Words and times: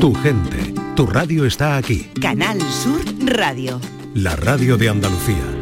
Tu 0.00 0.14
gente, 0.22 0.72
tu 0.96 1.04
radio 1.04 1.44
está 1.44 1.76
aquí. 1.76 2.10
Canal 2.22 2.58
Sur 2.62 3.02
Radio. 3.36 3.78
La 4.14 4.34
radio 4.34 4.78
de 4.78 4.88
Andalucía. 4.88 5.59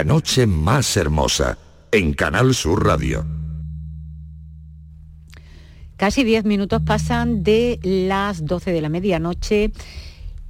La 0.00 0.04
noche 0.04 0.46
más 0.46 0.96
hermosa 0.96 1.58
en 1.92 2.14
Canal 2.14 2.54
Sur 2.54 2.86
Radio. 2.86 3.22
Casi 5.98 6.24
10 6.24 6.46
minutos 6.46 6.80
pasan 6.86 7.42
de 7.42 7.78
las 7.82 8.46
12 8.46 8.72
de 8.72 8.80
la 8.80 8.88
medianoche 8.88 9.72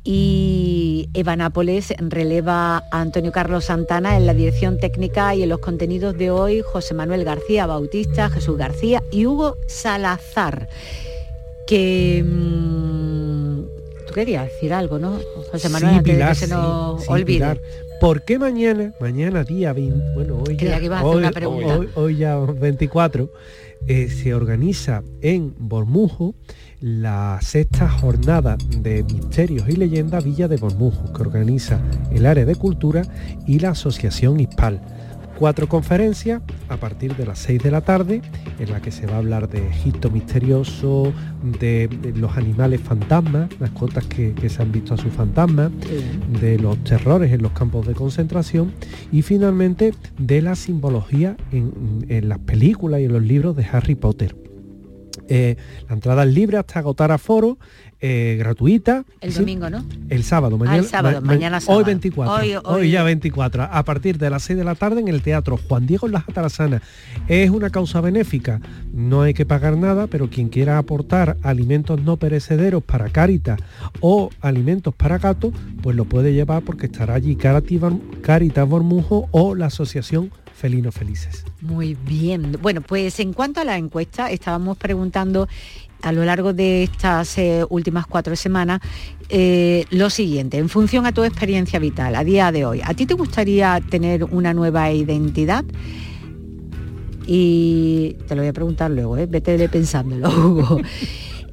y 0.04 1.10
Eva 1.14 1.34
Nápoles 1.34 1.92
releva 1.98 2.76
a 2.92 3.00
Antonio 3.00 3.32
Carlos 3.32 3.64
Santana 3.64 4.16
en 4.16 4.26
la 4.26 4.34
dirección 4.34 4.78
técnica 4.78 5.34
y 5.34 5.42
en 5.42 5.48
los 5.48 5.59
contenidos 5.59 6.16
de 6.16 6.30
hoy 6.30 6.62
José 6.64 6.95
Manuel 6.95 7.24
García 7.24 7.66
Bautista, 7.66 8.30
Jesús 8.30 8.56
García 8.56 9.02
y 9.10 9.26
Hugo 9.26 9.56
Salazar. 9.66 10.68
Que 11.66 12.23
mm, 12.24 13.62
tú 14.06 14.14
querías 14.14 14.45
decir 14.45 14.73
algo, 14.73 15.01
¿no? 15.01 15.18
José 15.51 15.68
Manuel, 15.70 15.95
Sí, 15.95 15.98
antes 15.98 16.18
de 16.18 16.24
que 16.24 16.35
se 16.37 16.46
sí, 16.46 16.52
nos 16.52 17.02
sí, 17.02 17.07
olvide. 17.10 17.57
Pilar. 17.57 17.60
¿Por 18.01 18.24
qué 18.24 18.38
mañana, 18.38 18.95
mañana 18.98 19.45
día 19.45 19.74
20, 19.74 20.15
bueno, 20.15 20.43
hoy 20.48 20.56
ya, 20.56 20.80
hoy, 21.96 22.16
ya 22.16 22.38
24, 22.38 23.30
eh, 23.87 24.09
se 24.09 24.32
organiza 24.32 25.02
en 25.20 25.54
Bormujo 25.59 26.34
la 26.80 27.38
sexta 27.42 27.90
jornada 27.90 28.57
de 28.79 29.02
misterios 29.02 29.68
y 29.68 29.76
leyendas 29.76 30.24
Villa 30.24 30.48
de 30.48 30.57
Bormujo, 30.57 31.12
que 31.12 31.20
organiza 31.20 31.79
el 32.10 32.24
área 32.24 32.46
de 32.46 32.54
cultura 32.54 33.02
y 33.46 33.59
la 33.59 33.70
asociación 33.70 34.40
ISPAL. 34.40 34.80
Cuatro 35.41 35.71
conferencias 35.71 36.43
a 36.69 36.77
partir 36.77 37.16
de 37.16 37.24
las 37.24 37.38
6 37.38 37.63
de 37.63 37.71
la 37.71 37.80
tarde, 37.80 38.21
en 38.59 38.71
la 38.71 38.83
que 38.83 38.93
se 38.93 39.07
va 39.07 39.15
a 39.15 39.19
hablar 39.21 39.49
de 39.49 39.66
Egipto 39.69 40.10
misterioso, 40.10 41.15
de, 41.59 41.88
de 41.88 42.13
los 42.13 42.37
animales 42.37 42.82
fantasmas, 42.82 43.49
las 43.59 43.71
cuotas 43.71 44.05
que, 44.05 44.35
que 44.35 44.51
se 44.51 44.60
han 44.60 44.71
visto 44.71 44.93
a 44.93 44.99
sus 44.99 45.10
fantasmas, 45.10 45.73
de 46.43 46.59
los 46.59 46.77
terrores 46.85 47.32
en 47.32 47.41
los 47.41 47.52
campos 47.52 47.87
de 47.87 47.95
concentración 47.95 48.74
y 49.10 49.23
finalmente 49.23 49.95
de 50.19 50.43
la 50.43 50.55
simbología 50.57 51.38
en, 51.52 52.04
en 52.10 52.29
las 52.29 52.41
películas 52.41 53.01
y 53.01 53.04
en 53.04 53.15
los 53.15 53.23
libros 53.23 53.57
de 53.57 53.65
Harry 53.65 53.95
Potter. 53.95 54.49
Eh, 55.32 55.56
la 55.88 55.95
entrada 55.95 56.24
es 56.24 56.34
libre 56.34 56.59
hasta 56.59 56.80
agotar 56.80 57.12
aforo, 57.12 57.56
eh, 58.00 58.34
gratuita. 58.38 59.04
El 59.20 59.32
Sí, 59.32 59.38
domingo, 59.38 59.70
¿no? 59.70 59.84
El 60.09 60.24
sábado, 60.24 60.56
Ah, 60.56 60.59
mañana. 60.59 60.76
el 60.78 60.84
sábado, 60.86 61.20
mañana 61.23 61.60
sábado. 61.60 61.78
Hoy 61.78 61.84
24. 61.84 62.34
Hoy- 62.34 62.54
Hoy, 62.56 62.62
hoy- 62.64 62.90
ya 62.90 63.02
24. 63.04 63.62
A 63.62 63.84
partir 63.84 64.19
de 64.19 64.28
las 64.28 64.42
6 64.42 64.58
de 64.58 64.64
la 64.64 64.75
tarde 64.75 65.00
en 65.00 65.06
el 65.08 65.22
Teatro 65.22 65.56
Juan 65.56 65.86
Diego 65.86 66.06
en 66.08 66.14
Las 66.14 66.28
Atarazanas. 66.28 66.82
Es 67.28 67.48
una 67.50 67.70
causa 67.70 68.00
benéfica. 68.00 68.60
No 68.92 69.22
hay 69.22 69.32
que 69.34 69.47
pagar 69.47 69.76
nada, 69.76 70.08
pero 70.08 70.28
quien 70.31 70.48
quiera 70.48 70.78
aportar 70.78 71.36
alimentos 71.42 72.03
no 72.03 72.16
perecederos 72.16 72.82
para 72.82 73.08
Cáritas 73.10 73.60
o 74.00 74.31
alimentos 74.41 74.94
para 74.94 75.19
gatos, 75.19 75.53
pues 75.82 75.94
lo 75.94 76.06
puede 76.06 76.32
llevar 76.32 76.62
porque 76.62 76.86
estará 76.86 77.14
allí 77.14 77.36
Caritas 77.36 77.92
Caritas 78.22 78.69
Bormujo 78.69 79.28
o 79.31 79.54
la 79.54 79.66
Asociación 79.66 80.30
Felinos 80.60 80.94
Felices. 80.94 81.44
Muy 81.62 81.94
bien. 81.94 82.59
Bueno, 82.60 82.82
pues 82.82 83.19
en 83.19 83.32
cuanto 83.32 83.62
a 83.62 83.65
la 83.65 83.78
encuesta, 83.78 84.31
estábamos 84.31 84.76
preguntando 84.76 85.48
a 86.03 86.12
lo 86.12 86.22
largo 86.25 86.53
de 86.53 86.82
estas 86.82 87.38
eh, 87.38 87.65
últimas 87.69 88.06
cuatro 88.06 88.37
semanas 88.37 88.81
eh, 89.31 89.84
lo 89.91 90.10
siguiente, 90.10 90.59
en 90.59 90.69
función 90.69 91.06
a 91.06 91.12
tu 91.12 91.25
experiencia 91.25 91.78
vital, 91.78 92.15
a 92.15 92.25
día 92.25 92.53
de 92.53 92.65
hoy, 92.66 92.81
¿a 92.84 92.94
ti 92.94 93.06
te 93.06 93.15
gustaría 93.15 93.81
tener 93.91 94.25
una 94.25 94.53
nueva 94.53 94.91
identidad? 94.93 95.65
Y 97.26 98.16
te 98.26 98.34
lo 98.34 98.43
voy 98.43 98.49
a 98.49 98.53
preguntar 98.53 98.91
luego, 98.91 99.16
¿eh? 99.16 99.26
vete 99.26 99.69
pensándolo, 99.69 100.28
Hugo. 100.47 100.81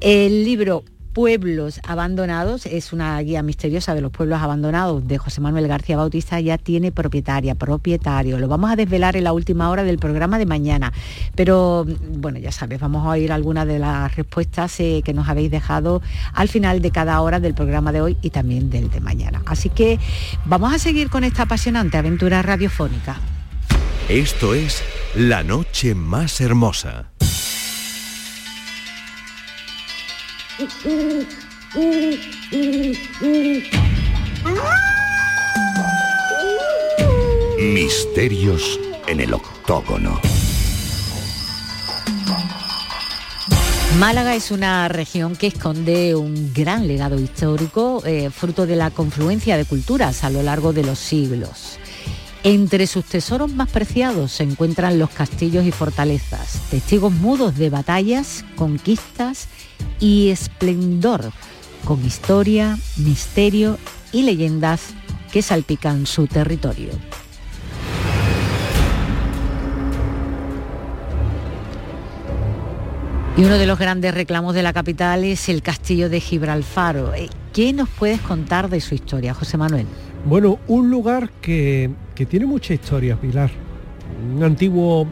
El 0.00 0.44
libro 0.44 0.84
Pueblos 1.12 1.80
Abandonados 1.86 2.66
es 2.66 2.92
una 2.92 3.18
guía 3.20 3.42
misteriosa 3.42 3.94
de 3.94 4.00
los 4.00 4.12
pueblos 4.12 4.40
abandonados 4.40 5.06
de 5.06 5.18
José 5.18 5.40
Manuel 5.40 5.66
García 5.66 5.96
Bautista, 5.96 6.40
ya 6.40 6.58
tiene 6.58 6.92
propietaria, 6.92 7.54
propietario. 7.54 8.38
Lo 8.38 8.48
vamos 8.48 8.70
a 8.70 8.76
desvelar 8.76 9.16
en 9.16 9.24
la 9.24 9.32
última 9.32 9.70
hora 9.70 9.82
del 9.82 9.98
programa 9.98 10.38
de 10.38 10.46
mañana. 10.46 10.92
Pero 11.34 11.86
bueno, 12.18 12.38
ya 12.38 12.52
sabes, 12.52 12.78
vamos 12.78 13.04
a 13.06 13.10
oír 13.10 13.32
algunas 13.32 13.66
de 13.66 13.78
las 13.78 14.14
respuestas 14.16 14.78
eh, 14.80 15.02
que 15.04 15.12
nos 15.12 15.28
habéis 15.28 15.50
dejado 15.50 16.02
al 16.34 16.48
final 16.48 16.80
de 16.82 16.90
cada 16.90 17.20
hora 17.20 17.40
del 17.40 17.54
programa 17.54 17.92
de 17.92 18.00
hoy 18.00 18.16
y 18.22 18.30
también 18.30 18.70
del 18.70 18.90
de 18.90 19.00
mañana. 19.00 19.42
Así 19.46 19.70
que 19.70 19.98
vamos 20.44 20.72
a 20.72 20.78
seguir 20.78 21.10
con 21.10 21.24
esta 21.24 21.44
apasionante 21.44 21.96
aventura 21.96 22.42
radiofónica. 22.42 23.16
Esto 24.08 24.54
es 24.54 24.82
La 25.14 25.42
noche 25.42 25.94
más 25.94 26.40
hermosa. 26.40 27.10
Misterios 37.58 38.80
en 39.06 39.20
el 39.20 39.34
octógono. 39.34 40.20
Málaga 43.98 44.34
es 44.34 44.50
una 44.50 44.88
región 44.88 45.36
que 45.36 45.46
esconde 45.48 46.16
un 46.16 46.52
gran 46.52 46.88
legado 46.88 47.20
histórico, 47.20 48.02
eh, 48.04 48.30
fruto 48.30 48.66
de 48.66 48.74
la 48.74 48.90
confluencia 48.90 49.56
de 49.56 49.64
culturas 49.64 50.24
a 50.24 50.30
lo 50.30 50.42
largo 50.42 50.72
de 50.72 50.82
los 50.82 50.98
siglos. 50.98 51.78
Entre 52.44 52.86
sus 52.86 53.04
tesoros 53.04 53.52
más 53.52 53.68
preciados 53.68 54.32
se 54.32 54.44
encuentran 54.44 54.98
los 54.98 55.10
castillos 55.10 55.64
y 55.64 55.72
fortalezas, 55.72 56.60
testigos 56.70 57.12
mudos 57.12 57.56
de 57.56 57.68
batallas, 57.68 58.44
conquistas 58.54 59.48
y 59.98 60.28
esplendor, 60.28 61.32
con 61.84 62.04
historia, 62.04 62.78
misterio 62.96 63.76
y 64.12 64.22
leyendas 64.22 64.94
que 65.32 65.42
salpican 65.42 66.06
su 66.06 66.28
territorio. 66.28 66.90
Y 73.36 73.44
uno 73.44 73.58
de 73.58 73.66
los 73.66 73.78
grandes 73.78 74.14
reclamos 74.14 74.54
de 74.54 74.62
la 74.62 74.72
capital 74.72 75.24
es 75.24 75.48
el 75.48 75.62
castillo 75.62 76.08
de 76.08 76.20
Gibralfaro. 76.20 77.14
Eh, 77.14 77.30
¿Qué 77.52 77.72
nos 77.72 77.88
puedes 77.88 78.20
contar 78.20 78.68
de 78.68 78.80
su 78.80 78.94
historia, 78.94 79.34
José 79.34 79.56
Manuel? 79.56 79.86
Bueno, 80.28 80.58
un 80.68 80.90
lugar 80.90 81.30
que, 81.40 81.88
que 82.14 82.26
tiene 82.26 82.44
mucha 82.44 82.74
historia, 82.74 83.16
Pilar. 83.16 83.50
Un 84.34 84.42
antiguo 84.42 85.06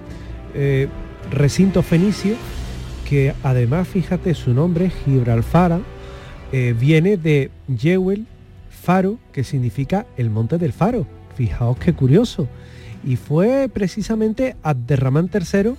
eh, 0.53 0.89
recinto 1.31 1.83
fenicio 1.83 2.35
que 3.09 3.33
además, 3.43 3.89
fíjate, 3.89 4.35
su 4.35 4.53
nombre, 4.53 4.91
Gibralfara, 4.91 5.81
eh, 6.53 6.75
viene 6.79 7.17
de 7.17 7.51
Yewel 7.67 8.27
Faro, 8.69 9.19
que 9.33 9.43
significa 9.43 10.05
el 10.19 10.29
monte 10.29 10.59
del 10.59 10.75
faro. 10.75 11.07
Fijaos 11.35 11.79
qué 11.79 11.95
curioso. 11.95 12.47
Y 13.03 13.17
fue 13.17 13.71
precisamente 13.73 14.55
Abderramán 14.63 15.31
III 15.33 15.77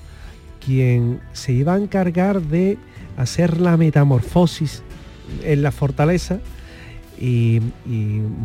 quien 0.66 1.20
se 1.34 1.54
iba 1.54 1.76
a 1.76 1.78
encargar 1.78 2.42
de 2.42 2.80
hacer 3.18 3.60
la 3.62 3.78
metamorfosis 3.78 4.82
en 5.44 5.62
la 5.62 5.72
fortaleza 5.72 6.40
y, 7.20 7.60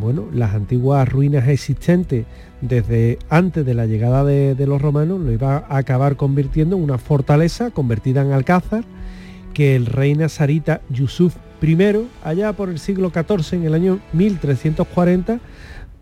bueno, 0.01 0.27
las 0.33 0.55
antiguas 0.55 1.09
ruinas 1.09 1.49
existentes 1.49 2.27
desde 2.61 3.19
antes 3.29 3.67
de 3.67 3.75
la 3.75 3.87
llegada 3.87 4.25
de, 4.25 4.67
los 4.67 4.81
romanos 4.81 5.21
lo 5.21 5.33
iba 5.33 5.67
a 5.69 5.77
acabar 5.77 6.17
convirtiendo 6.17 6.77
en 6.77 6.83
una 6.83 6.99
fortaleza 6.99 7.71
convertida 7.71 8.23
en 8.23 8.33
alcázar 8.33 8.85
que 9.53 9.77
el 9.77 9.87
rey 9.87 10.15
nazarita 10.15 10.81
Yusuf 10.89 11.35
I, 11.61 11.77
allá 12.25 12.53
por 12.55 12.69
el 12.69 12.79
siglo 12.79 13.11
XIV, 13.11 13.59
en 13.59 13.65
el 13.65 13.75
año 13.75 14.01
1340, 14.13 15.41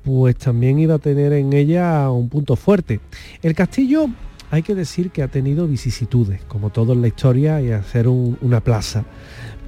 pues 0.04 0.36
también 0.36 0.78
iba 0.78 0.94
a 0.94 0.98
tener 0.98 1.32
en 1.32 1.52
ella 1.52 2.10
un 2.10 2.28
punto 2.28 2.56
fuerte. 2.56 3.00
El 3.42 3.54
castillo 3.54 4.08
hay 4.50 4.62
que 4.62 4.74
decir 4.74 5.10
que 5.10 5.22
ha 5.22 5.28
tenido 5.28 5.66
vicisitudes, 5.66 6.42
como 6.48 6.70
todo 6.70 6.92
en 6.92 7.02
la 7.02 7.08
historia, 7.08 7.60
y 7.60 7.70
un, 8.06 8.38
una 8.40 8.60
plaza, 8.60 9.04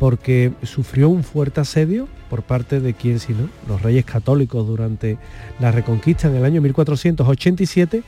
porque 0.03 0.51
sufrió 0.65 1.09
un 1.09 1.23
fuerte 1.23 1.61
asedio 1.61 2.09
por 2.29 2.43
parte 2.43 2.81
de 2.81 2.93
quién 2.93 3.21
sino 3.21 3.49
los 3.69 3.83
reyes 3.83 4.05
católicos 4.05 4.67
durante 4.67 5.17
la 5.61 5.71
reconquista 5.71 6.27
en 6.27 6.35
el 6.35 6.45
año 6.45 6.61
1487 6.61 8.03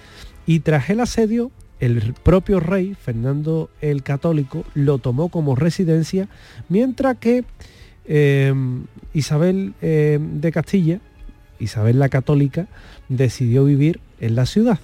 y 0.45 0.59
tras 0.59 0.91
el 0.91 0.99
asedio 0.99 1.53
el 1.79 2.13
propio 2.21 2.59
rey, 2.59 2.97
Fernando 3.01 3.71
el 3.81 4.03
Católico, 4.03 4.65
lo 4.75 4.99
tomó 4.99 5.29
como 5.29 5.55
residencia, 5.55 6.27
mientras 6.69 7.19
que 7.19 7.45
em, 8.07 8.87
Isabel 9.13 9.75
em, 9.81 10.41
de 10.41 10.51
Castilla, 10.51 10.99
Isabel 11.61 12.01
la 12.01 12.09
Católica, 12.09 12.67
decidió 13.09 13.65
vivir 13.65 14.01
en 14.19 14.35
la 14.35 14.47
ciudad. 14.47 14.81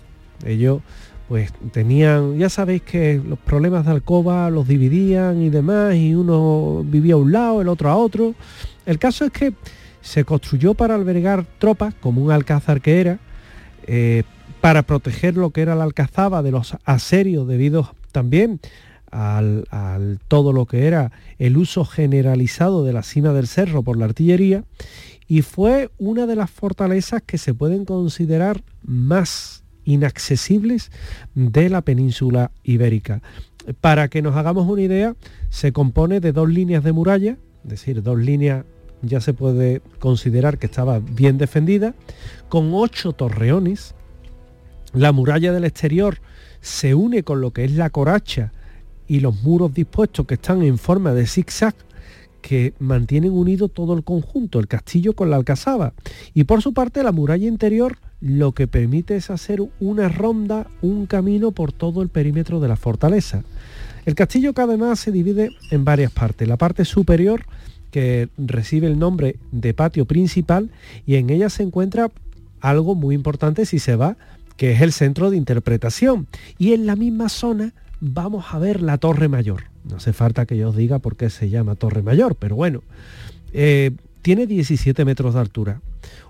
Ellos 0.46 0.82
pues 1.31 1.53
tenían, 1.71 2.38
ya 2.38 2.49
sabéis 2.49 2.82
que 2.82 3.23
los 3.25 3.38
problemas 3.38 3.85
de 3.85 3.93
alcoba 3.93 4.50
los 4.50 4.67
dividían 4.67 5.41
y 5.41 5.49
demás, 5.49 5.94
y 5.94 6.12
uno 6.12 6.82
vivía 6.85 7.15
a 7.15 7.19
un 7.19 7.31
lado, 7.31 7.62
el 7.62 7.69
otro 7.69 7.88
a 7.88 7.94
otro. 7.94 8.35
El 8.85 8.99
caso 8.99 9.27
es 9.27 9.31
que 9.31 9.55
se 10.00 10.25
construyó 10.25 10.75
para 10.75 10.97
albergar 10.97 11.47
tropas, 11.61 11.94
como 12.00 12.21
un 12.21 12.32
alcázar 12.32 12.81
que 12.81 13.00
era, 13.00 13.21
eh, 13.87 14.25
para 14.61 14.82
proteger 14.82 15.37
lo 15.37 15.50
que 15.50 15.61
era 15.61 15.77
la 15.77 15.85
alcazaba 15.85 16.43
de 16.43 16.50
los 16.50 16.77
aserios 16.85 17.47
debido 17.47 17.94
también 18.11 18.59
al, 19.12 20.19
todo 20.27 20.53
lo 20.53 20.67
que 20.67 20.88
era 20.88 21.12
el 21.38 21.56
uso 21.59 21.85
generalizado 21.85 22.85
de 22.85 22.93
la 22.93 23.05
cima 23.05 23.32
del 23.32 23.47
cerro 23.47 23.85
por 23.85 23.97
la 23.97 24.06
artillería 24.06 24.65
y 25.29 25.43
fue 25.43 25.93
una 25.97 26.27
de 26.27 26.35
las 26.35 26.50
fortalezas 26.50 27.23
que 27.23 27.38
se 27.38 27.55
pueden 27.55 27.85
considerar 27.85 28.62
más 28.82 29.59
inaccesibles 29.90 30.90
de 31.34 31.69
la 31.69 31.82
península 31.82 32.50
ibérica. 32.62 33.22
Para 33.81 34.08
que 34.08 34.22
nos 34.22 34.37
hagamos 34.37 34.69
una 34.69 34.82
idea, 34.82 35.16
se 35.50 35.72
compone 35.72 36.20
de 36.20 36.32
dos 36.32 36.48
líneas 36.48 36.82
de 36.84 36.92
muralla, 36.92 37.37
es 37.64 37.70
decir, 37.70 38.02
dos 38.02 38.19
líneas 38.19 38.64
ya 39.02 39.20
se 39.20 39.32
puede 39.34 39.81
considerar 39.98 40.58
que 40.58 40.66
estaba 40.66 40.98
bien 40.98 41.38
defendida, 41.38 41.94
con 42.48 42.70
ocho 42.75 43.12
torreones. 43.12 43.94
La 44.92 45.12
muralla 45.12 45.52
del 45.52 45.64
exterior 45.64 46.19
se 46.60 46.94
une 46.94 47.22
con 47.22 47.40
lo 47.40 47.52
que 47.52 47.64
es 47.64 47.72
la 47.72 47.90
coracha 47.90 48.52
y 49.06 49.20
los 49.20 49.43
muros 49.43 49.72
dispuestos 49.72 50.26
que 50.26 50.34
están 50.34 50.62
en 50.62 50.78
forma 50.78 51.14
de 51.14 51.26
zigzag 51.26 51.75
que 52.40 52.75
mantienen 52.78 53.32
unido 53.32 53.69
todo 53.69 53.94
el 53.94 54.04
conjunto, 54.04 54.58
el 54.58 54.69
castillo 54.69 55.14
con 55.14 55.31
la 55.31 55.37
alcazaba. 55.37 55.92
Y 56.34 56.44
por 56.44 56.62
su 56.62 56.72
parte 56.72 57.02
la 57.02 57.12
muralla 57.12 57.46
interior 57.46 57.98
lo 58.20 58.52
que 58.52 58.66
permite 58.66 59.16
es 59.16 59.31
hacer 59.31 59.62
una 59.81 60.08
ronda, 60.08 60.66
un 60.82 61.06
camino 61.06 61.52
por 61.52 61.72
todo 61.72 62.02
el 62.02 62.08
perímetro 62.08 62.60
de 62.60 62.69
la 62.69 62.76
fortaleza. 62.76 63.44
El 64.04 64.14
castillo 64.14 64.52
que 64.52 64.62
además 64.62 65.00
se 65.00 65.12
divide 65.12 65.50
en 65.70 65.84
varias 65.84 66.12
partes. 66.12 66.48
La 66.48 66.56
parte 66.56 66.84
superior, 66.84 67.44
que 67.90 68.28
recibe 68.37 68.86
el 68.86 68.98
nombre 68.98 69.36
de 69.52 69.75
patio 69.75 70.04
principal, 70.04 70.70
y 71.06 71.16
en 71.16 71.31
ella 71.31 71.48
se 71.48 71.62
encuentra 71.62 72.10
algo 72.60 72.94
muy 72.94 73.14
importante 73.14 73.66
si 73.66 73.78
se 73.78 73.96
va, 73.96 74.16
que 74.56 74.72
es 74.72 74.82
el 74.82 74.93
centro 74.93 75.31
de 75.31 75.36
interpretación. 75.36 76.26
Y 76.58 76.72
en 76.72 76.86
la 76.86 76.96
misma 76.96 77.28
zona 77.28 77.72
vamos 78.00 78.47
a 78.50 78.58
ver 78.58 78.82
la 78.82 78.99
torre 78.99 79.29
mayor. 79.29 79.64
No 79.85 79.97
hace 79.97 80.12
falta 80.12 80.47
que 80.47 80.56
yo 80.56 80.70
os 80.70 80.76
diga 80.76 80.99
por 80.99 81.17
qué 81.17 81.31
se 81.31 81.49
llama 81.49 81.75
torre 81.75 82.02
mayor, 82.02 82.35
pero 82.35 82.56
bueno, 82.56 82.82
eh, 83.52 83.93
tiene 84.23 84.47
17 84.47 85.05
metros 85.05 85.35
de 85.35 85.41
altura. 85.41 85.81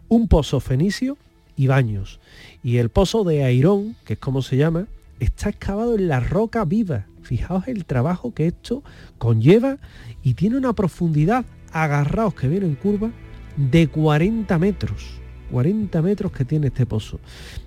Un 0.09 0.29
pozo 0.29 0.61
fenicio 0.61 1.17
y 1.57 1.67
baños. 1.67 2.21
Y 2.63 2.79
el 2.79 2.91
pozo 2.91 3.25
de 3.25 3.45
Airón, 3.45 3.97
que 4.05 4.15
es 4.15 4.19
como 4.19 4.43
se 4.43 4.57
llama, 4.57 4.87
está 5.21 5.51
excavado 5.51 5.95
en 5.95 6.09
la 6.09 6.21
roca 6.21 6.65
viva. 6.65 7.07
Fijaos 7.23 7.69
el 7.69 7.85
trabajo 7.85 8.35
que 8.35 8.47
esto 8.47 8.83
conlleva 9.19 9.79
y 10.23 10.35
tiene 10.35 10.57
una 10.57 10.73
profundidad, 10.73 11.45
agarraos 11.73 12.35
que 12.35 12.49
viene 12.49 12.67
en 12.67 12.75
curva, 12.75 13.11
de 13.57 13.89
40 13.89 14.59
metros. 14.59 15.21
40 15.51 16.01
metros 16.03 16.33
que 16.33 16.45
tiene 16.45 16.69
este 16.69 16.87
pozo. 16.87 17.21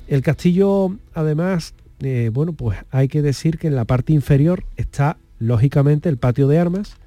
El 0.08 0.22
castillo, 0.22 0.98
además, 1.14 1.74
eh, 2.06 2.30
bueno, 2.30 2.54
pues 2.54 2.78
hay 2.92 3.08
que 3.08 3.22
decir 3.22 3.58
que 3.58 3.68
en 3.68 3.76
la 3.76 3.86
parte 3.86 4.14
inferior 4.14 4.64
está, 4.78 5.18
lógicamente, 5.40 6.10
el 6.10 6.18
patio 6.18 6.48
de 6.48 6.60
armas, 6.60 6.98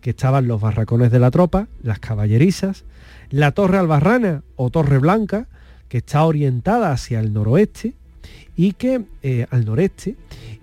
que 0.00 0.10
estaban 0.10 0.48
los 0.48 0.60
barracones 0.60 1.10
de 1.10 1.18
la 1.18 1.30
tropa, 1.30 1.68
las 1.82 1.98
caballerizas, 1.98 2.84
la 3.30 3.52
torre 3.52 3.78
albarrana 3.78 4.42
o 4.56 4.70
torre 4.70 4.98
blanca, 4.98 5.48
que 5.88 5.98
está 5.98 6.24
orientada 6.24 6.90
hacia 6.90 7.20
el 7.20 7.32
noroeste 7.32 7.94
y 8.56 8.72
que 8.72 9.04
eh, 9.22 9.46
al 9.50 9.64
noreste 9.64 10.16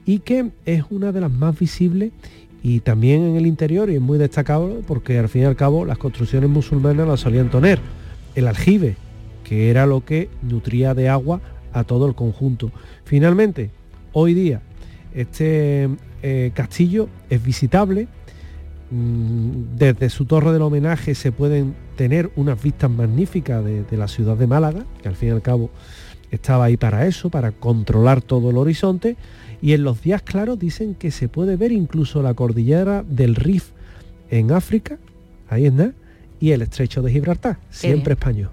y 0.05 0.19
que 0.19 0.51
es 0.65 0.83
una 0.89 1.11
de 1.11 1.21
las 1.21 1.31
más 1.31 1.57
visibles 1.57 2.11
y 2.63 2.79
también 2.81 3.23
en 3.23 3.35
el 3.35 3.45
interior 3.45 3.89
y 3.89 3.95
es 3.95 4.01
muy 4.01 4.17
destacable 4.17 4.81
porque 4.87 5.17
al 5.17 5.29
fin 5.29 5.43
y 5.43 5.45
al 5.45 5.55
cabo 5.55 5.85
las 5.85 5.97
construcciones 5.97 6.49
musulmanas 6.49 7.07
las 7.07 7.19
solían 7.19 7.49
tener 7.49 7.79
el 8.35 8.47
aljibe 8.47 8.97
que 9.43 9.69
era 9.69 9.85
lo 9.85 10.03
que 10.03 10.29
nutría 10.41 10.93
de 10.93 11.09
agua 11.09 11.41
a 11.73 11.83
todo 11.83 12.07
el 12.07 12.15
conjunto. 12.15 12.71
Finalmente 13.03 13.71
hoy 14.13 14.33
día 14.33 14.61
este 15.13 15.89
eh, 16.21 16.51
castillo 16.53 17.09
es 17.29 17.43
visitable. 17.43 18.07
Mm, 18.91 19.77
desde 19.77 20.09
su 20.09 20.25
torre 20.25 20.51
del 20.51 20.61
homenaje 20.61 21.15
se 21.15 21.31
pueden 21.31 21.75
tener 21.95 22.31
unas 22.35 22.61
vistas 22.61 22.89
magníficas 22.89 23.63
de, 23.63 23.97
la 23.97 24.07
ciudad 24.07 24.37
de 24.37 24.47
Málaga, 24.47 24.85
que 25.01 25.07
al 25.07 25.15
fin 25.15 25.29
y 25.29 25.31
al 25.31 25.41
cabo 25.41 25.69
estaba 26.31 26.65
ahí 26.65 26.77
para 26.77 27.05
eso, 27.05 27.29
para 27.29 27.51
controlar 27.51 28.21
todo 28.21 28.49
el 28.49 28.57
horizonte, 28.57 29.15
y 29.61 29.73
en 29.73 29.83
los 29.83 30.01
días 30.01 30.21
claros 30.21 30.57
dicen 30.57 30.95
que 30.95 31.11
se 31.11 31.27
puede 31.27 31.55
ver 31.55 31.71
incluso 31.71 32.21
la 32.21 32.33
cordillera 32.33 33.03
del 33.03 33.35
Rif 33.35 33.71
en 34.29 34.51
África, 34.51 34.97
ahí 35.49 35.65
es 35.65 35.73
nada, 35.73 35.93
y 36.39 36.51
el 36.51 36.61
estrecho 36.61 37.01
de 37.01 37.11
Gibraltar, 37.11 37.57
siempre 37.69 38.13
español. 38.13 38.51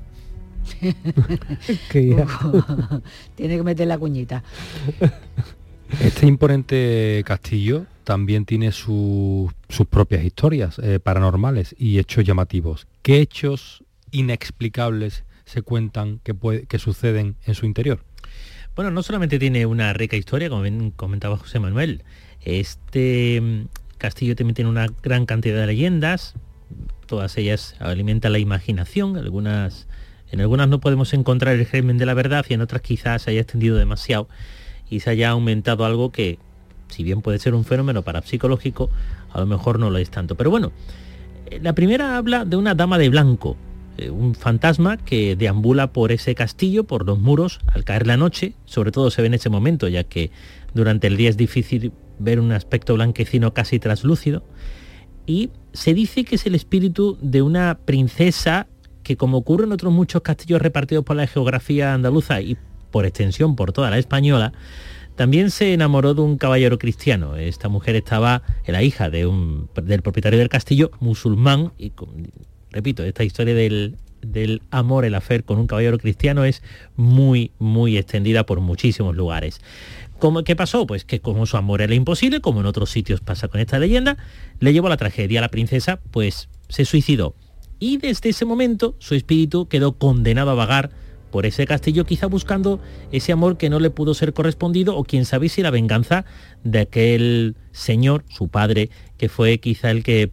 Tiene 1.90 3.56
que 3.56 3.62
meter 3.62 3.86
la 3.86 3.98
cuñita. 3.98 4.42
Este 6.00 6.26
imponente 6.26 7.22
castillo 7.24 7.86
también 8.04 8.44
tiene 8.44 8.72
sus 8.72 9.52
propias 9.88 10.24
historias 10.24 10.78
eh, 10.78 11.00
paranormales 11.00 11.74
y 11.78 11.98
hechos 11.98 12.24
llamativos. 12.24 12.86
¿Qué 13.02 13.20
hechos 13.20 13.84
inexplicables 14.10 15.24
se 15.44 15.62
cuentan 15.62 16.20
que, 16.22 16.34
que 16.68 16.78
suceden 16.78 17.36
en 17.46 17.54
su 17.54 17.66
interior? 17.66 18.00
Bueno, 18.74 18.90
no 18.90 19.02
solamente 19.02 19.38
tiene 19.38 19.64
una 19.64 19.92
rica 19.92 20.16
historia, 20.16 20.48
como 20.50 20.62
bien 20.62 20.90
comentaba 20.90 21.38
José 21.38 21.58
Manuel, 21.60 22.02
este 22.42 23.40
mm, 23.40 23.68
castillo 23.98 24.36
también 24.36 24.54
tiene 24.54 24.70
una 24.70 24.86
gran 25.02 25.26
cantidad 25.26 25.60
de 25.60 25.66
leyendas, 25.66 26.34
todas 27.06 27.36
ellas 27.38 27.74
alimentan 27.78 28.32
la 28.32 28.38
imaginación, 28.38 29.16
algunas, 29.16 29.88
en 30.36 30.42
algunas 30.42 30.68
no 30.68 30.80
podemos 30.80 31.14
encontrar 31.14 31.56
el 31.56 31.64
germen 31.64 31.96
de 31.96 32.04
la 32.04 32.12
verdad 32.12 32.44
y 32.46 32.52
en 32.52 32.60
otras 32.60 32.82
quizás 32.82 33.22
se 33.22 33.30
haya 33.30 33.40
extendido 33.40 33.78
demasiado 33.78 34.28
y 34.90 35.00
se 35.00 35.08
haya 35.08 35.30
aumentado 35.30 35.86
algo 35.86 36.12
que 36.12 36.38
si 36.88 37.02
bien 37.02 37.22
puede 37.22 37.38
ser 37.38 37.54
un 37.54 37.64
fenómeno 37.64 38.02
parapsicológico, 38.02 38.90
a 39.32 39.40
lo 39.40 39.46
mejor 39.46 39.78
no 39.78 39.88
lo 39.88 39.96
es 39.96 40.10
tanto. 40.10 40.34
Pero 40.34 40.50
bueno, 40.50 40.72
eh, 41.46 41.58
la 41.62 41.74
primera 41.74 42.18
habla 42.18 42.44
de 42.44 42.56
una 42.56 42.74
dama 42.74 42.98
de 42.98 43.08
blanco, 43.08 43.56
eh, 43.96 44.10
un 44.10 44.34
fantasma 44.34 44.98
que 44.98 45.36
deambula 45.36 45.94
por 45.94 46.12
ese 46.12 46.34
castillo, 46.34 46.84
por 46.84 47.06
los 47.06 47.18
muros, 47.18 47.60
al 47.68 47.84
caer 47.84 48.06
la 48.06 48.18
noche, 48.18 48.52
sobre 48.66 48.92
todo 48.92 49.10
se 49.10 49.22
ve 49.22 49.28
en 49.28 49.34
ese 49.34 49.48
momento, 49.48 49.88
ya 49.88 50.04
que 50.04 50.30
durante 50.74 51.06
el 51.06 51.16
día 51.16 51.30
es 51.30 51.38
difícil 51.38 51.92
ver 52.18 52.40
un 52.40 52.52
aspecto 52.52 52.92
blanquecino 52.92 53.54
casi 53.54 53.78
traslúcido, 53.78 54.44
y 55.24 55.48
se 55.72 55.94
dice 55.94 56.24
que 56.24 56.36
es 56.36 56.44
el 56.44 56.54
espíritu 56.54 57.16
de 57.22 57.40
una 57.40 57.78
princesa 57.86 58.68
que 59.06 59.16
como 59.16 59.38
ocurre 59.38 59.66
en 59.66 59.72
otros 59.72 59.92
muchos 59.92 60.22
castillos 60.22 60.60
repartidos 60.60 61.04
por 61.04 61.14
la 61.14 61.28
geografía 61.28 61.94
andaluza 61.94 62.40
y 62.40 62.56
por 62.90 63.06
extensión 63.06 63.54
por 63.54 63.72
toda 63.72 63.88
la 63.88 63.98
española, 63.98 64.52
también 65.14 65.52
se 65.52 65.72
enamoró 65.72 66.12
de 66.12 66.22
un 66.22 66.38
caballero 66.38 66.76
cristiano. 66.76 67.36
Esta 67.36 67.68
mujer 67.68 67.94
estaba, 67.94 68.42
la 68.66 68.82
hija 68.82 69.08
de 69.08 69.24
un, 69.26 69.68
del 69.80 70.02
propietario 70.02 70.40
del 70.40 70.48
castillo, 70.48 70.90
musulmán, 70.98 71.72
y 71.78 71.92
repito, 72.72 73.04
esta 73.04 73.22
historia 73.22 73.54
del, 73.54 73.96
del 74.22 74.60
amor, 74.72 75.04
el 75.04 75.14
afer 75.14 75.44
con 75.44 75.58
un 75.58 75.68
caballero 75.68 75.98
cristiano 75.98 76.44
es 76.44 76.64
muy, 76.96 77.52
muy 77.60 77.98
extendida 77.98 78.44
por 78.44 78.58
muchísimos 78.60 79.14
lugares. 79.14 79.60
¿Cómo, 80.18 80.42
¿Qué 80.42 80.56
pasó? 80.56 80.84
Pues 80.84 81.04
que 81.04 81.20
como 81.20 81.46
su 81.46 81.56
amor 81.56 81.80
era 81.80 81.94
imposible, 81.94 82.40
como 82.40 82.58
en 82.58 82.66
otros 82.66 82.90
sitios 82.90 83.20
pasa 83.20 83.46
con 83.46 83.60
esta 83.60 83.78
leyenda, 83.78 84.16
le 84.58 84.72
llevó 84.72 84.88
a 84.88 84.90
la 84.90 84.96
tragedia. 84.96 85.40
La 85.40 85.48
princesa, 85.48 86.00
pues, 86.10 86.48
se 86.68 86.84
suicidó. 86.84 87.36
Y 87.78 87.98
desde 87.98 88.30
ese 88.30 88.44
momento 88.44 88.94
su 88.98 89.14
espíritu 89.14 89.68
quedó 89.68 89.92
condenado 89.92 90.50
a 90.50 90.54
vagar 90.54 90.90
por 91.30 91.44
ese 91.44 91.66
castillo, 91.66 92.06
quizá 92.06 92.26
buscando 92.26 92.80
ese 93.12 93.32
amor 93.32 93.58
que 93.58 93.68
no 93.68 93.80
le 93.80 93.90
pudo 93.90 94.14
ser 94.14 94.32
correspondido 94.32 94.96
o 94.96 95.04
quién 95.04 95.24
sabe 95.24 95.48
si 95.48 95.62
la 95.62 95.70
venganza 95.70 96.24
de 96.64 96.80
aquel 96.80 97.56
señor, 97.72 98.24
su 98.28 98.48
padre, 98.48 98.90
que 99.18 99.28
fue 99.28 99.58
quizá 99.58 99.90
el 99.90 100.02
que 100.02 100.30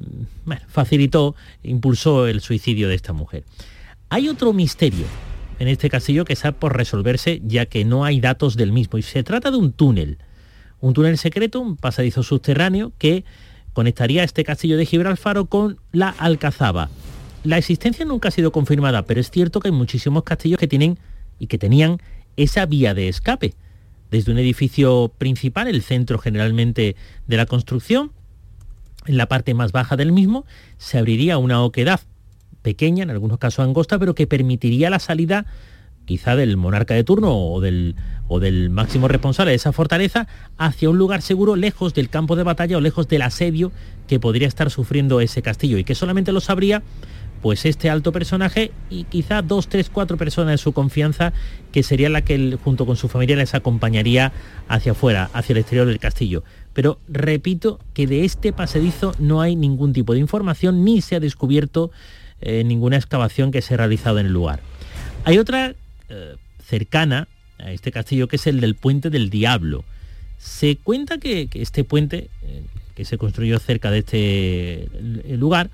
mm, 0.00 0.52
facilitó, 0.66 1.36
impulsó 1.62 2.26
el 2.26 2.40
suicidio 2.40 2.88
de 2.88 2.96
esta 2.96 3.12
mujer. 3.12 3.44
Hay 4.08 4.28
otro 4.28 4.52
misterio 4.52 5.06
en 5.58 5.68
este 5.68 5.88
castillo 5.88 6.24
que 6.24 6.32
está 6.32 6.52
por 6.52 6.76
resolverse 6.76 7.40
ya 7.44 7.66
que 7.66 7.84
no 7.84 8.04
hay 8.04 8.20
datos 8.20 8.56
del 8.56 8.72
mismo 8.72 8.98
y 8.98 9.02
se 9.02 9.22
trata 9.22 9.50
de 9.50 9.56
un 9.56 9.72
túnel, 9.72 10.18
un 10.80 10.94
túnel 10.94 11.16
secreto, 11.16 11.60
un 11.60 11.76
pasadizo 11.76 12.22
subterráneo 12.22 12.92
que 12.98 13.24
conectaría 13.74 14.24
este 14.24 14.44
castillo 14.44 14.78
de 14.78 14.86
Gibralfaro 14.86 15.44
con 15.46 15.78
la 15.92 16.08
Alcazaba, 16.08 16.88
la 17.44 17.58
existencia 17.58 18.06
nunca 18.06 18.28
ha 18.28 18.30
sido 18.30 18.52
confirmada, 18.52 19.02
pero 19.02 19.20
es 19.20 19.30
cierto 19.30 19.60
que 19.60 19.68
hay 19.68 19.72
muchísimos 19.72 20.24
castillos 20.24 20.58
que 20.58 20.66
tienen 20.66 20.98
y 21.38 21.46
que 21.46 21.58
tenían 21.58 21.98
esa 22.36 22.64
vía 22.64 22.94
de 22.94 23.08
escape. 23.08 23.54
desde 24.10 24.30
un 24.30 24.38
edificio 24.38 25.12
principal, 25.18 25.66
el 25.66 25.82
centro 25.82 26.18
generalmente 26.18 26.94
de 27.26 27.36
la 27.36 27.46
construcción, 27.46 28.12
en 29.06 29.16
la 29.16 29.26
parte 29.26 29.54
más 29.54 29.72
baja 29.72 29.96
del 29.96 30.12
mismo 30.12 30.46
se 30.78 30.98
abriría 30.98 31.36
una 31.36 31.62
oquedad 31.62 32.00
pequeña, 32.62 33.02
en 33.02 33.10
algunos 33.10 33.38
casos 33.38 33.64
angosta, 33.64 33.98
pero 33.98 34.14
que 34.14 34.28
permitiría 34.28 34.88
la 34.88 35.00
salida 35.00 35.46
quizá 36.04 36.36
del 36.36 36.56
monarca 36.56 36.94
de 36.94 37.02
turno 37.02 37.36
o 37.36 37.60
del, 37.60 37.96
o 38.28 38.40
del 38.40 38.70
máximo 38.70 39.08
responsable 39.08 39.50
de 39.50 39.56
esa 39.56 39.72
fortaleza 39.72 40.26
hacia 40.56 40.90
un 40.90 40.98
lugar 40.98 41.22
seguro 41.22 41.56
lejos 41.56 41.94
del 41.94 42.08
campo 42.08 42.36
de 42.36 42.42
batalla 42.42 42.76
o 42.76 42.80
lejos 42.80 43.08
del 43.08 43.22
asedio 43.22 43.72
que 44.08 44.20
podría 44.20 44.48
estar 44.48 44.70
sufriendo 44.70 45.20
ese 45.20 45.42
castillo 45.42 45.78
y 45.78 45.84
que 45.84 45.94
solamente 45.94 46.32
lo 46.32 46.40
sabría 46.40 46.82
pues 47.44 47.66
este 47.66 47.90
alto 47.90 48.10
personaje 48.10 48.72
y 48.88 49.04
quizá 49.04 49.42
dos, 49.42 49.68
tres, 49.68 49.90
cuatro 49.90 50.16
personas 50.16 50.52
de 50.52 50.58
su 50.58 50.72
confianza 50.72 51.34
que 51.72 51.82
sería 51.82 52.08
la 52.08 52.22
que 52.22 52.34
él, 52.36 52.58
junto 52.64 52.86
con 52.86 52.96
su 52.96 53.08
familia 53.08 53.36
les 53.36 53.54
acompañaría 53.54 54.32
hacia 54.66 54.92
afuera, 54.92 55.28
hacia 55.34 55.52
el 55.52 55.58
exterior 55.58 55.86
del 55.86 55.98
castillo. 55.98 56.42
Pero 56.72 57.00
repito 57.06 57.80
que 57.92 58.06
de 58.06 58.24
este 58.24 58.54
pasadizo 58.54 59.14
no 59.18 59.42
hay 59.42 59.56
ningún 59.56 59.92
tipo 59.92 60.14
de 60.14 60.20
información 60.20 60.86
ni 60.86 61.02
se 61.02 61.16
ha 61.16 61.20
descubierto 61.20 61.90
eh, 62.40 62.64
ninguna 62.64 62.96
excavación 62.96 63.50
que 63.50 63.60
se 63.60 63.74
ha 63.74 63.76
realizado 63.76 64.18
en 64.20 64.26
el 64.26 64.32
lugar. 64.32 64.60
Hay 65.26 65.36
otra 65.36 65.74
eh, 66.08 66.36
cercana 66.62 67.28
a 67.64 67.72
este 67.72 67.90
castillo 67.90 68.28
que 68.28 68.36
es 68.36 68.46
el 68.46 68.60
del 68.60 68.74
Puente 68.74 69.10
del 69.10 69.30
Diablo. 69.30 69.84
Se 70.38 70.76
cuenta 70.76 71.18
que, 71.18 71.48
este 71.54 71.84
puente, 71.84 72.28
eh, 72.42 72.62
que 72.94 73.04
se 73.04 73.18
construyó 73.18 73.58
cerca 73.58 73.90
de 73.90 73.98
este 73.98 74.88
lugar, 75.36 75.70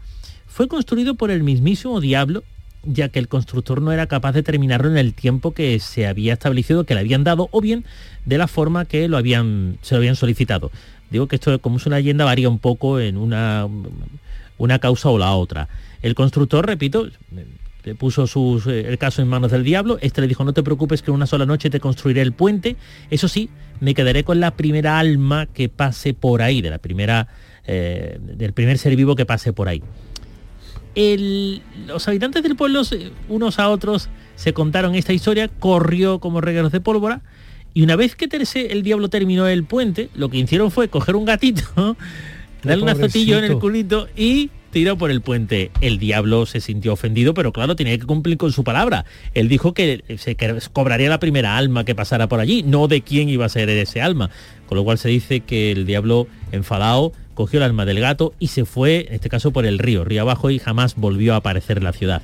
fue 0.47 0.69
construido 0.69 1.15
por 1.15 1.31
el 1.31 1.43
mismísimo 1.43 2.01
diablo, 2.01 2.45
ya 2.85 3.09
que 3.09 3.19
el 3.19 3.29
constructor 3.29 3.83
no 3.83 3.93
era 3.93 4.07
capaz 4.07 4.33
de 4.33 4.43
terminarlo 4.43 4.91
en 4.91 4.97
el 4.97 5.13
tiempo 5.13 5.53
que 5.53 5.79
se 5.81 6.07
había 6.07 6.35
establecido, 6.35 6.85
que 6.85 6.95
le 6.95 7.01
habían 7.01 7.25
dado, 7.25 7.49
o 7.51 7.61
bien 7.61 7.85
de 8.25 8.39
la 8.39 8.47
forma 8.47 8.85
que 8.85 9.09
lo 9.09 9.17
habían, 9.17 9.79
se 9.83 9.95
lo 9.95 9.99
habían 9.99 10.17
solicitado. 10.17 10.71
Digo 11.11 11.27
que 11.27 11.37
esto, 11.37 11.59
como 11.61 11.79
es 11.79 11.87
una 11.87 11.97
leyenda, 11.97 12.25
varía 12.25 12.49
un 12.49 12.61
poco 12.61 13.01
en 13.01 13.17
una, 13.17 13.67
una 14.59 14.79
causa 14.79 15.09
o 15.09 15.19
la 15.19 15.33
otra. 15.35 15.69
El 16.03 16.15
constructor, 16.15 16.67
repito, 16.67 17.09
le 17.85 17.95
puso 17.95 18.27
sus, 18.27 18.67
eh, 18.67 18.87
el 18.89 18.99
caso 18.99 19.23
en 19.23 19.29
manos 19.29 19.51
del 19.51 19.65
diablo, 19.65 19.99
este 20.01 20.21
le 20.21 20.29
dijo, 20.29 20.45
no 20.45 20.53
te 20.53 20.63
preocupes 20.63 21.03
que 21.03 21.11
en 21.11 21.15
una 21.15 21.27
sola 21.27 21.47
noche 21.47 21.71
te 21.71 21.81
construiré 21.81 22.23
el 22.23 22.33
puente, 22.33 22.77
eso 23.11 23.29
sí, 23.29 23.51
me 23.81 23.95
quedaré 23.95 24.25
con 24.25 24.41
la 24.41 24.53
primera 24.53 24.99
alma 24.99 25.47
que 25.47 25.69
pase 25.69 26.15
por 26.15 26.43
ahí, 26.43 26.61
de 26.63 26.71
la 26.71 26.79
primera, 26.79 27.29
eh, 27.67 28.19
del 28.21 28.53
primer 28.53 28.79
ser 28.79 28.97
vivo 28.97 29.17
que 29.17 29.27
pase 29.27 29.53
por 29.53 29.69
ahí. 29.69 29.83
Los 31.87 32.09
habitantes 32.09 32.43
del 32.43 32.57
pueblo, 32.57 32.83
unos 33.29 33.59
a 33.59 33.69
otros, 33.71 34.09
se 34.37 34.53
contaron 34.53 34.95
esta 34.95 35.13
historia, 35.13 35.49
corrió 35.49 36.19
como 36.19 36.41
regueros 36.41 36.73
de 36.73 36.81
pólvora, 36.81 37.23
y 37.73 37.83
una 37.83 37.97
vez 37.97 38.17
que 38.17 38.29
el 38.55 38.83
diablo 38.83 39.09
terminó 39.09 39.47
el 39.47 39.65
puente, 39.65 40.11
lo 40.15 40.29
que 40.29 40.39
hicieron 40.39 40.71
fue 40.71 40.89
coger 40.89 41.15
un 41.15 41.25
gatito, 41.25 41.63
darle 42.63 42.83
un 42.83 42.89
azotillo 42.89 43.39
en 43.39 43.45
el 43.45 43.59
culito 43.59 44.09
y 44.17 44.51
tiró 44.71 44.97
por 44.97 45.11
el 45.11 45.21
puente. 45.21 45.71
El 45.81 45.99
diablo 45.99 46.47
se 46.47 46.61
sintió 46.61 46.93
ofendido, 46.93 47.35
pero 47.35 47.53
claro, 47.53 47.77
tenía 47.77 47.99
que 47.99 48.07
cumplir 48.07 48.37
con 48.37 48.53
su 48.53 48.65
palabra. 48.65 49.05
Él 49.35 49.49
dijo 49.49 49.75
que 49.75 50.03
se 50.19 50.37
cobraría 50.73 51.09
la 51.09 51.21
primera 51.21 51.57
alma 51.57 51.85
que 51.85 51.95
pasara 51.95 52.29
por 52.29 52.41
allí, 52.41 52.63
no 52.63 52.89
de 52.89 53.03
quién 53.03 53.29
iba 53.29 53.47
a 53.47 53.49
ser 53.49 53.69
ese 53.69 54.01
alma. 54.01 54.31
Con 54.67 54.77
lo 54.77 54.85
cual 54.85 54.99
se 54.99 55.09
dice 55.09 55.41
que 55.41 55.73
el 55.73 55.87
diablo 55.87 56.27
enfadado 56.53 57.13
cogió 57.35 57.59
el 57.59 57.65
alma 57.65 57.85
del 57.85 58.01
gato 58.01 58.35
y 58.39 58.49
se 58.49 58.65
fue, 58.65 59.07
en 59.09 59.15
este 59.15 59.29
caso, 59.29 59.51
por 59.51 59.67
el 59.67 59.79
río, 59.79 60.05
río 60.05 60.23
abajo, 60.23 60.51
y 60.51 60.59
jamás 60.59 60.95
volvió 60.97 61.35
a 61.35 61.37
aparecer 61.37 61.79
en 61.79 61.85
la 61.85 61.93
ciudad. 61.93 62.23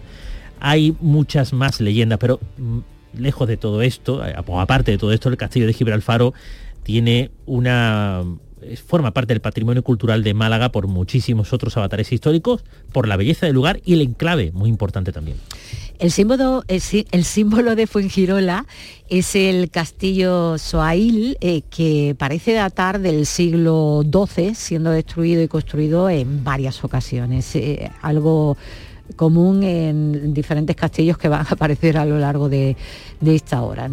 Hay 0.61 0.95
muchas 1.01 1.53
más 1.53 1.81
leyendas, 1.81 2.19
pero 2.19 2.41
mm, 2.59 2.79
lejos 3.19 3.49
de 3.49 3.57
todo 3.57 3.83
esto, 3.83 4.25
eh, 4.27 4.35
aparte 4.37 4.93
de 4.93 4.99
todo 4.99 5.13
esto, 5.13 5.29
el 5.29 5.37
castillo 5.37 5.67
de 5.67 5.73
Gibralfaro 5.73 6.35
tiene 6.83 7.31
una 7.47 8.23
forma 8.87 9.13
parte 9.13 9.35
del 9.35 9.41
patrimonio 9.41 9.83
cultural 9.83 10.23
de 10.23 10.35
Málaga 10.35 10.73
por 10.73 10.89
muchísimos 10.89 11.53
otros 11.53 11.77
avatares 11.77 12.13
históricos, 12.13 12.65
por 12.93 13.09
la 13.09 13.17
belleza 13.17 13.47
del 13.47 13.55
lugar 13.55 13.81
y 13.85 13.95
el 13.95 14.03
enclave, 14.03 14.53
muy 14.53 14.69
importante 14.69 15.13
también. 15.13 15.37
El 15.99 16.11
símbolo, 16.11 16.63
símbolo 17.23 17.75
de 17.75 17.87
Fuengirola 17.87 18.67
es 19.09 19.35
el 19.35 19.71
castillo 19.71 20.59
Soail, 20.59 21.39
eh, 21.41 21.63
que 21.71 22.15
parece 22.19 22.53
datar 22.53 23.01
del 23.01 23.25
siglo 23.25 24.03
XII, 24.05 24.55
siendo 24.55 24.91
destruido 24.91 25.43
y 25.43 25.49
construido 25.49 26.11
en 26.11 26.45
varias 26.45 26.85
ocasiones. 26.85 27.57
Eh, 27.57 27.91
algo 28.03 28.59
común 29.15 29.63
en 29.63 30.35
diferentes 30.35 30.75
castillos 30.75 31.17
que 31.17 31.29
van 31.29 31.47
a 31.47 31.51
aparecer 31.51 31.97
a 31.97 32.05
lo 32.05 32.19
largo 32.19 32.49
de, 32.49 32.77
esta 33.25 33.63
hora. 33.63 33.89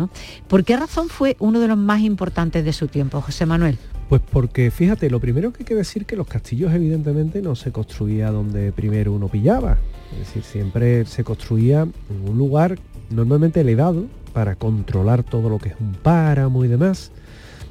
¿Por 0.48 0.64
qué 0.64 0.76
razón 0.76 1.10
fue 1.10 1.38
uno 1.40 1.60
de 1.60 1.68
los 1.68 1.78
más 1.78 2.02
importantes 2.02 2.66
de 2.66 2.74
su 2.74 2.88
tiempo, 2.88 3.22
José 3.22 3.46
Manuel? 3.46 3.78
Pues 4.10 4.22
porque 4.32 4.70
fíjate, 4.70 5.10
lo 5.10 5.20
primero 5.20 5.52
que 5.52 5.64
hay 5.64 5.66
que 5.66 5.76
decir 5.76 6.06
que 6.06 6.16
los 6.16 6.28
castillos 6.28 6.74
evidentemente 6.74 7.42
no 7.42 7.56
se 7.56 7.72
construía 7.72 8.32
donde 8.32 8.72
primero 8.72 9.14
uno 9.14 9.28
pillaba. 9.28 9.78
Es 10.12 10.20
decir, 10.20 10.44
siempre 10.44 11.06
se 11.06 11.24
construía 11.24 11.82
en 11.82 12.30
un 12.30 12.38
lugar 12.38 12.78
normalmente 13.10 13.62
elevado 13.62 14.06
para 14.34 14.56
controlar 14.56 15.24
todo 15.24 15.50
lo 15.50 15.60
que 15.60 15.70
es 15.70 15.76
un 15.80 15.94
páramo 15.94 16.66
y 16.66 16.68
demás. 16.68 17.12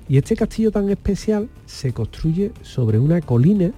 Y 0.09 0.19
este 0.19 0.37
castillo 0.37 0.71
tan 0.71 0.91
especial 0.91 1.49
se 1.67 1.93
construye 1.93 2.53
sobre 2.63 2.99
una 2.99 3.21
colina 3.21 3.73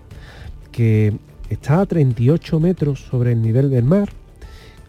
que 0.73 1.15
está 1.51 1.81
a 1.81 1.87
38 1.87 2.61
metros 2.61 3.01
sobre 3.01 3.33
el 3.33 3.43
nivel 3.43 3.71
del 3.71 3.85
mar, 3.85 4.11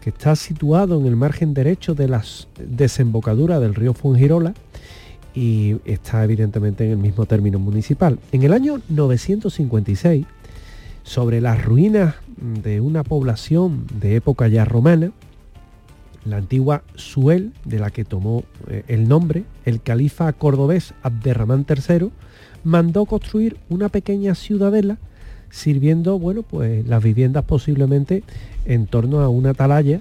que 0.00 0.10
está 0.10 0.34
situado 0.36 0.98
en 0.98 1.06
el 1.06 1.16
margen 1.16 1.54
derecho 1.54 1.94
de 1.94 2.08
la 2.08 2.22
desembocadura 2.58 3.60
del 3.60 3.74
río 3.74 3.92
Fungirola 3.92 4.54
y 5.36 5.76
está 5.84 6.24
evidentemente 6.24 6.86
en 6.86 6.92
el 6.92 6.96
mismo 6.96 7.26
término 7.26 7.58
municipal. 7.58 8.18
En 8.32 8.42
el 8.42 8.54
año 8.54 8.80
956, 8.88 10.24
sobre 11.02 11.42
las 11.42 11.62
ruinas 11.62 12.14
de 12.38 12.80
una 12.80 13.04
población 13.04 13.86
de 14.00 14.16
época 14.16 14.48
ya 14.48 14.64
romana, 14.64 15.12
la 16.24 16.38
antigua 16.38 16.82
Suel, 16.96 17.52
de 17.66 17.78
la 17.78 17.90
que 17.90 18.04
tomó 18.04 18.44
eh, 18.66 18.82
el 18.88 19.08
nombre, 19.08 19.44
el 19.66 19.82
califa 19.82 20.32
cordobés 20.32 20.94
Abderramán 21.02 21.66
III, 21.68 22.10
mandó 22.64 23.04
construir 23.04 23.58
una 23.68 23.90
pequeña 23.90 24.34
ciudadela 24.34 24.98
sirviendo, 25.50 26.18
bueno, 26.18 26.42
pues 26.42 26.86
las 26.86 27.02
viviendas 27.02 27.44
posiblemente 27.44 28.24
en 28.64 28.86
torno 28.86 29.20
a 29.20 29.28
una 29.28 29.50
atalaya 29.50 30.00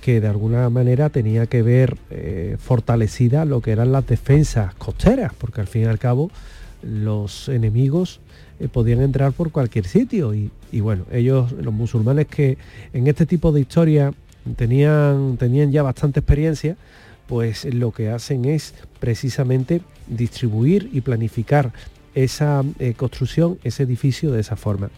que 0.00 0.20
de 0.20 0.28
alguna 0.28 0.68
manera 0.70 1.10
tenía 1.10 1.46
que 1.46 1.62
ver 1.62 1.96
eh, 2.10 2.56
fortalecida 2.58 3.44
lo 3.44 3.60
que 3.60 3.72
eran 3.72 3.92
las 3.92 4.06
defensas 4.06 4.74
costeras, 4.74 5.32
porque 5.36 5.60
al 5.60 5.66
fin 5.66 5.82
y 5.82 5.86
al 5.86 5.98
cabo 5.98 6.30
los 6.82 7.48
enemigos 7.48 8.20
eh, 8.60 8.68
podían 8.68 9.02
entrar 9.02 9.32
por 9.32 9.50
cualquier 9.50 9.86
sitio 9.86 10.34
y, 10.34 10.50
bueno, 10.80 11.04
ellos, 11.12 11.52
los 11.52 11.72
musulmanes 11.72 12.26
que 12.26 12.58
en 12.92 13.06
este 13.06 13.26
tipo 13.26 13.52
de 13.52 13.60
historia 13.60 14.12
tenían, 14.56 15.36
tenían 15.36 15.72
ya 15.72 15.82
bastante 15.82 16.20
experiencia, 16.20 16.76
pues 17.26 17.64
lo 17.66 17.92
que 17.92 18.10
hacen 18.10 18.44
es 18.44 18.74
precisamente 19.00 19.82
distribuir 20.06 20.88
y 20.92 21.02
planificar 21.02 21.72
esa 22.14 22.64
eh, 22.78 22.94
construcción, 22.94 23.58
ese 23.62 23.82
edificio 23.82 24.32
de 24.32 24.40
esa 24.40 24.56
forma. 24.56 24.90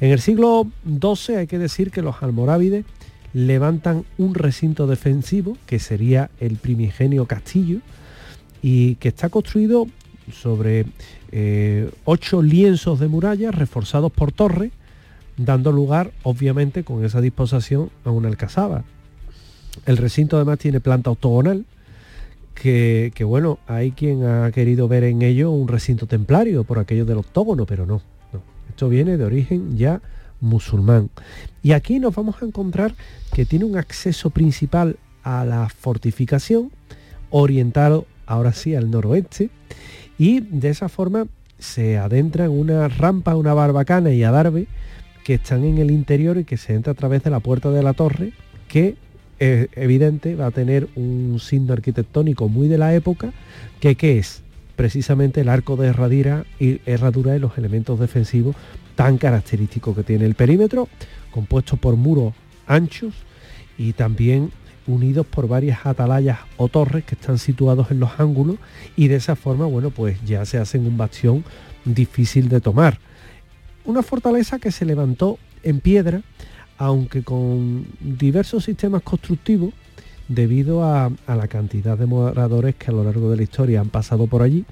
En 0.00 0.10
el 0.10 0.20
siglo 0.20 0.66
XII 0.86 1.36
hay 1.36 1.46
que 1.46 1.58
decir 1.58 1.90
que 1.90 2.02
los 2.02 2.22
almorávides 2.22 2.84
levantan 3.32 4.04
un 4.16 4.34
recinto 4.34 4.86
defensivo, 4.86 5.56
que 5.66 5.78
sería 5.78 6.30
el 6.40 6.56
primigenio 6.56 7.26
castillo, 7.26 7.80
y 8.62 8.96
que 8.96 9.08
está 9.08 9.28
construido 9.28 9.86
sobre 10.32 10.86
eh, 11.32 11.90
ocho 12.04 12.42
lienzos 12.42 13.00
de 13.00 13.08
muralla 13.08 13.50
reforzados 13.50 14.12
por 14.12 14.32
torres, 14.32 14.72
dando 15.36 15.72
lugar, 15.72 16.12
obviamente, 16.22 16.84
con 16.84 17.04
esa 17.04 17.20
disposición 17.20 17.90
a 18.04 18.10
una 18.10 18.28
alcazaba. 18.28 18.84
El 19.86 19.96
recinto 19.96 20.36
además 20.36 20.58
tiene 20.58 20.80
planta 20.80 21.10
octogonal, 21.10 21.64
que, 22.54 23.12
bueno, 23.24 23.60
hay 23.68 23.92
quien 23.92 24.24
ha 24.24 24.50
querido 24.50 24.88
ver 24.88 25.04
en 25.04 25.22
ello 25.22 25.52
un 25.52 25.68
recinto 25.68 26.06
templario 26.06 26.64
por 26.64 26.80
aquello 26.80 27.04
del 27.04 27.18
octógono, 27.18 27.66
pero 27.66 27.86
no, 27.86 28.02
no. 28.32 28.42
Esto 28.68 28.88
viene 28.88 29.16
de 29.16 29.24
origen 29.24 29.76
ya 29.76 30.00
musulmán. 30.40 31.10
Y 31.62 31.72
aquí 31.72 31.98
nos 31.98 32.14
vamos 32.14 32.36
a 32.40 32.46
encontrar 32.46 32.94
que 33.32 33.44
tiene 33.44 33.64
un 33.64 33.76
acceso 33.76 34.30
principal 34.30 34.96
a 35.22 35.44
la 35.44 35.68
fortificación, 35.68 36.70
orientado 37.30 38.06
ahora 38.26 38.52
sí 38.52 38.74
al 38.74 38.90
noroeste, 38.90 39.50
y 40.18 40.40
de 40.40 40.70
esa 40.70 40.88
forma 40.88 41.26
se 41.58 41.98
adentra 41.98 42.44
en 42.44 42.52
una 42.52 42.88
rampa, 42.88 43.36
una 43.36 43.54
barbacana 43.54 44.12
y 44.12 44.22
adarve 44.22 44.66
que 45.24 45.34
están 45.34 45.64
en 45.64 45.78
el 45.78 45.90
interior 45.90 46.38
y 46.38 46.44
que 46.44 46.56
se 46.56 46.74
entra 46.74 46.92
a 46.92 46.96
través 46.96 47.22
de 47.22 47.30
la 47.30 47.40
puerta 47.40 47.70
de 47.70 47.82
la 47.82 47.92
torre, 47.92 48.32
que 48.68 48.96
es 49.38 49.68
evidente 49.76 50.34
va 50.34 50.46
a 50.46 50.50
tener 50.50 50.88
un 50.96 51.38
signo 51.40 51.72
arquitectónico 51.72 52.48
muy 52.48 52.68
de 52.68 52.78
la 52.78 52.94
época, 52.94 53.32
que 53.80 53.94
¿qué 53.94 54.18
es? 54.18 54.42
Precisamente 54.76 55.40
el 55.42 55.48
arco 55.48 55.76
de 55.76 55.88
herradura 55.88 56.44
y, 56.58 56.80
herradura 56.86 57.36
y 57.36 57.38
los 57.38 57.58
elementos 57.58 58.00
defensivos 58.00 58.56
tan 58.98 59.16
característico 59.16 59.94
que 59.94 60.02
tiene 60.02 60.24
el 60.24 60.34
perímetro, 60.34 60.88
compuesto 61.30 61.76
por 61.76 61.94
muros 61.94 62.34
anchos 62.66 63.14
y 63.78 63.92
también 63.92 64.50
unidos 64.88 65.24
por 65.24 65.46
varias 65.46 65.86
atalayas 65.86 66.40
o 66.56 66.66
torres 66.66 67.04
que 67.04 67.14
están 67.14 67.38
situados 67.38 67.92
en 67.92 68.00
los 68.00 68.18
ángulos 68.18 68.56
y 68.96 69.06
de 69.06 69.14
esa 69.14 69.36
forma, 69.36 69.66
bueno, 69.66 69.90
pues 69.90 70.18
ya 70.24 70.44
se 70.44 70.58
hacen 70.58 70.84
un 70.84 70.96
bastión 70.96 71.44
difícil 71.84 72.48
de 72.48 72.60
tomar. 72.60 72.98
Una 73.84 74.02
fortaleza 74.02 74.58
que 74.58 74.72
se 74.72 74.84
levantó 74.84 75.38
en 75.62 75.78
piedra, 75.78 76.22
aunque 76.76 77.22
con 77.22 77.86
diversos 78.00 78.64
sistemas 78.64 79.02
constructivos, 79.02 79.74
debido 80.26 80.82
a, 80.82 81.12
la 81.28 81.46
cantidad 81.46 81.96
de 81.96 82.06
moradores 82.06 82.74
que 82.74 82.90
a 82.90 82.94
lo 82.94 83.04
largo 83.04 83.30
de 83.30 83.36
la 83.36 83.44
historia 83.44 83.80
han 83.80 83.90
pasado 83.90 84.26
por 84.26 84.42
allí 84.42 84.64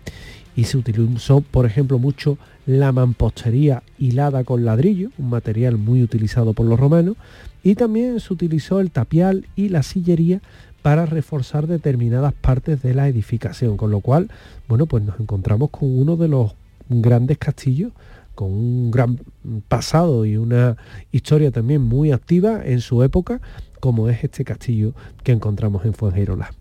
y 0.57 0.65
se 0.65 0.79
utilizó, 0.79 1.43
por 1.43 1.67
ejemplo, 1.67 1.99
mucho 1.99 2.39
la 2.67 2.91
mampostería 2.91 3.83
hilada 3.99 4.43
con 4.43 4.65
ladrillo, 4.65 5.11
un 5.19 5.29
material 5.31 5.77
muy 5.77 6.03
utilizado 6.03 6.55
por 6.55 6.67
los 6.67 6.81
romanos, 6.81 7.17
y 7.63 7.75
también 7.75 8.19
se 8.21 8.33
utilizó 8.33 8.81
el 8.81 8.91
tapial 8.91 9.47
y 9.55 9.69
la 9.69 9.83
sillería 9.83 10.41
para 10.83 11.05
reforzar 11.05 11.67
determinadas 11.67 12.33
partes 12.33 12.83
de 12.83 12.95
la 12.95 13.09
edificación, 13.09 13.77
con 13.77 13.91
lo 13.91 14.01
cual, 14.01 14.31
bueno, 14.67 14.87
pues 14.87 15.03
nos 15.03 15.21
encontramos 15.21 15.71
con 15.71 15.97
uno 15.97 16.17
de 16.17 16.29
los 16.29 16.55
grandes 16.89 17.39
castillos 17.39 17.93
con 18.37 18.53
un 18.53 18.91
gran 18.93 19.19
pasado 19.67 20.27
y 20.27 20.37
una 20.37 20.77
historia 21.11 21.51
también 21.51 21.83
muy 21.83 22.13
activa 22.13 22.61
en 22.65 22.81
su 22.81 23.03
época, 23.03 23.41
como 23.81 24.09
es 24.09 24.23
este 24.23 24.45
castillo 24.45 24.93
que 25.25 25.33
encontramos 25.33 25.85
en 25.87 25.95
Fuengirola. 25.95 26.53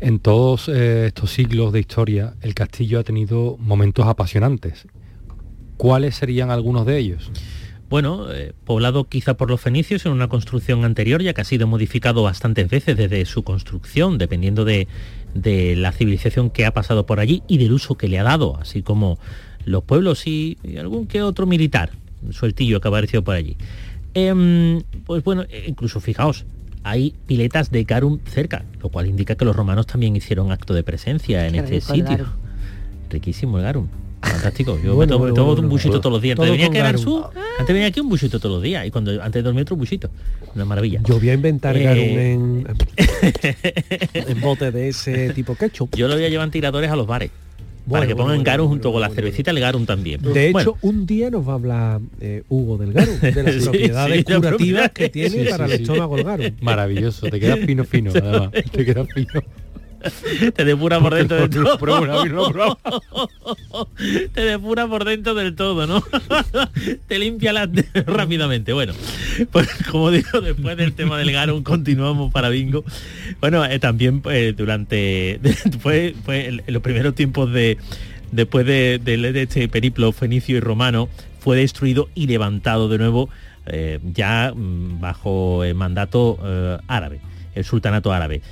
En 0.00 0.18
todos 0.18 0.68
eh, 0.68 1.06
estos 1.06 1.30
siglos 1.32 1.72
de 1.72 1.80
historia, 1.80 2.34
el 2.42 2.54
castillo 2.54 3.00
ha 3.00 3.02
tenido 3.02 3.56
momentos 3.58 4.06
apasionantes. 4.06 4.86
¿Cuáles 5.78 6.16
serían 6.16 6.50
algunos 6.50 6.84
de 6.84 6.98
ellos? 6.98 7.30
Bueno, 7.88 8.32
eh, 8.32 8.52
poblado 8.64 9.04
quizá 9.04 9.36
por 9.36 9.48
los 9.48 9.60
fenicios 9.60 10.04
en 10.04 10.12
una 10.12 10.28
construcción 10.28 10.84
anterior, 10.84 11.22
ya 11.22 11.32
que 11.32 11.40
ha 11.40 11.44
sido 11.44 11.66
modificado 11.66 12.22
bastantes 12.22 12.68
veces 12.68 12.96
desde 12.96 13.24
su 13.24 13.42
construcción, 13.42 14.18
dependiendo 14.18 14.64
de, 14.64 14.86
la 15.34 15.92
civilización 15.92 16.50
que 16.50 16.66
ha 16.66 16.74
pasado 16.74 17.06
por 17.06 17.20
allí 17.20 17.42
y 17.46 17.58
del 17.58 17.72
uso 17.72 17.96
que 17.96 18.08
le 18.08 18.18
ha 18.18 18.22
dado, 18.22 18.58
así 18.60 18.82
como 18.82 19.18
los 19.64 19.84
pueblos 19.84 20.26
y, 20.26 20.58
algún 20.78 21.06
que 21.06 21.22
otro 21.22 21.46
militar 21.46 21.90
sueltillo 22.30 22.80
que 22.80 22.88
ha 22.88 22.90
aparecido 22.90 23.22
por 23.22 23.36
allí. 23.36 23.56
Em, 24.14 24.82
pues 25.04 25.22
bueno, 25.22 25.44
e 25.48 25.66
incluso 25.68 26.00
fijaos, 26.00 26.44
hay 26.86 27.14
piletas 27.26 27.72
de 27.72 27.82
garum 27.82 28.20
cerca, 28.26 28.64
lo 28.80 28.90
cual 28.90 29.08
indica 29.08 29.34
que 29.34 29.44
los 29.44 29.56
romanos 29.56 29.88
también 29.88 30.14
hicieron 30.14 30.52
acto 30.52 30.72
de 30.72 30.84
presencia 30.84 31.46
en 31.48 31.56
este 31.56 31.80
sitio. 31.80 32.26
Riquísimo 33.10 33.58
el 33.58 33.64
garum. 33.64 33.88
Fantástico. 34.22 34.78
Yo 34.82 34.96
me 34.96 35.06
tomo, 35.06 35.52
un 35.52 35.68
buchito 35.68 36.00
todos 36.00 36.12
los 36.12 36.22
días. 36.22 36.38
Antes 36.38 36.52
venía, 36.52 36.70
que 36.70 36.78
era 36.78 36.96
su, 36.96 37.24
antes 37.58 37.74
venía 37.74 37.88
aquí 37.88 37.98
un 37.98 38.08
buchito 38.08 38.38
todos 38.38 38.56
los 38.56 38.62
días 38.62 38.86
y 38.86 38.92
cuando 38.92 39.10
antes 39.20 39.34
de 39.34 39.42
dormir 39.42 39.62
otro 39.62 39.74
buchito. 39.74 40.10
Una 40.54 40.64
maravilla. 40.64 41.00
Yo 41.02 41.18
voy 41.18 41.30
a 41.30 41.34
inventar 41.34 41.76
eh... 41.76 42.32
en, 42.32 42.66
en 44.14 44.40
bote 44.40 44.70
de 44.70 44.88
ese 44.88 45.30
tipo 45.30 45.56
ketchup. 45.56 45.96
Yo 45.96 46.06
lo 46.06 46.14
voy 46.14 46.24
a 46.24 46.28
llevar 46.28 46.48
tiradores 46.50 46.90
a 46.90 46.94
los 46.94 47.08
bares. 47.08 47.30
Para 47.90 48.06
que 48.06 48.16
pongan 48.16 48.42
garum 48.42 48.68
junto 48.68 48.92
con 48.92 49.00
la 49.00 49.10
cervecita, 49.10 49.50
el 49.50 49.60
garum 49.60 49.86
también. 49.86 50.20
De 50.22 50.50
hecho, 50.50 50.76
un 50.82 51.06
día 51.06 51.30
nos 51.30 51.46
va 51.46 51.52
a 51.52 51.54
hablar 51.54 52.00
eh, 52.20 52.42
Hugo 52.48 52.78
del 52.78 52.92
garum, 52.92 53.18
de 53.20 53.42
las 53.42 53.54
propiedades 53.64 54.24
curativas 54.24 54.90
que 54.90 55.08
tiene 55.08 55.44
para 55.50 55.66
el 55.66 55.72
estómago 55.72 56.16
el 56.16 56.24
garum. 56.24 56.50
Maravilloso, 56.60 57.28
te 57.28 57.40
quedas 57.40 57.60
fino 57.60 57.84
fino, 57.84 58.10
además. 58.14 58.50
Te 58.72 58.84
quedas 58.84 59.06
fino. 59.14 59.42
te 60.54 60.64
depura 60.64 61.00
por 61.00 61.14
dentro 61.14 61.36
del 61.36 61.50
todo. 61.50 61.76
te 64.32 64.40
depura 64.40 64.86
por 64.86 65.04
dentro 65.04 65.34
del 65.34 65.54
todo, 65.54 65.86
¿no? 65.86 66.02
te 67.06 67.18
limpia 67.18 67.52
la 67.52 67.68
rápidamente. 68.06 68.72
Bueno, 68.72 68.94
pues 69.50 69.68
como 69.90 70.10
digo, 70.10 70.40
después 70.40 70.76
del 70.76 70.94
tema 70.94 71.18
del 71.18 71.32
Garum 71.32 71.62
continuamos 71.62 72.32
para 72.32 72.48
Bingo. 72.48 72.84
Bueno, 73.40 73.64
eh, 73.64 73.78
también 73.78 74.22
eh, 74.30 74.54
durante 74.56 75.40
fue, 75.80 76.14
en 76.28 76.62
los 76.66 76.82
primeros 76.82 77.14
tiempos 77.14 77.52
de 77.52 77.78
después 78.32 78.66
de, 78.66 79.00
este 79.36 79.68
periplo 79.68 80.12
fenicio 80.12 80.56
y 80.56 80.60
romano 80.60 81.08
fue 81.38 81.56
destruido 81.56 82.08
y 82.14 82.26
levantado 82.26 82.88
de 82.88 82.98
nuevo 82.98 83.28
eh, 83.66 84.00
ya 84.02 84.52
mm, 84.54 85.00
bajo 85.00 85.64
el 85.64 85.74
mandato 85.74 86.38
árabe, 86.88 87.20
el 87.54 87.64
sultanato 87.64 88.12
árabe 88.12 88.42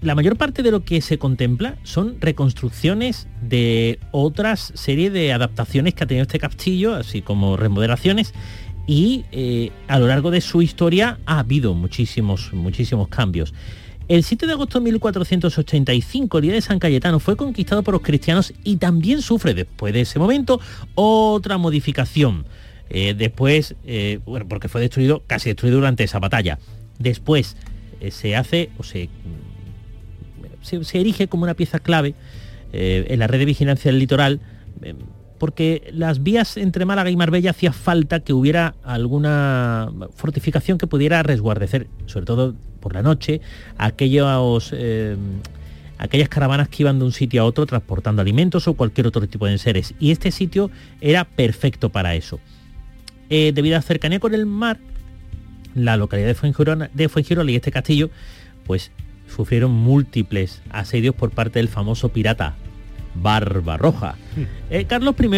la 0.00 0.14
mayor 0.14 0.36
parte 0.36 0.62
de 0.62 0.70
lo 0.70 0.84
que 0.84 1.00
se 1.00 1.18
contempla 1.18 1.76
son 1.82 2.20
reconstrucciones 2.20 3.26
de 3.42 3.98
otras 4.12 4.72
serie 4.74 5.10
de 5.10 5.32
adaptaciones 5.32 5.94
que 5.94 6.04
ha 6.04 6.06
tenido 6.06 6.22
este 6.22 6.38
castillo, 6.38 6.94
así 6.94 7.20
como 7.20 7.56
remodelaciones, 7.56 8.32
y 8.86 9.24
eh, 9.32 9.72
a 9.88 9.98
lo 9.98 10.06
largo 10.06 10.30
de 10.30 10.40
su 10.40 10.62
historia 10.62 11.18
ha 11.26 11.40
habido 11.40 11.74
muchísimos, 11.74 12.52
muchísimos 12.52 13.08
cambios. 13.08 13.52
El 14.06 14.22
7 14.22 14.46
de 14.46 14.52
agosto 14.52 14.78
de 14.78 14.84
1485, 14.84 16.38
el 16.38 16.42
día 16.42 16.54
de 16.54 16.60
San 16.62 16.78
Cayetano, 16.78 17.18
fue 17.18 17.36
conquistado 17.36 17.82
por 17.82 17.92
los 17.92 18.02
cristianos 18.02 18.54
y 18.64 18.76
también 18.76 19.20
sufre 19.20 19.52
después 19.52 19.92
de 19.92 20.02
ese 20.02 20.18
momento 20.18 20.60
otra 20.94 21.58
modificación. 21.58 22.46
Eh, 22.88 23.14
después, 23.18 23.74
eh, 23.84 24.20
bueno, 24.24 24.46
porque 24.48 24.68
fue 24.68 24.80
destruido, 24.80 25.24
casi 25.26 25.50
destruido 25.50 25.78
durante 25.78 26.04
esa 26.04 26.20
batalla. 26.20 26.58
Después 26.98 27.56
se 28.10 28.36
hace 28.36 28.70
o 28.78 28.84
se 28.84 29.10
se, 30.62 30.98
erige 30.98 31.28
como 31.28 31.44
una 31.44 31.54
pieza 31.54 31.78
clave 31.78 32.14
eh, 32.72 33.06
en 33.08 33.18
la 33.18 33.26
red 33.26 33.38
de 33.38 33.44
vigilancia 33.44 33.90
del 33.90 33.98
litoral, 33.98 34.40
eh, 34.82 34.94
porque 35.38 35.90
las 35.92 36.22
vías 36.22 36.56
entre 36.56 36.84
Málaga 36.84 37.10
y 37.10 37.16
Marbella 37.16 37.50
hacía 37.50 37.72
falta 37.72 38.20
que 38.20 38.32
hubiera 38.32 38.74
alguna 38.82 39.90
fortificación 40.14 40.78
que 40.78 40.86
pudiera 40.86 41.22
resguardecer, 41.22 41.86
sobre 42.06 42.26
todo 42.26 42.54
por 42.80 42.94
la 42.94 43.02
noche, 43.02 43.40
aquellos, 43.76 44.70
eh, 44.76 45.16
aquellas 45.98 46.28
caravanas 46.28 46.68
que 46.68 46.82
iban 46.82 46.98
de 46.98 47.04
un 47.04 47.12
sitio 47.12 47.42
a 47.42 47.44
otro 47.44 47.66
transportando 47.66 48.20
alimentos 48.20 48.66
o 48.66 48.74
cualquier 48.74 49.06
otro 49.06 49.26
tipo 49.28 49.46
de 49.46 49.52
enseres. 49.52 49.94
Y 50.00 50.10
este 50.10 50.32
sitio 50.32 50.70
era 51.00 51.24
perfecto 51.24 51.90
para 51.90 52.14
eso. 52.16 52.40
debido 53.28 53.76
a 53.76 53.82
cercanía 53.82 54.18
con 54.18 54.34
el 54.34 54.46
mar, 54.46 54.78
la 55.74 55.96
localidad 55.96 56.28
de 56.28 56.34
Fuengirola, 56.34 56.90
de 56.92 57.08
Fuengirola 57.08 57.50
y 57.50 57.56
este 57.56 57.70
castillo, 57.70 58.10
pues 58.66 58.90
sufrieron 59.28 59.70
múltiples 59.70 60.62
asedios 60.70 61.14
por 61.14 61.30
parte 61.30 61.58
del 61.58 61.68
famoso 61.68 62.10
pirata 62.10 62.56
Barbarroja. 63.14 64.16
Hmm. 64.36 64.42
Eh, 64.70 64.84
Carlos 64.84 65.14
I 65.18 65.30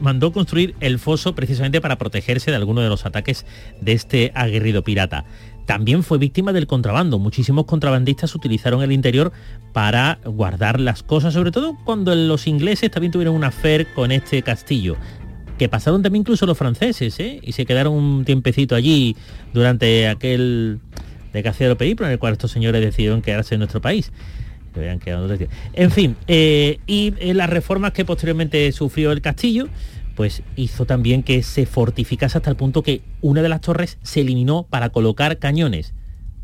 mandó 0.00 0.32
construir 0.32 0.74
el 0.80 0.98
foso 0.98 1.34
precisamente 1.34 1.80
para 1.80 1.96
protegerse 1.96 2.50
de 2.50 2.56
alguno 2.56 2.80
de 2.80 2.88
los 2.88 3.06
ataques 3.06 3.46
de 3.80 3.92
este 3.92 4.32
aguerrido 4.34 4.82
pirata. 4.82 5.24
También 5.66 6.02
fue 6.02 6.18
víctima 6.18 6.52
del 6.52 6.66
contrabando. 6.66 7.18
Muchísimos 7.18 7.64
contrabandistas 7.64 8.34
utilizaron 8.34 8.82
el 8.82 8.92
interior 8.92 9.32
para 9.72 10.18
guardar 10.24 10.78
las 10.78 11.02
cosas, 11.02 11.32
sobre 11.34 11.52
todo 11.52 11.76
cuando 11.84 12.14
los 12.14 12.46
ingleses 12.46 12.90
también 12.90 13.12
tuvieron 13.12 13.34
una 13.34 13.50
fer 13.50 13.92
con 13.94 14.12
este 14.12 14.42
castillo 14.42 14.96
que 15.58 15.68
pasaron 15.68 16.02
también 16.02 16.22
incluso 16.22 16.46
los 16.46 16.58
franceses, 16.58 17.18
¿eh? 17.20 17.38
y 17.42 17.52
se 17.52 17.64
quedaron 17.64 17.94
un 17.94 18.24
tiempecito 18.24 18.74
allí 18.74 19.16
durante 19.52 20.08
aquel 20.08 20.80
de 21.34 21.42
Cacero 21.42 21.76
Periplo, 21.76 22.06
en 22.06 22.12
el 22.12 22.18
cual 22.18 22.32
estos 22.32 22.50
señores 22.50 22.80
decidieron 22.80 23.20
quedarse 23.20 23.54
en 23.54 23.58
nuestro 23.58 23.82
país. 23.82 24.10
En 25.74 25.90
fin, 25.90 26.16
eh, 26.26 26.78
y 26.86 27.12
las 27.32 27.48
reformas 27.48 27.92
que 27.92 28.04
posteriormente 28.04 28.72
sufrió 28.72 29.12
el 29.12 29.20
castillo, 29.20 29.68
pues 30.16 30.42
hizo 30.56 30.84
también 30.84 31.22
que 31.22 31.42
se 31.42 31.66
fortificase 31.66 32.38
hasta 32.38 32.50
el 32.50 32.56
punto 32.56 32.82
que 32.82 33.02
una 33.20 33.42
de 33.42 33.48
las 33.48 33.60
torres 33.60 33.98
se 34.02 34.22
eliminó 34.22 34.64
para 34.68 34.90
colocar 34.90 35.38
cañones. 35.38 35.94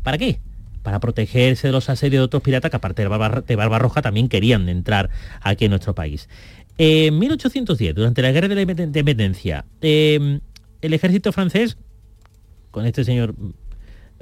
¿Para 0.03 0.17
qué? 0.17 0.39
Para 0.81 0.99
protegerse 0.99 1.67
de 1.67 1.73
los 1.73 1.89
asedios 1.89 2.21
de 2.21 2.25
otros 2.25 2.41
piratas 2.41 2.71
que 2.71 2.77
aparte 2.77 3.03
de, 3.03 3.55
Barbarroja 3.55 4.01
también 4.01 4.29
querían 4.29 4.67
entrar 4.69 5.09
aquí 5.41 5.65
en 5.65 5.71
nuestro 5.71 5.93
país. 5.93 6.29
En 6.77 7.19
1810, 7.19 7.95
durante 7.95 8.21
la 8.21 8.31
Guerra 8.31 8.47
de 8.47 8.55
la 8.55 8.61
Independencia, 8.61 9.65
eh, 9.81 10.39
el 10.81 10.93
ejército 10.93 11.31
francés, 11.31 11.77
con 12.71 12.85
este 12.85 13.03
señor 13.03 13.35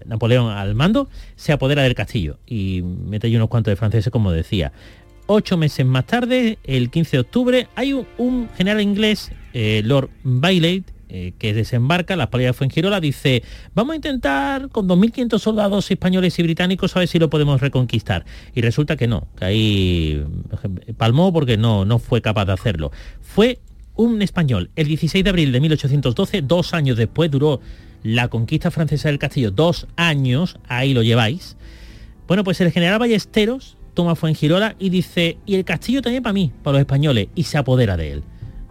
Napoleón 0.06 0.52
al 0.52 0.76
mando, 0.76 1.10
se 1.36 1.52
apodera 1.52 1.84
del 1.84 1.96
castillo 1.96 2.38
y 2.46 2.82
mete 2.82 3.28
allí 3.28 3.36
unos 3.36 3.50
cuantos 3.50 3.72
de 3.72 3.76
franceses, 3.76 4.12
como 4.12 4.32
decía. 4.32 4.72
Ocho 5.28 5.58
meses 5.58 5.86
más 5.86 6.08
tarde, 6.08 6.58
el 6.64 6.90
15 6.90 7.18
de 7.18 7.22
octubre, 7.22 7.68
hay 7.76 7.94
un, 7.94 8.50
general 8.58 8.82
inglés, 8.82 9.32
eh, 9.54 9.82
Lord 9.86 10.10
Bailey, 10.24 10.84
eh, 11.12 11.34
que 11.40 11.56
desembarca 11.56 12.16
las 12.16 12.28
playas 12.28 12.50
de 12.50 12.54
Fuengirola, 12.54 13.00
dice, 13.00 13.42
vamos 13.74 13.94
a 13.94 13.96
intentar 13.96 14.70
con 14.70 14.88
2.500 14.88 15.40
soldados 15.40 15.90
españoles 15.90 16.38
y 16.38 16.44
británicos 16.44 16.96
a 16.96 17.00
ver 17.00 17.08
si 17.08 17.18
lo 17.18 17.32
podemos 17.32 17.60
reconquistar. 17.62 18.26
Y 18.54 18.62
resulta 18.62 18.96
que 18.96 19.08
no, 19.08 19.28
que 19.36 19.46
ahí 19.46 20.26
palmó 20.98 21.34
porque 21.34 21.58
no, 21.58 21.84
no 21.84 21.98
fue 21.98 22.22
capaz 22.22 22.46
de 22.46 22.54
hacerlo. 22.54 22.92
Fue 23.22 23.58
un 23.96 24.22
español, 24.22 24.70
el 24.76 24.88
16 24.88 25.24
de 25.24 25.30
abril 25.32 25.52
de 25.52 25.60
1812, 25.60 26.44
dos 26.44 26.76
años 26.76 26.96
después, 26.96 27.32
duró 27.32 27.60
la 28.04 28.28
conquista 28.28 28.72
francesa 28.72 29.10
del 29.10 29.20
castillo, 29.20 29.52
dos 29.52 29.88
años, 29.96 30.58
ahí 30.68 30.94
lo 30.94 31.04
lleváis. 31.04 31.58
Bueno, 32.28 32.44
pues 32.44 32.62
el 32.62 32.72
general 32.72 33.00
Ballesteros 33.00 33.78
toma 33.94 34.16
Fuengirola 34.16 34.76
y 34.80 34.90
dice, 34.90 35.38
y 35.46 35.56
el 35.56 35.66
castillo 35.66 36.02
también 36.02 36.24
para 36.24 36.34
mí, 36.34 36.52
para 36.64 36.74
los 36.74 36.82
españoles, 36.82 37.28
y 37.36 37.44
se 37.44 37.58
apodera 37.58 37.98
de 37.98 38.14
él. 38.14 38.24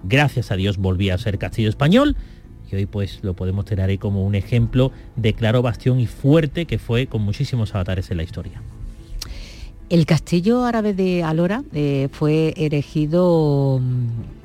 Gracias 0.05 0.51
a 0.51 0.57
Dios 0.57 0.79
volvía 0.79 1.15
a 1.15 1.19
ser 1.19 1.39
castillo 1.39 1.69
español 1.69 2.17
y 2.71 2.77
hoy 2.77 2.87
pues 2.87 3.21
lo 3.23 3.35
podemos 3.35 3.65
tener 3.65 3.89
ahí 3.89 3.99
como 3.99 4.25
un 4.25 4.35
ejemplo 4.35 4.93
de 5.17 5.33
claro 5.33 5.63
bastión 5.63 6.01
y 6.01 6.07
fuerte 6.07 6.67
que 6.67 6.79
fue 6.79 7.07
con 7.07 7.23
muchísimos 7.23 7.75
avatares 7.75 8.11
en 8.11 8.19
la 8.19 8.23
historia. 8.23 8.63
El 9.89 10.05
castillo 10.05 10.65
árabe 10.65 10.93
de 10.93 11.23
Alora 11.23 11.65
eh, 11.73 12.09
fue 12.13 12.53
erigido 12.57 13.81
mm, 13.81 14.38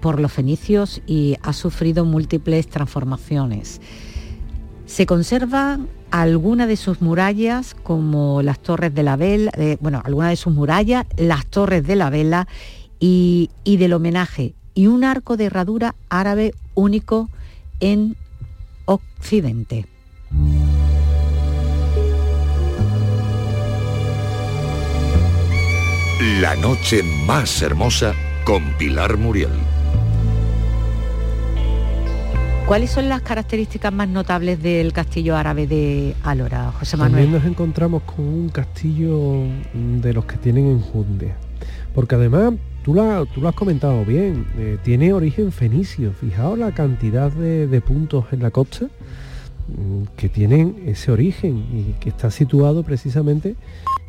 por 0.00 0.20
los 0.20 0.32
fenicios 0.32 1.02
y 1.06 1.36
ha 1.42 1.52
sufrido 1.52 2.04
múltiples 2.04 2.68
transformaciones. 2.68 3.80
Se 4.86 5.06
conservan 5.06 5.88
algunas 6.10 6.68
de 6.68 6.76
sus 6.76 7.00
murallas, 7.00 7.74
como 7.82 8.42
las 8.42 8.58
torres 8.58 8.94
de 8.94 9.02
la 9.02 9.16
vela, 9.16 9.50
eh, 9.56 9.78
bueno, 9.80 10.02
algunas 10.04 10.30
de 10.30 10.36
sus 10.36 10.52
murallas, 10.52 11.06
las 11.16 11.46
torres 11.46 11.86
de 11.86 11.96
la 11.96 12.10
vela 12.10 12.46
y, 13.00 13.50
y 13.64 13.78
del 13.78 13.94
homenaje, 13.94 14.54
y 14.74 14.88
un 14.88 15.04
arco 15.04 15.36
de 15.36 15.46
herradura 15.46 15.94
árabe 16.10 16.52
único 16.74 17.30
en 17.80 18.16
Occidente. 18.84 19.86
La 26.40 26.54
noche 26.56 27.02
más 27.26 27.62
hermosa 27.62 28.14
con 28.44 28.62
Pilar 28.78 29.16
Muriel. 29.16 29.50
¿Cuáles 32.66 32.90
son 32.90 33.08
las 33.08 33.22
características 33.22 33.92
más 33.92 34.08
notables 34.08 34.62
del 34.62 34.92
castillo 34.92 35.36
árabe 35.36 35.66
de 35.66 36.14
Alora, 36.22 36.72
José 36.72 36.96
Manuel? 36.96 37.24
También 37.24 37.42
nos 37.42 37.50
encontramos 37.50 38.02
con 38.02 38.24
un 38.24 38.48
castillo 38.48 39.44
de 39.74 40.12
los 40.12 40.24
que 40.24 40.36
tienen 40.36 40.66
enjundia, 40.66 41.36
porque 41.94 42.14
además 42.14 42.54
tú 42.82 42.94
lo, 42.94 43.26
tú 43.26 43.40
lo 43.40 43.48
has 43.48 43.54
comentado 43.54 44.04
bien, 44.04 44.46
eh, 44.56 44.78
tiene 44.82 45.12
origen 45.12 45.52
fenicio. 45.52 46.12
Fijaos 46.12 46.58
la 46.58 46.72
cantidad 46.72 47.30
de, 47.30 47.66
de 47.66 47.80
puntos 47.80 48.26
en 48.32 48.42
la 48.42 48.50
costa 48.50 48.86
mm, 48.86 50.04
que 50.16 50.28
tienen 50.28 50.82
ese 50.86 51.12
origen 51.12 51.66
y 51.72 52.00
que 52.00 52.08
está 52.08 52.30
situado 52.30 52.82
precisamente 52.84 53.56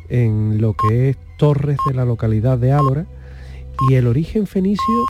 en 0.08 0.60
lo 0.60 0.74
que 0.74 1.10
es 1.10 1.16
Torres 1.38 1.76
de 1.88 1.94
la 1.94 2.04
localidad 2.04 2.58
de 2.58 2.72
Álora 2.72 3.06
y 3.88 3.94
el 3.94 4.06
origen 4.06 4.46
fenicio 4.46 5.06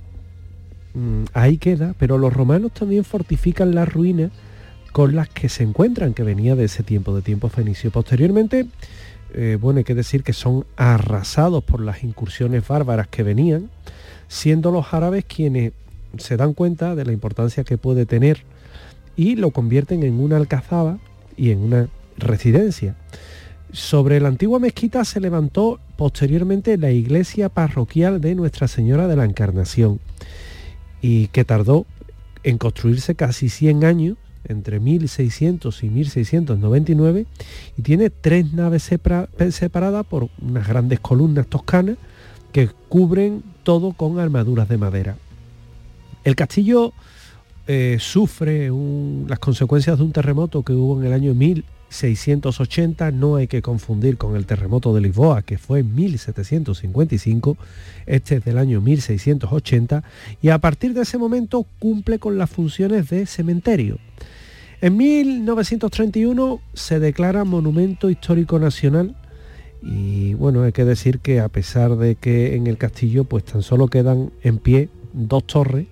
mm, 0.95 1.25
ahí 1.33 1.59
queda, 1.59 1.95
pero 1.99 2.19
los 2.19 2.33
romanos 2.33 2.73
también 2.73 3.05
fortifican 3.05 3.75
las 3.75 3.93
ruinas 3.93 4.31
con 4.93 5.17
las 5.17 5.29
que 5.29 5.49
se 5.49 5.65
encuentran, 5.65 6.15
que 6.15 6.23
venía 6.23 6.55
de 6.55 6.65
ese 6.65 6.83
tiempo, 6.83 7.15
de 7.17 7.23
tiempo 7.23 7.49
fenicio. 7.49 7.91
Posteriormente, 7.91 8.67
eh, 9.35 9.59
bueno, 9.61 9.79
hay 9.79 9.85
que 9.85 9.95
decir 9.97 10.23
que 10.23 10.33
son 10.33 10.65
arrasados 10.77 11.65
por 11.65 11.81
las 11.81 12.05
incursiones 12.05 12.67
bárbaras 12.69 13.09
que 13.09 13.25
venían, 13.25 13.71
siendo 14.29 14.71
los 14.71 14.95
árabes 14.95 15.25
quienes 15.25 15.73
se 16.19 16.37
dan 16.37 16.55
cuenta 16.55 16.95
de 16.95 17.05
la 17.05 17.13
importancia 17.13 17.65
que 17.65 17.77
puede 17.77 18.07
tener 18.07 18.45
y 19.17 19.37
lo 19.37 19.51
convierten 19.51 20.05
en 20.05 20.21
una 20.21 20.37
alcazaba 20.37 20.99
y 21.37 21.51
en 21.51 21.59
una 21.59 21.89
residencia. 22.17 22.95
Sobre 23.75 24.21
la 24.21 24.29
antigua 24.29 24.61
mezquita 24.61 25.05
se 25.05 25.19
levantó 25.19 25.81
posteriormente 25.97 26.79
la 26.79 26.93
iglesia 26.93 27.49
parroquial 27.49 28.21
de 28.21 28.37
Nuestra 28.37 28.69
Señora 28.69 29.09
de 29.09 29.17
la 29.17 29.25
Encarnación 29.25 29.99
y 31.03 31.27
que 31.27 31.45
tardó 31.45 31.85
en 32.45 32.57
construirse 32.57 33.17
casi 33.17 33.49
100 33.49 33.85
años, 33.85 34.17
entre 34.45 34.79
1600 34.79 35.83
y 35.83 35.89
1699, 35.89 37.27
y 37.77 37.83
tiene 37.83 38.11
tres 38.11 38.53
naves 38.53 38.89
separadas 39.51 40.07
por 40.07 40.29
unas 40.41 40.69
grandes 40.69 41.01
columnas 41.01 41.49
toscanas 41.49 41.97
que 42.53 42.69
cubren 42.89 43.43
todo 43.65 43.93
con 43.93 44.21
armaduras 44.21 44.69
de 44.69 44.79
madera. 44.79 45.17
El 46.23 46.37
castillo 46.37 46.93
eh, 47.67 47.97
sufre 47.99 48.71
las 49.27 49.41
consecuencias 49.41 49.99
de 49.99 50.05
un 50.05 50.13
terremoto 50.13 50.63
que 50.63 50.75
hubo 50.75 51.01
en 51.01 51.09
el 51.09 51.13
año 51.13 51.35
1000 51.35 51.65
680 51.95 53.13
no 53.13 53.37
hay 53.37 53.47
que 53.47 53.63
confundir 53.63 54.17
con 54.17 54.35
el 54.35 54.47
terremoto 54.47 54.93
de 54.93 55.01
Lisboa, 55.01 55.43
que 55.43 55.59
fue 55.59 55.81
en 55.81 55.95
1755, 55.95 57.57
este 58.07 58.37
es 58.37 58.45
del 58.45 58.59
año 58.59 58.81
1680, 58.81 60.03
y 60.43 60.49
a 60.49 60.59
partir 60.59 60.93
de 60.93 61.03
ese 61.03 61.19
momento 61.19 61.65
cumple 61.79 62.19
con 62.19 62.37
las 62.37 62.51
funciones 62.51 63.09
de 63.11 63.27
cementerio. 63.27 63.99
En 64.81 64.97
1931 64.97 66.61
se 66.75 66.99
declara 66.99 67.45
Monumento 67.45 68.11
Histórico 68.11 68.59
Nacional 68.59 69.17
y 69.81 70.35
bueno, 70.35 70.63
hay 70.63 70.73
que 70.73 70.85
decir 70.85 71.21
que 71.21 71.41
a 71.41 71.49
pesar 71.49 71.97
de 71.97 72.17
que 72.17 72.57
en 72.57 72.67
el 72.67 72.77
castillo 72.77 73.25
pues 73.25 73.45
tan 73.45 73.63
solo 73.63 73.87
quedan 73.87 74.33
en 74.43 74.59
pie 74.59 74.89
dos 75.13 75.47
torres, 75.47 75.87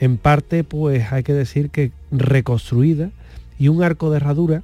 en 0.00 0.16
parte 0.16 0.64
pues 0.64 1.12
hay 1.12 1.22
que 1.22 1.32
decir 1.32 1.70
que 1.70 1.92
reconstruida 2.10 3.12
y 3.58 3.68
un 3.68 3.82
arco 3.84 4.10
de 4.10 4.16
herradura 4.16 4.62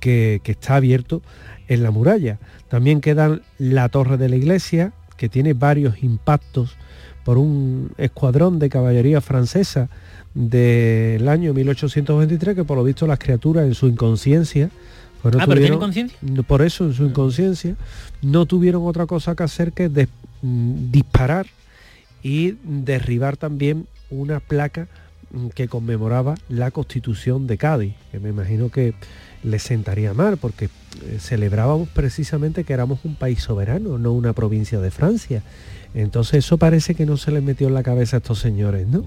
que, 0.00 0.40
está 0.44 0.76
abierto 0.76 1.22
en 1.68 1.82
la 1.82 1.90
muralla. 1.90 2.38
También 2.68 3.00
queda 3.00 3.40
la 3.58 3.88
torre 3.88 4.16
de 4.16 4.28
la 4.28 4.36
iglesia, 4.36 4.92
que 5.16 5.28
tiene 5.28 5.54
varios 5.54 6.02
impactos 6.02 6.76
por 7.24 7.38
un 7.38 7.92
escuadrón 7.98 8.58
de 8.58 8.68
caballería 8.68 9.20
francesa 9.20 9.88
del 10.34 11.28
año 11.28 11.52
1823, 11.52 12.54
que 12.54 12.64
por 12.64 12.76
lo 12.76 12.84
visto 12.84 13.06
las 13.06 13.18
criaturas 13.18 13.66
en 13.66 13.74
su 13.74 13.86
inconsciencia, 13.86 14.70
pues 15.22 15.34
ah, 15.38 15.44
pero 15.46 15.60
tiene 15.60 15.78
conciencia. 15.78 16.18
Por 16.46 16.62
eso 16.62 16.84
en 16.84 16.94
su 16.94 17.04
inconsciencia 17.04 17.74
no 18.22 18.46
tuvieron 18.46 18.86
otra 18.86 19.06
cosa 19.06 19.34
que 19.34 19.42
hacer 19.42 19.72
que 19.72 19.88
mm, 19.88 20.90
disparar 20.90 21.46
y 22.22 22.54
derribar 22.62 23.36
también 23.36 23.86
una 24.10 24.40
placa 24.40 24.88
mm, 25.32 25.48
que 25.48 25.68
conmemoraba 25.68 26.34
la 26.48 26.70
constitución 26.70 27.46
de 27.46 27.58
Cádiz, 27.58 27.94
que 28.12 28.20
me 28.20 28.28
imagino 28.28 28.70
que 28.70 28.94
le 29.42 29.58
sentaría 29.58 30.14
mal, 30.14 30.36
porque 30.36 30.66
eh, 30.66 31.18
celebrábamos 31.20 31.88
precisamente 31.88 32.64
que 32.64 32.72
éramos 32.72 33.00
un 33.04 33.14
país 33.14 33.40
soberano, 33.40 33.98
no 33.98 34.12
una 34.12 34.32
provincia 34.32 34.80
de 34.80 34.90
Francia. 34.90 35.42
Entonces 35.94 36.44
eso 36.44 36.58
parece 36.58 36.94
que 36.94 37.06
no 37.06 37.16
se 37.16 37.30
les 37.30 37.42
metió 37.42 37.68
en 37.68 37.74
la 37.74 37.82
cabeza 37.82 38.16
a 38.16 38.18
estos 38.18 38.38
señores, 38.38 38.86
¿no? 38.86 39.04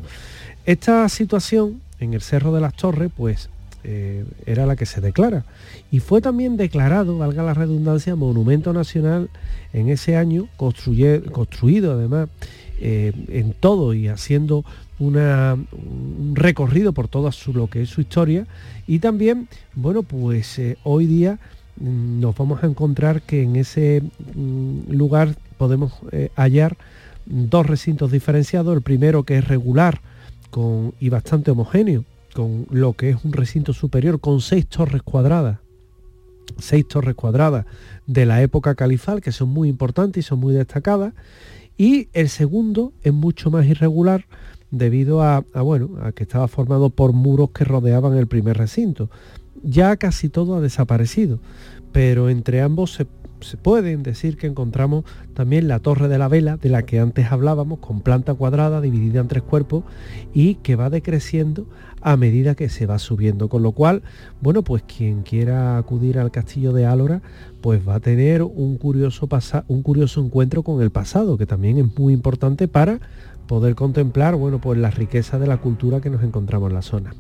Esta 0.66 1.08
situación 1.10 1.82
en 2.00 2.14
el 2.14 2.22
Cerro 2.22 2.54
de 2.54 2.62
las 2.62 2.74
Torres, 2.74 3.12
pues 3.16 3.50
eh, 3.84 4.26
era 4.46 4.66
la 4.66 4.76
que 4.76 4.86
se 4.86 5.02
declara. 5.02 5.44
Y 5.92 6.00
fue 6.00 6.22
también 6.22 6.56
declarado, 6.56 7.18
valga 7.18 7.44
la 7.44 7.54
redundancia, 7.54 8.16
Monumento 8.16 8.74
Nacional 8.74 9.30
en 9.74 9.90
ese 9.90 10.16
año, 10.16 10.48
construido 10.58 11.94
además 11.94 12.30
eh, 12.80 13.12
en 13.30 13.54
todo 13.54 13.94
y 13.94 14.08
haciendo 14.08 14.66
un 15.02 16.34
recorrido 16.36 16.94
por 16.94 17.08
toda 17.08 17.32
su, 17.32 17.54
lo 17.54 17.68
que 17.68 17.82
es 17.84 17.90
su 17.90 18.02
historia. 18.02 18.46
Y 18.88 19.00
también, 19.00 19.48
bueno, 19.74 20.04
pues 20.04 20.60
eh, 20.60 20.78
hoy 20.84 21.08
día 21.08 21.40
mm, 21.78 22.20
nos 22.20 22.36
vamos 22.36 22.64
a 22.64 22.68
encontrar 22.68 23.22
que 23.22 23.44
en 23.44 23.56
ese 23.56 24.04
mm, 24.36 24.92
lugar 24.92 25.36
podemos 25.58 25.94
eh, 26.12 26.30
hallar 26.36 26.78
dos 27.26 27.66
recintos 27.66 28.12
diferenciados, 28.12 28.76
el 28.76 28.82
primero 28.82 29.24
que 29.24 29.38
es 29.38 29.48
regular 29.48 30.02
con, 30.50 30.94
y 31.00 31.10
bastante 31.10 31.52
homogéneo, 31.52 32.06
con 32.34 32.68
lo 32.70 32.94
que 32.94 33.12
es 33.12 33.18
un 33.24 33.34
recinto 33.34 33.74
superior 33.74 34.20
con 34.20 34.42
seis 34.42 34.68
torres 34.68 35.02
cuadradas, 35.02 35.60
seis 36.58 36.88
torres 36.88 37.16
cuadradas 37.16 37.66
de 38.08 38.26
la 38.26 38.42
época 38.42 38.76
califal 38.76 39.22
que 39.22 39.32
son 39.32 39.50
muy 39.50 39.70
importantes 39.70 40.26
y 40.26 40.28
son 40.28 40.40
muy 40.40 40.54
destacadas, 40.54 41.14
y 41.78 42.10
el 42.14 42.30
segundo 42.30 42.92
es 43.04 43.14
mucho 43.14 43.50
más 43.50 43.66
irregular 43.66 44.26
debido 44.72 45.22
a, 45.22 45.44
bueno, 45.62 45.98
a 46.02 46.14
que 46.14 46.24
estaba 46.24 46.48
formado 46.48 46.90
por 46.90 47.14
muros 47.14 47.52
que 47.52 47.66
rodeaban 47.66 48.18
el 48.18 48.28
primer 48.28 48.58
recinto. 48.58 49.10
Ya 49.64 49.96
casi 49.98 50.30
todo 50.30 50.56
ha 50.56 50.62
desaparecido, 50.62 51.40
pero 51.92 52.30
entre 52.30 52.62
ambos 52.62 52.94
se, 52.94 53.06
pueden 53.58 54.04
decir 54.04 54.38
que 54.38 54.48
encontramos 54.48 55.04
también 55.34 55.68
la 55.68 55.80
torre 55.80 56.08
de 56.08 56.18
la 56.18 56.28
vela, 56.28 56.58
de 56.58 56.70
la 56.70 56.84
que 56.84 57.00
antes 57.00 57.32
hablábamos, 57.32 57.80
con 57.80 58.02
planta 58.02 58.34
cuadrada 58.34 58.82
dividida 58.82 59.20
en 59.20 59.28
tres 59.28 59.44
cuerpos 59.44 59.84
y 60.34 60.56
que 60.56 60.76
va 60.76 60.90
decreciendo 60.90 61.68
a 62.02 62.18
medida 62.18 62.56
que 62.56 62.70
se 62.70 62.86
va 62.86 62.98
subiendo. 63.00 63.50
Con 63.50 63.64
lo 63.64 63.72
cual, 63.74 64.04
bueno, 64.42 64.64
pues 64.64 64.84
quien 64.84 65.24
quiera 65.24 65.78
acudir 65.78 66.18
al 66.18 66.32
castillo 66.32 66.72
de 66.72 66.86
Álora, 66.86 67.22
pues 67.62 67.88
va 67.88 67.96
a 67.96 68.00
tener 68.00 68.42
un 68.42 68.78
curioso, 68.78 69.28
un 69.68 69.84
curioso 69.84 70.24
encuentro 70.24 70.64
con 70.64 70.82
el 70.82 70.92
pasado, 70.92 71.38
que 71.38 71.46
también 71.46 71.78
es 71.78 71.98
muy 71.98 72.14
importante 72.14 72.68
para 72.68 73.00
poder 73.52 73.76
contemplar 73.76 74.38
bueno, 74.38 74.62
pues 74.62 74.80
la 74.80 74.92
riqueza 74.92 75.38
de 75.38 75.46
la 75.46 75.58
cultura 75.58 76.00
que 76.00 76.10
nos 76.10 76.24
encontramos 76.24 76.70
en 76.70 76.74
la 76.74 76.82
zona. 76.82 77.14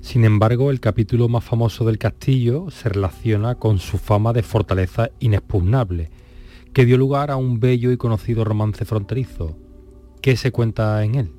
Sin 0.00 0.24
embargo, 0.24 0.70
el 0.70 0.80
capítulo 0.80 1.28
más 1.28 1.44
famoso 1.44 1.84
del 1.84 1.98
castillo 1.98 2.70
se 2.70 2.88
relaciona 2.88 3.56
con 3.56 3.78
su 3.78 3.98
fama 3.98 4.32
de 4.32 4.42
fortaleza 4.42 5.10
inexpugnable, 5.20 6.08
que 6.72 6.86
dio 6.86 6.96
lugar 6.96 7.30
a 7.30 7.36
un 7.36 7.60
bello 7.60 7.92
y 7.92 7.98
conocido 7.98 8.42
romance 8.42 8.86
fronterizo. 8.86 9.58
¿Qué 10.22 10.38
se 10.38 10.50
cuenta 10.50 11.04
en 11.04 11.14
él? 11.14 11.32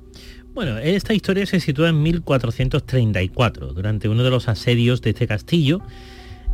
Bueno, 0.54 0.78
esta 0.78 1.14
historia 1.14 1.44
se 1.44 1.58
sitúa 1.58 1.88
en 1.88 2.00
1434, 2.00 3.72
durante 3.72 4.08
uno 4.08 4.22
de 4.22 4.30
los 4.30 4.48
asedios 4.48 5.02
de 5.02 5.10
este 5.10 5.26
castillo, 5.26 5.80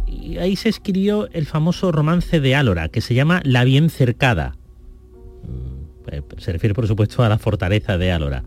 y 0.07 0.39
ahí 0.39 0.57
se 0.57 0.71
escribió 0.71 1.29
el 1.33 1.45
famoso 1.45 1.93
romance 1.93 2.41
de 2.41 2.55
Álora, 2.55 2.89
que 2.89 3.03
se 3.03 3.13
llama 3.13 3.43
La 3.45 3.63
bien 3.65 3.91
cercada, 3.91 4.57
se 6.39 6.53
refiere 6.53 6.75
por 6.75 6.87
supuesto 6.87 7.23
a 7.23 7.29
la 7.29 7.39
fortaleza 7.39 7.99
de 7.99 8.13
Álora. 8.13 8.45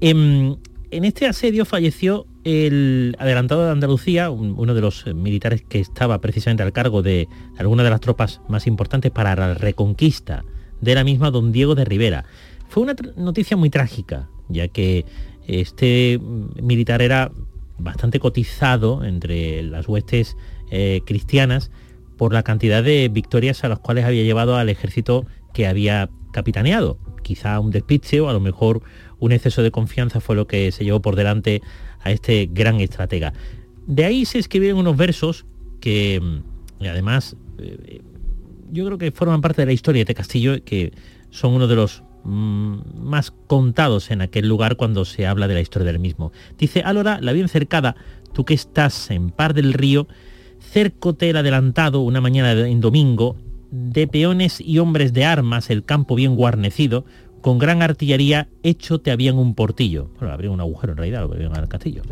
Em, 0.00 0.56
en 0.90 1.04
este 1.04 1.26
asedio 1.26 1.64
falleció 1.64 2.26
el 2.44 3.16
adelantado 3.18 3.64
de 3.64 3.72
Andalucía, 3.72 4.30
uno 4.30 4.74
de 4.74 4.80
los 4.80 5.06
eh, 5.06 5.14
militares 5.14 5.64
que 5.66 5.80
estaba 5.80 6.20
precisamente 6.20 6.62
al 6.62 6.72
cargo 6.72 7.02
de 7.02 7.26
alguna 7.58 7.82
de 7.82 7.90
las 7.90 8.00
tropas 8.00 8.40
más 8.48 8.66
importantes 8.66 9.10
para 9.10 9.34
la 9.34 9.54
reconquista 9.54 10.44
de 10.80 10.94
la 10.94 11.04
misma, 11.04 11.30
don 11.30 11.52
Diego 11.52 11.74
de 11.74 11.84
Rivera. 11.84 12.26
Fue 12.68 12.82
una 12.82 12.94
noticia 13.16 13.56
muy 13.56 13.70
trágica, 13.70 14.28
ya 14.48 14.68
que 14.68 15.04
este 15.46 16.18
mm, 16.18 16.64
militar 16.64 17.02
era 17.02 17.32
bastante 17.78 18.20
cotizado 18.20 19.04
entre 19.04 19.62
las 19.62 19.88
huestes 19.88 20.36
eh, 20.70 21.00
cristianas 21.04 21.70
por 22.16 22.32
la 22.32 22.42
cantidad 22.42 22.82
de 22.82 23.08
victorias 23.08 23.64
a 23.64 23.68
las 23.68 23.78
cuales 23.78 24.04
había 24.04 24.22
llevado 24.22 24.56
al 24.56 24.68
ejército 24.68 25.26
que 25.52 25.66
había 25.66 26.10
capitaneado. 26.34 26.98
Quizá 27.22 27.58
un 27.60 27.70
despiste 27.70 28.20
o 28.20 28.28
a 28.28 28.34
lo 28.34 28.40
mejor 28.40 28.82
un 29.18 29.32
exceso 29.32 29.62
de 29.62 29.70
confianza 29.70 30.20
fue 30.20 30.36
lo 30.36 30.46
que 30.46 30.70
se 30.72 30.84
llevó 30.84 31.00
por 31.00 31.16
delante 31.16 31.62
a 32.00 32.10
este 32.10 32.50
gran 32.52 32.80
estratega. 32.80 33.32
De 33.86 34.04
ahí 34.04 34.26
se 34.26 34.38
escribieron 34.38 34.80
unos 34.80 34.96
versos 34.96 35.46
que 35.80 36.20
mm, 36.20 36.84
además 36.86 37.36
eh, 37.58 38.02
yo 38.70 38.84
creo 38.84 38.98
que 38.98 39.12
forman 39.12 39.40
parte 39.40 39.62
de 39.62 39.66
la 39.66 39.72
historia 39.72 40.04
de 40.04 40.14
Castillo, 40.14 40.62
que 40.64 40.92
son 41.30 41.54
uno 41.54 41.68
de 41.68 41.76
los 41.76 42.02
mm, 42.24 42.78
más 42.96 43.30
contados 43.30 44.10
en 44.10 44.20
aquel 44.20 44.48
lugar 44.48 44.76
cuando 44.76 45.04
se 45.04 45.26
habla 45.26 45.46
de 45.48 45.54
la 45.54 45.60
historia 45.60 45.86
del 45.86 46.00
mismo. 46.00 46.32
Dice, 46.58 46.82
Alora, 46.82 47.18
la 47.20 47.32
bien 47.32 47.48
cercada, 47.48 47.94
tú 48.32 48.44
que 48.44 48.54
estás 48.54 49.10
en 49.10 49.30
par 49.30 49.54
del 49.54 49.72
río, 49.72 50.08
cercote 50.58 51.30
el 51.30 51.36
adelantado 51.36 52.00
una 52.00 52.20
mañana 52.20 52.52
en 52.66 52.80
domingo, 52.80 53.36
de 53.74 54.06
peones 54.06 54.60
y 54.60 54.78
hombres 54.78 55.12
de 55.12 55.24
armas, 55.24 55.68
el 55.68 55.84
campo 55.84 56.14
bien 56.14 56.36
guarnecido, 56.36 57.04
con 57.40 57.58
gran 57.58 57.82
artillería, 57.82 58.48
hecho 58.62 59.00
te 59.00 59.10
habían 59.10 59.36
un 59.36 59.54
portillo. 59.54 60.10
Bueno, 60.18 60.32
habría 60.32 60.50
un 60.50 60.60
agujero 60.60 60.92
en 60.92 60.98
realidad, 60.98 61.22
lo 61.22 61.30
que 61.30 61.44
al 61.44 61.68
castillo. 61.68 62.02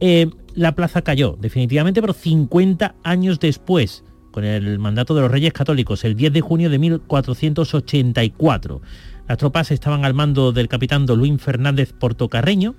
Eh, 0.00 0.30
la 0.54 0.74
plaza 0.74 1.02
cayó, 1.02 1.36
definitivamente, 1.40 2.00
pero 2.00 2.14
50 2.14 2.94
años 3.04 3.38
después, 3.38 4.02
con 4.32 4.44
el 4.44 4.78
mandato 4.78 5.14
de 5.14 5.20
los 5.20 5.30
Reyes 5.30 5.52
Católicos, 5.52 6.04
el 6.04 6.16
10 6.16 6.32
de 6.32 6.40
junio 6.40 6.70
de 6.70 6.78
1484. 6.78 8.80
Las 9.28 9.38
tropas 9.38 9.70
estaban 9.70 10.04
al 10.04 10.14
mando 10.14 10.52
del 10.52 10.68
capitán 10.68 11.06
Don 11.06 11.18
Luis 11.18 11.40
Fernández 11.40 11.92
Portocarreño 11.92 12.74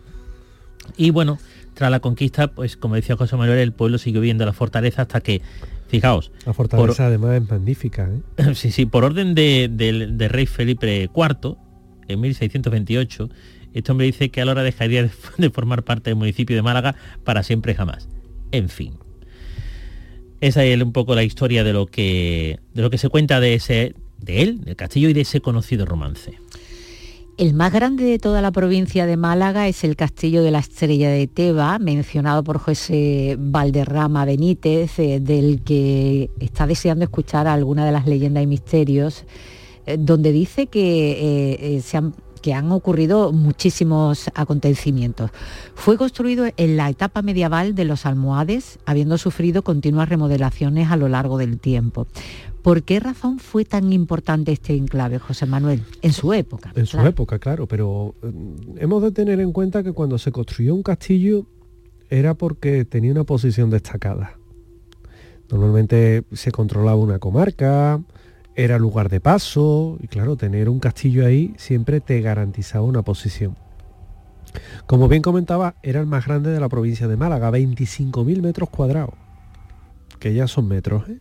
y 0.98 1.10
bueno, 1.10 1.40
tras 1.74 1.92
la 1.92 2.00
conquista, 2.00 2.48
pues 2.48 2.78
como 2.78 2.96
decía 2.96 3.16
José 3.16 3.36
Manuel, 3.36 3.60
el 3.60 3.74
pueblo 3.74 3.98
siguió 3.98 4.22
viendo 4.22 4.46
la 4.46 4.54
fortaleza 4.54 5.04
hasta 5.04 5.22
que, 5.22 5.42
fijaos... 5.88 6.32
La 6.46 6.54
fortaleza 6.54 7.08
además 7.08 7.42
es 7.42 7.50
magnífica. 7.50 8.10
¿eh? 8.38 8.54
sí, 8.56 8.72
sí, 8.72 8.86
por 8.86 9.04
orden 9.04 9.36
de, 9.36 10.28
rey 10.30 10.46
Felipe 10.46 11.10
IV, 11.16 11.56
en 12.08 12.22
1628, 12.22 13.30
este 13.74 13.92
hombre 13.92 14.06
dice 14.06 14.30
que 14.30 14.42
a 14.42 14.46
la 14.46 14.52
hora 14.52 14.64
dejaría 14.64 15.10
de 15.38 15.50
formar 15.54 15.84
parte 15.84 16.10
del 16.10 16.18
municipio 16.18 16.56
de 16.56 16.62
Málaga 16.62 16.96
para 17.24 17.44
siempre 17.44 17.76
jamás. 17.76 18.08
En 18.52 18.70
fin, 18.70 18.94
esa 20.42 20.64
es 20.64 20.82
un 20.82 20.92
poco 20.92 21.16
la 21.16 21.24
historia 21.24 21.64
de 21.64 21.74
lo 21.74 21.88
que, 21.88 22.60
de 22.74 22.82
lo 22.82 22.90
que 22.90 22.98
se 22.98 23.10
cuenta 23.10 23.40
de, 23.40 23.56
ese, 23.56 23.96
de 24.20 24.42
él, 24.42 24.62
del 24.62 24.76
castillo 24.76 25.10
y 25.10 25.14
de 25.14 25.22
ese 25.22 25.42
conocido 25.42 25.86
romance. 25.86 26.40
El 27.38 27.54
más 27.54 27.74
grande 27.74 28.06
de 28.06 28.18
toda 28.18 28.42
la 28.42 28.52
provincia 28.52 29.06
de 29.06 29.18
Málaga 29.18 29.68
es 29.68 29.84
el 29.84 29.98
Castillo 29.98 30.42
de 30.42 30.52
la 30.52 30.60
Estrella 30.60 31.10
de 31.10 31.28
Teba, 31.28 31.78
mencionado 31.80 32.46
por 32.46 32.60
José 32.60 33.36
Valderrama 33.38 34.24
Benítez, 34.24 34.98
eh, 35.00 35.20
del 35.20 35.62
que 35.62 36.30
está 36.40 36.66
deseando 36.66 37.04
escuchar 37.04 37.46
alguna 37.48 37.86
de 37.86 37.92
las 37.92 38.08
leyendas 38.08 38.42
y 38.42 38.48
misterios, 38.48 39.26
eh, 39.86 39.98
donde 40.00 40.32
dice 40.32 40.68
que 40.68 41.76
eh, 41.76 41.82
se 41.82 41.98
han 41.98 42.14
que 42.42 42.54
han 42.54 42.72
ocurrido 42.72 43.34
muchísimos 43.34 44.30
acontecimientos. 44.36 45.32
Fue 45.74 45.98
construido 45.98 46.46
en 46.58 46.78
la 46.78 46.92
etapa 46.92 47.24
medieval 47.24 47.74
de 47.74 47.86
los 47.86 48.06
almohades, 48.06 48.78
habiendo 48.86 49.18
sufrido 49.18 49.64
continuas 49.64 50.10
remodelaciones 50.10 50.92
a 50.92 50.96
lo 50.96 51.10
largo 51.10 51.40
del 51.40 51.60
tiempo. 51.60 52.06
¿Por 52.66 52.82
qué 52.82 53.00
razón 53.00 53.38
fue 53.38 53.64
tan 53.64 53.94
importante 53.94 54.52
este 54.52 54.76
enclave, 54.76 55.20
José 55.20 55.46
Manuel? 55.46 55.84
En 56.02 56.12
su 56.12 56.34
época. 56.34 56.74
En 56.76 56.88
su 56.88 57.00
época, 57.00 57.38
claro, 57.38 57.68
pero 57.68 58.16
mm, 58.24 58.80
hemos 58.80 59.04
de 59.04 59.12
tener 59.12 59.40
en 59.40 59.52
cuenta 59.52 59.84
que 59.84 59.92
cuando 59.92 60.18
se 60.18 60.32
construyó 60.32 60.74
un 60.74 60.82
castillo 60.82 61.46
era 62.10 62.34
porque 62.34 62.84
tenía 62.84 63.12
una 63.12 63.24
posición 63.24 63.70
destacada. 63.70 64.40
Normalmente 65.52 66.24
se 66.32 66.52
controlaba 66.52 66.98
una 66.98 67.20
comarca, 67.20 68.02
era 68.56 68.80
lugar 68.80 69.10
de 69.10 69.20
paso 69.20 70.00
y 70.02 70.08
claro, 70.08 70.36
tener 70.36 70.68
un 70.68 70.80
castillo 70.80 71.24
ahí 71.24 71.54
siempre 71.58 72.02
te 72.02 72.20
garantizaba 72.22 72.84
una 72.84 73.04
posición. 73.04 73.56
Como 74.88 75.08
bien 75.08 75.22
comentaba, 75.22 75.76
era 75.84 76.00
el 76.00 76.08
más 76.08 76.26
grande 76.26 76.50
de 76.50 76.60
la 76.60 76.68
provincia 76.68 77.08
de 77.08 77.16
Málaga, 77.16 77.52
25.000 77.52 78.42
metros 78.42 78.72
cuadrados, 78.72 79.14
que 80.18 80.34
ya 80.34 80.48
son 80.48 80.68
metros. 80.68 81.08
¿eh? 81.10 81.20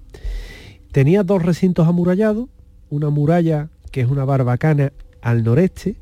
Tenía 0.95 1.25
dos 1.25 1.43
recintos 1.43 1.89
amurallados, 1.89 2.49
una 2.89 3.11
muralla 3.11 3.69
que 3.91 4.01
es 4.01 4.09
una 4.09 4.25
barbacana 4.25 4.93
al 5.23 5.43
noreste 5.43 5.97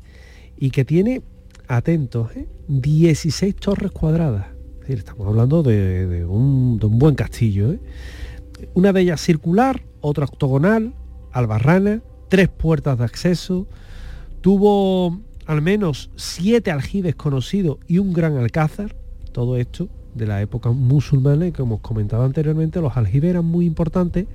y 0.55 0.69
que 0.69 0.85
tiene, 0.85 1.23
atentos, 1.67 2.29
16 2.67 3.41
¿eh? 3.41 3.57
torres 3.59 3.91
cuadradas. 3.91 4.45
Estamos 4.87 5.25
hablando 5.27 5.63
de, 5.63 6.23
un, 6.29 6.77
de 6.77 6.85
un, 6.85 6.99
buen 6.99 7.15
castillo. 7.15 7.71
¿eh? 7.71 7.79
Una 8.75 8.93
de 8.93 9.01
ellas 9.01 9.19
circular, 9.19 9.81
otra 9.99 10.25
octogonal, 10.25 10.93
albarrana, 11.31 12.03
tres 12.29 12.49
puertas 12.49 12.99
de 12.99 13.05
acceso, 13.05 13.65
tuvo 14.41 15.21
al 15.47 15.63
menos 15.63 16.11
siete 16.17 16.69
aljibes 16.69 17.15
conocidos 17.15 17.79
y 17.87 17.97
un 17.97 18.13
gran 18.13 18.37
alcázar, 18.37 18.95
todo 19.31 19.57
esto 19.57 19.89
de 20.13 20.27
la 20.27 20.39
época 20.43 20.69
musulmana 20.69 21.47
y 21.47 21.51
como 21.51 21.75
os 21.75 21.81
comentaba 21.81 22.25
anteriormente, 22.25 22.79
los 22.79 22.95
aljibes 22.95 23.31
eran 23.31 23.45
muy 23.45 23.65
importantes 23.65 24.27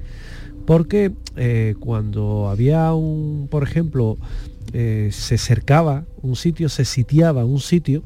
porque 0.68 1.12
eh, 1.37 1.76
cuando 1.81 2.50
había 2.50 2.92
un, 2.92 3.48
por 3.50 3.62
ejemplo, 3.62 4.18
eh, 4.74 5.09
se 5.12 5.38
cercaba 5.38 6.04
un 6.20 6.37
sitio, 6.37 6.68
se 6.68 6.85
sitiaba 6.85 7.46
un 7.46 7.59
sitio, 7.59 8.02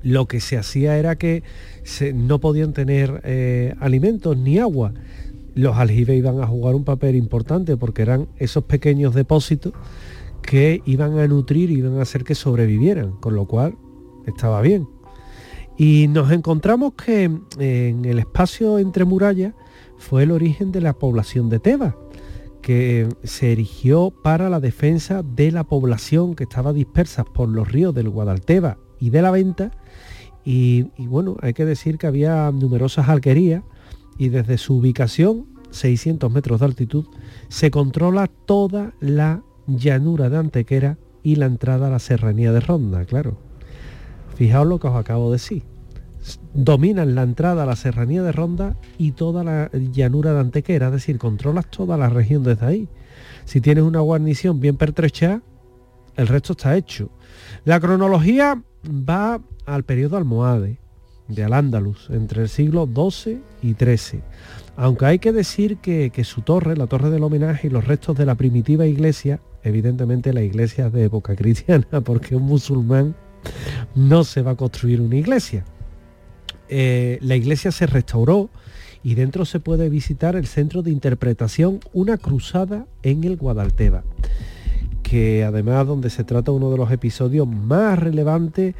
lo 0.00 0.28
que 0.28 0.38
se 0.38 0.56
hacía 0.56 0.96
era 0.96 1.16
que 1.16 1.42
no 2.14 2.38
podían 2.38 2.72
tener 2.72 3.20
eh, 3.24 3.74
alimentos 3.80 4.36
ni 4.36 4.60
agua 4.60 4.94
los 5.56 5.76
aljibes 5.76 6.16
iban 6.16 6.40
a 6.40 6.46
jugar 6.46 6.76
un 6.76 6.84
papel 6.84 7.16
importante 7.16 7.76
porque 7.76 8.02
eran 8.02 8.28
esos 8.36 8.62
pequeños 8.62 9.12
depósitos 9.12 9.72
que 10.42 10.82
iban 10.86 11.18
a 11.18 11.26
nutrir 11.26 11.72
iban 11.72 11.98
a 11.98 12.02
hacer 12.02 12.22
que 12.22 12.36
sobrevivieran, 12.36 13.10
con 13.16 13.34
lo 13.34 13.46
cual 13.46 13.74
estaba 14.24 14.60
bien. 14.60 14.86
Y 15.76 16.06
nos 16.06 16.30
encontramos 16.30 16.92
que 16.92 17.24
en 17.24 18.04
el 18.04 18.20
espacio 18.20 18.78
entre 18.78 19.04
murallas 19.04 19.52
fue 19.98 20.24
el 20.24 20.30
origen 20.30 20.72
de 20.72 20.80
la 20.80 20.94
población 20.94 21.48
de 21.48 21.58
Tebas, 21.58 21.94
que 22.62 23.08
se 23.22 23.52
erigió 23.52 24.10
para 24.10 24.50
la 24.50 24.60
defensa 24.60 25.22
de 25.22 25.52
la 25.52 25.64
población 25.64 26.34
que 26.34 26.44
estaba 26.44 26.72
dispersa 26.72 27.24
por 27.24 27.48
los 27.48 27.70
ríos 27.70 27.94
del 27.94 28.08
Guadalteba 28.08 28.78
y 28.98 29.10
de 29.10 29.22
la 29.22 29.30
Venta. 29.30 29.70
Y, 30.44 30.86
y 30.96 31.06
bueno, 31.06 31.36
hay 31.40 31.54
que 31.54 31.64
decir 31.64 31.98
que 31.98 32.06
había 32.06 32.50
numerosas 32.52 33.08
alquerías 33.08 33.62
y 34.18 34.28
desde 34.28 34.58
su 34.58 34.76
ubicación, 34.76 35.46
600 35.70 36.30
metros 36.32 36.60
de 36.60 36.66
altitud, 36.66 37.06
se 37.48 37.70
controla 37.70 38.28
toda 38.28 38.94
la 39.00 39.42
llanura 39.66 40.30
de 40.30 40.38
Antequera 40.38 40.98
y 41.22 41.36
la 41.36 41.46
entrada 41.46 41.88
a 41.88 41.90
la 41.90 41.98
serranía 41.98 42.52
de 42.52 42.60
Ronda, 42.60 43.04
claro. 43.04 43.38
Fijaos 44.36 44.66
lo 44.66 44.78
que 44.78 44.88
os 44.88 44.96
acabo 44.96 45.26
de 45.30 45.36
decir. 45.36 45.75
Dominan 46.54 47.14
la 47.14 47.22
entrada 47.22 47.62
a 47.62 47.66
la 47.66 47.76
serranía 47.76 48.22
de 48.22 48.32
Ronda 48.32 48.76
y 48.98 49.12
toda 49.12 49.44
la 49.44 49.70
llanura 49.72 50.32
de 50.32 50.40
Antequera, 50.40 50.86
es 50.86 50.92
decir, 50.92 51.18
controlas 51.18 51.70
toda 51.70 51.96
la 51.96 52.08
región 52.08 52.42
desde 52.42 52.66
ahí. 52.66 52.88
Si 53.44 53.60
tienes 53.60 53.84
una 53.84 54.00
guarnición 54.00 54.60
bien 54.60 54.76
pertrechada, 54.76 55.42
el 56.16 56.26
resto 56.26 56.52
está 56.52 56.76
hecho. 56.76 57.10
La 57.64 57.78
cronología 57.80 58.62
va 58.86 59.40
al 59.66 59.84
periodo 59.84 60.16
almohade, 60.16 60.78
de 61.28 61.44
Al-Ándalus 61.44 62.08
entre 62.10 62.42
el 62.42 62.48
siglo 62.48 62.86
XII 62.86 63.40
y 63.62 63.74
XIII. 63.74 64.22
Aunque 64.76 65.06
hay 65.06 65.18
que 65.18 65.32
decir 65.32 65.78
que, 65.78 66.12
su 66.24 66.42
torre, 66.42 66.76
la 66.76 66.86
torre 66.86 67.10
del 67.10 67.22
homenaje 67.22 67.66
y 67.66 67.70
los 67.70 67.86
restos 67.86 68.16
de 68.16 68.26
la 68.26 68.34
primitiva 68.34 68.86
iglesia, 68.86 69.40
evidentemente 69.62 70.32
la 70.32 70.42
iglesia 70.42 70.90
de 70.90 71.04
época 71.04 71.34
cristiana, 71.36 72.00
porque 72.04 72.36
un 72.36 72.44
musulmán 72.44 73.14
no 73.94 74.24
se 74.24 74.42
va 74.42 74.52
a 74.52 74.56
construir 74.56 75.00
una 75.00 75.16
iglesia. 75.16 75.64
Eh, 76.68 77.18
la 77.20 77.36
iglesia 77.36 77.70
se 77.72 77.86
restauró 77.86 78.50
y 79.02 79.14
dentro 79.14 79.44
se 79.44 79.60
puede 79.60 79.88
visitar 79.88 80.36
el 80.36 80.46
centro 80.46 80.82
de 80.82 80.90
interpretación 80.90 81.80
Una 81.92 82.18
Cruzada 82.18 82.86
en 83.02 83.24
el 83.24 83.36
Guadalteba, 83.36 84.02
que 85.02 85.44
además 85.44 85.86
donde 85.86 86.10
se 86.10 86.24
trata 86.24 86.50
uno 86.50 86.70
de 86.70 86.78
los 86.78 86.90
episodios 86.90 87.46
más 87.46 87.98
relevantes 87.98 88.74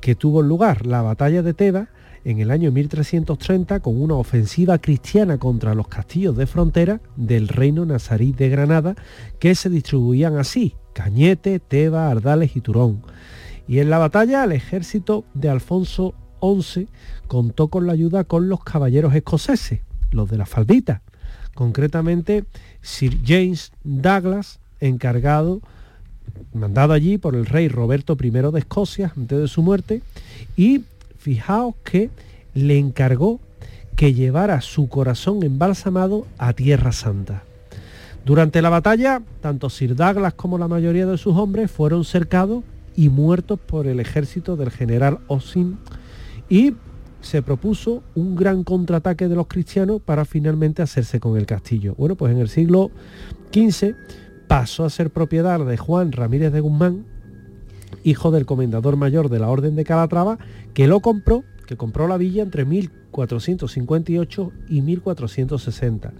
que 0.00 0.14
tuvo 0.14 0.42
lugar 0.42 0.86
la 0.86 1.02
batalla 1.02 1.42
de 1.42 1.54
Tebas 1.54 1.88
en 2.24 2.40
el 2.40 2.50
año 2.50 2.72
1330 2.72 3.80
con 3.80 4.00
una 4.00 4.14
ofensiva 4.14 4.78
cristiana 4.78 5.38
contra 5.38 5.74
los 5.74 5.88
castillos 5.88 6.36
de 6.36 6.46
frontera 6.46 7.00
del 7.16 7.48
reino 7.48 7.86
nazarí 7.86 8.32
de 8.32 8.48
Granada 8.48 8.96
que 9.38 9.54
se 9.54 9.70
distribuían 9.70 10.36
así, 10.36 10.74
Cañete, 10.92 11.60
Tebas, 11.60 12.10
Ardales 12.10 12.56
y 12.56 12.60
Turón. 12.60 13.02
Y 13.66 13.78
en 13.78 13.90
la 13.90 13.98
batalla 13.98 14.44
el 14.44 14.52
ejército 14.52 15.24
de 15.34 15.50
Alfonso 15.50 16.14
XI 16.40 16.88
contó 17.26 17.68
con 17.68 17.86
la 17.86 17.92
ayuda 17.92 18.24
con 18.24 18.48
los 18.48 18.62
caballeros 18.64 19.14
escoceses, 19.14 19.80
los 20.10 20.30
de 20.30 20.38
la 20.38 20.46
faldita, 20.46 21.02
concretamente 21.54 22.44
Sir 22.82 23.18
James 23.24 23.72
Douglas, 23.84 24.60
encargado, 24.80 25.60
mandado 26.54 26.92
allí 26.92 27.18
por 27.18 27.34
el 27.34 27.46
rey 27.46 27.68
Roberto 27.68 28.16
I 28.20 28.30
de 28.30 28.58
Escocia 28.58 29.12
antes 29.16 29.38
de 29.38 29.48
su 29.48 29.62
muerte, 29.62 30.02
y 30.56 30.84
fijaos 31.18 31.74
que 31.84 32.10
le 32.54 32.78
encargó 32.78 33.40
que 33.96 34.14
llevara 34.14 34.60
su 34.60 34.88
corazón 34.88 35.42
embalsamado 35.42 36.26
a 36.38 36.52
Tierra 36.52 36.92
Santa. 36.92 37.42
Durante 38.24 38.62
la 38.62 38.68
batalla, 38.68 39.22
tanto 39.40 39.70
Sir 39.70 39.96
Douglas 39.96 40.34
como 40.34 40.58
la 40.58 40.68
mayoría 40.68 41.06
de 41.06 41.18
sus 41.18 41.36
hombres 41.36 41.70
fueron 41.70 42.04
cercados 42.04 42.62
y 42.94 43.08
muertos 43.08 43.58
por 43.58 43.86
el 43.86 44.00
ejército 44.00 44.56
del 44.56 44.70
general 44.70 45.18
Osin 45.28 45.78
y 46.48 46.74
se 47.20 47.42
propuso 47.42 48.02
un 48.14 48.36
gran 48.36 48.64
contraataque 48.64 49.28
de 49.28 49.34
los 49.34 49.48
cristianos 49.48 50.00
para 50.00 50.24
finalmente 50.24 50.82
hacerse 50.82 51.20
con 51.20 51.36
el 51.36 51.46
castillo. 51.46 51.94
Bueno, 51.98 52.14
pues 52.14 52.32
en 52.32 52.38
el 52.38 52.48
siglo 52.48 52.90
XV 53.52 53.94
pasó 54.46 54.84
a 54.84 54.90
ser 54.90 55.10
propiedad 55.10 55.64
de 55.64 55.76
Juan 55.76 56.12
Ramírez 56.12 56.52
de 56.52 56.60
Guzmán, 56.60 57.04
hijo 58.04 58.30
del 58.30 58.46
comendador 58.46 58.96
mayor 58.96 59.28
de 59.28 59.40
la 59.40 59.48
Orden 59.48 59.74
de 59.76 59.84
Calatrava, 59.84 60.38
que 60.74 60.86
lo 60.86 61.00
compró, 61.00 61.44
que 61.66 61.76
compró 61.76 62.08
la 62.08 62.16
villa 62.16 62.42
entre 62.42 62.64
1458 62.64 64.52
y 64.68 64.80
1460. 64.80 66.12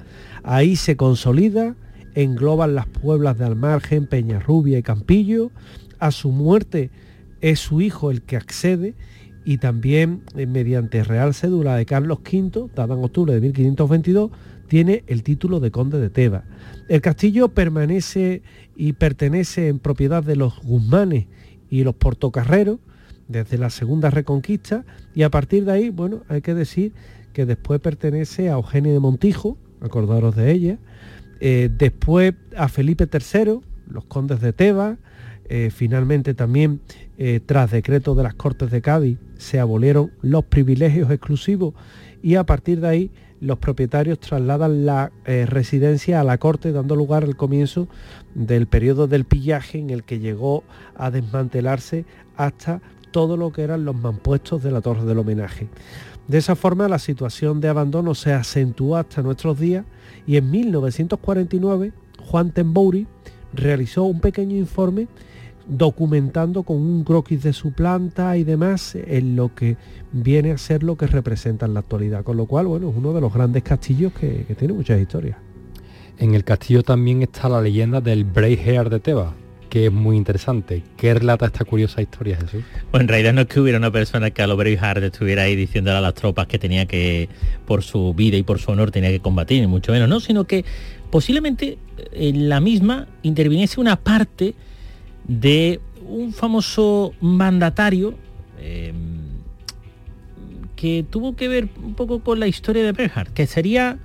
Ahí 0.43 0.77
se 0.77 0.97
consolida, 0.97 1.75
engloban 2.15 2.75
las 2.75 2.87
pueblas 2.87 3.39
de 3.39 3.45
Almargen, 3.45 4.07
Peñarrubia 4.07 4.79
y 4.79 4.83
Campillo. 4.83 5.51
A 5.99 6.11
su 6.11 6.33
muerte 6.33 6.91
es 7.41 7.61
su 7.61 7.81
hijo 7.81 8.11
el 8.11 8.23
que 8.23 8.37
accede 8.37 8.95
y 9.49 9.57
también 9.57 10.25
eh, 10.37 10.45
mediante 10.45 11.03
Real 11.03 11.33
Cédula 11.33 11.77
de 11.77 11.87
Carlos 11.87 12.19
V, 12.19 12.69
dada 12.75 12.95
en 12.95 13.03
octubre 13.03 13.33
de 13.33 13.41
1522, 13.41 14.31
tiene 14.67 15.05
el 15.07 15.23
título 15.23 15.59
de 15.59 15.71
conde 15.71 15.99
de 15.99 16.11
Teba. 16.11 16.45
El 16.87 17.01
castillo 17.01 17.49
permanece 17.49 18.43
y 18.77 18.93
pertenece 18.93 19.69
en 19.69 19.79
propiedad 19.79 20.23
de 20.23 20.37
los 20.37 20.61
Guzmanes 20.63 21.29
y 21.71 21.83
los 21.83 21.95
Portocarreros 21.95 22.79
desde 23.27 23.57
la 23.57 23.71
segunda 23.71 24.11
reconquista 24.11 24.85
y 25.15 25.23
a 25.23 25.31
partir 25.31 25.65
de 25.65 25.73
ahí, 25.73 25.89
bueno, 25.89 26.25
hay 26.29 26.43
que 26.43 26.53
decir 26.53 26.93
que 27.33 27.47
después 27.47 27.81
pertenece 27.81 28.51
a 28.51 28.57
Eugenio 28.57 28.93
de 28.93 29.01
Montijo, 29.01 29.57
acordaros 29.81 30.37
de 30.37 30.53
ella, 30.53 30.79
eh, 31.41 31.71
después 31.75 32.35
a 32.55 32.69
Felipe 32.69 33.09
III, 33.11 33.61
los 33.89 34.05
condes 34.05 34.43
de 34.43 34.53
Teba, 34.53 34.99
eh, 35.49 35.71
finalmente 35.75 36.35
también 36.35 36.81
tras 37.47 37.73
decreto 37.73 38.15
de 38.15 38.23
las 38.23 38.35
Cortes 38.35 38.71
de 38.71 38.81
Cádiz 38.81 39.19
se 39.39 39.59
abolieron 39.59 40.13
los 40.23 40.45
privilegios 40.45 41.11
exclusivos 41.11 41.75
y 42.23 42.37
a 42.37 42.45
partir 42.45 42.81
de 42.81 42.89
ahí 42.89 43.11
los 43.41 43.59
propietarios 43.59 44.19
trasladan 44.19 44.85
la 44.85 45.13
eh, 45.25 45.47
residencia 45.47 46.21
a 46.21 46.25
la 46.25 46.39
corte, 46.39 46.73
dando 46.73 46.97
lugar 46.97 47.25
al 47.25 47.37
comienzo 47.37 47.89
del 48.35 48.67
periodo 48.67 49.07
del 49.07 49.25
pillaje 49.25 49.79
en 49.79 49.91
el 49.91 50.05
que 50.05 50.19
llegó 50.19 50.65
a 50.97 51.11
desmantelarse 51.11 52.05
hasta 52.37 52.81
todo 53.11 53.37
lo 53.37 53.53
que 53.53 53.63
eran 53.63 53.85
los 53.85 53.97
mampuestos 53.97 54.63
de 54.63 54.71
la 54.71 54.81
torre 54.81 55.05
del 55.05 55.19
homenaje. 55.19 55.69
De 56.27 56.39
esa 56.39 56.57
forma 56.57 56.89
la 56.89 56.99
situación 56.99 57.61
de 57.61 57.69
abandono 57.69 58.15
se 58.15 58.33
acentuó 58.33 58.97
hasta 58.97 59.23
nuestros 59.23 59.59
días 59.59 59.85
y 60.27 60.37
en 60.37 60.51
1949 60.51 61.93
Juan 62.27 62.51
Tembouri 62.51 63.07
realizó 63.55 64.05
un 64.05 64.21
pequeño 64.21 64.57
informe 64.57 65.09
documentando 65.69 66.63
con 66.63 66.79
un 66.79 67.05
croquis 67.05 67.43
de 67.43 67.53
su 67.53 67.73
planta 67.73 68.37
y 68.37 68.45
demás 68.45 68.95
en 68.95 69.37
lo 69.37 69.55
que 69.55 69.77
viene 70.13 70.53
a 70.53 70.59
ser 70.59 70.83
lo 70.83 70.97
que 70.97 71.07
representa 71.07 71.67
en 71.67 71.75
la 71.75 71.81
actualidad. 71.81 72.25
Con 72.25 72.37
lo 72.37 72.47
cual, 72.47 72.67
bueno, 72.67 72.91
es 72.91 72.97
uno 72.97 73.13
de 73.13 73.21
los 73.21 73.33
grandes 73.33 73.63
castillos 73.63 74.13
que, 74.13 74.47
tiene 74.59 74.75
muchas 74.75 75.01
historias. 75.01 75.37
En 76.19 76.35
el 76.35 76.43
castillo 76.43 76.83
también 76.83 77.23
está 77.23 77.49
la 77.49 77.61
leyenda 77.61 78.01
del 78.01 78.27
Hair 78.35 78.91
de 78.91 78.99
Tebas, 78.99 79.35
que 79.69 79.87
es 79.87 79.93
muy 79.93 80.17
interesante. 80.17 80.83
¿Qué 80.97 81.15
relata 81.15 81.47
esta 81.47 81.65
curiosa 81.65 82.03
historia, 82.03 82.37
Jesús? 82.37 82.65
Pues 82.91 83.03
en 83.03 83.09
realidad 83.09 83.35
no 83.35 83.43
es 83.43 83.47
que 83.47 83.61
hubiera 83.61 83.79
una 83.79 83.93
persona 83.93 84.31
que 84.31 84.43
a 84.43 84.47
lo 84.47 84.57
Braveheart 84.57 85.05
estuviera 85.05 85.43
ahí 85.43 85.55
diciéndole 85.55 85.99
a 85.99 86.01
las 86.01 86.15
tropas 86.15 86.47
que 86.47 86.59
tenía 86.59 86.87
que, 86.87 87.29
por 87.67 87.85
su 87.85 88.15
vida 88.15 88.37
y 88.37 88.43
por 88.43 88.59
su 88.59 88.73
honor, 88.73 88.91
tenía 88.91 89.11
que 89.11 89.21
combatir, 89.21 89.61
ni 89.61 89.67
mucho 89.67 89.93
menos, 89.93 90.09
no, 90.09 90.19
sino 90.19 90.45
que 90.45 90.65
posiblemente 91.11 91.79
en 92.13 92.49
la 92.49 92.61
misma 92.61 93.07
interviniese 93.23 93.81
una 93.81 93.97
parte 93.97 94.55
de 95.27 95.81
un 96.07 96.33
famoso 96.33 97.13
mandatario 97.21 98.15
eh, 98.59 98.93
que 100.77 101.05
tuvo 101.09 101.35
que 101.35 101.49
ver 101.49 101.69
un 101.83 101.95
poco 101.95 102.21
con 102.21 102.41
la 102.41 102.47
historia 102.47 102.85
de 102.85 102.93
Braveheart, 102.93 103.33
que 103.33 103.47
sería 103.47 103.99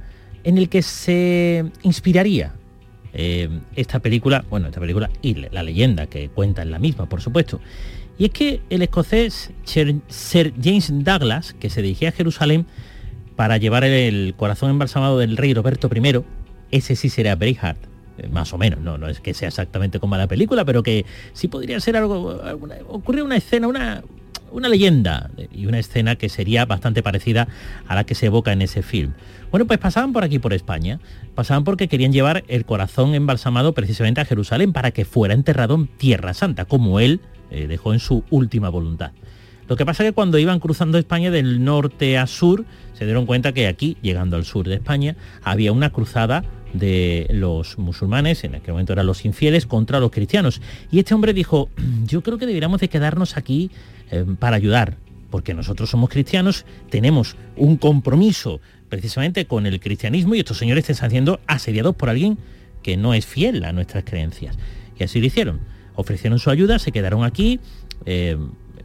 en 0.44 0.58
el 0.58 0.70
que 0.70 0.82
se 0.82 1.66
inspiraría 1.84 2.54
eh, 3.14 3.48
esta 3.76 4.00
película, 4.00 4.44
bueno, 4.50 4.68
esta 4.68 4.80
película 4.80 5.10
y 5.22 5.36
la 5.36 5.62
leyenda 5.64 6.08
que 6.08 6.30
cuenta 6.30 6.64
en 6.64 6.72
la 6.72 6.80
misma, 6.80 7.08
por 7.08 7.22
supuesto. 7.22 7.62
Y 8.18 8.26
es 8.26 8.32
que 8.32 8.62
el 8.70 8.82
escocés 8.82 9.52
Sir 9.64 10.54
James 10.62 10.92
Douglas, 11.04 11.54
que 11.54 11.70
se 11.70 11.82
dirigía 11.82 12.10
a 12.10 12.12
Jerusalén 12.12 12.66
para 13.36 13.58
llevar 13.58 13.84
el 13.84 14.34
corazón 14.36 14.70
embalsamado 14.72 15.20
del 15.20 15.38
rey 15.38 15.54
Roberto 15.54 15.90
I, 15.94 16.24
ese 16.72 16.96
sí 16.96 17.10
será 17.10 17.38
eh, 17.40 17.76
más 18.32 18.54
o 18.54 18.58
menos, 18.58 18.80
no, 18.80 18.98
no 18.98 19.08
es 19.08 19.20
que 19.20 19.34
sea 19.34 19.48
exactamente 19.48 20.00
como 20.00 20.18
la 20.18 20.28
película, 20.28 20.66
pero 20.66 20.84
que 20.84 21.06
sí 21.34 21.48
podría 21.48 21.80
ser 21.80 21.98
algo, 21.98 22.42
ocurrir 22.88 23.24
una 23.24 23.38
escena, 23.38 23.68
una, 23.68 24.04
una 24.52 24.70
leyenda 24.70 25.32
y 25.52 25.66
una 25.66 25.80
escena 25.80 26.16
que 26.16 26.30
sería 26.30 26.66
bastante 26.66 27.04
parecida 27.04 27.48
a 27.88 27.96
la 27.96 28.06
que 28.06 28.16
se 28.16 28.28
evoca 28.28 28.54
en 28.54 28.62
ese 28.62 28.84
film. 28.84 29.14
Bueno, 29.52 29.66
pues 29.66 29.80
pasaban 29.80 30.14
por 30.14 30.24
aquí, 30.24 30.40
por 30.40 30.54
España, 30.54 31.00
pasaban 31.36 31.64
porque 31.64 31.88
querían 31.88 32.14
llevar 32.14 32.44
el 32.48 32.66
corazón 32.66 33.16
embalsamado 33.16 33.74
precisamente 33.74 34.22
a 34.22 34.26
Jerusalén 34.26 34.74
para 34.74 34.92
que 34.92 35.06
fuera 35.06 35.34
enterrado 35.34 35.76
en 35.76 35.88
Tierra 35.88 36.34
Santa, 36.34 36.66
como 36.66 37.00
él 37.00 37.20
eh, 37.52 37.68
dejó 37.68 37.94
en 37.94 38.00
su 38.00 38.24
última 38.30 38.70
voluntad. 38.70 39.12
Lo 39.68 39.76
que 39.78 39.86
pasa 39.86 40.04
es 40.04 40.10
que 40.10 40.14
cuando 40.14 40.38
iban 40.38 40.60
cruzando 40.60 40.98
España 40.98 41.32
del 41.32 41.64
norte 41.64 42.18
a 42.18 42.28
sur, 42.28 42.66
se 42.94 43.06
dieron 43.06 43.26
cuenta 43.26 43.54
que 43.54 43.68
aquí, 43.68 43.98
llegando 44.02 44.36
al 44.36 44.46
sur 44.46 44.68
de 44.68 44.76
España, 44.76 45.16
había 45.42 45.72
una 45.72 45.92
cruzada 45.92 46.44
de 46.74 47.28
los 47.30 47.78
musulmanes, 47.78 48.44
en 48.44 48.56
aquel 48.56 48.74
momento 48.74 48.94
eran 48.94 49.06
los 49.06 49.26
infieles, 49.26 49.66
contra 49.66 50.00
los 50.00 50.12
cristianos. 50.12 50.62
Y 50.92 51.00
este 51.00 51.14
hombre 51.14 51.34
dijo, 51.34 51.70
yo 52.06 52.22
creo 52.22 52.38
que 52.38 52.46
deberíamos 52.46 52.82
de 52.82 52.90
quedarnos 52.90 53.38
aquí 53.38 53.72
eh, 54.12 54.26
para 54.40 54.56
ayudar, 54.56 54.98
porque 55.30 55.54
nosotros 55.54 55.90
somos 55.90 56.10
cristianos, 56.10 56.66
tenemos 56.90 57.36
un 57.56 57.78
compromiso 57.78 58.60
precisamente 58.90 59.46
con 59.46 59.66
el 59.66 59.80
cristianismo 59.80 60.36
y 60.36 60.40
estos 60.40 60.58
señores 60.58 60.88
están 60.90 61.10
siendo 61.10 61.40
asediados 61.48 61.96
por 61.96 62.10
alguien 62.10 62.38
que 62.84 62.98
no 62.98 63.14
es 63.14 63.26
fiel 63.26 63.64
a 63.64 63.74
nuestras 63.74 64.04
creencias. 64.04 64.58
Y 65.00 65.04
así 65.04 65.20
lo 65.20 65.26
hicieron. 65.26 65.62
Ofrecieron 65.96 66.38
su 66.38 66.50
ayuda, 66.50 66.78
se 66.78 66.92
quedaron 66.92 67.24
aquí. 67.24 67.60
Eh, 68.06 68.38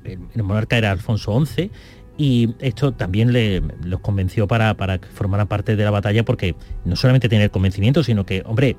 el 0.04 0.42
monarca 0.42 0.78
era 0.78 0.90
Alfonso 0.90 1.44
XI 1.44 1.70
y 2.18 2.54
esto 2.58 2.92
también 2.92 3.32
le, 3.32 3.62
los 3.84 4.00
convenció 4.00 4.48
para, 4.48 4.76
para 4.76 4.98
que 4.98 5.06
formaran 5.06 5.46
parte 5.46 5.76
de 5.76 5.84
la 5.84 5.92
batalla 5.92 6.24
porque 6.24 6.56
no 6.84 6.96
solamente 6.96 7.28
tener 7.28 7.52
convencimiento, 7.52 8.02
sino 8.02 8.26
que, 8.26 8.42
hombre, 8.44 8.76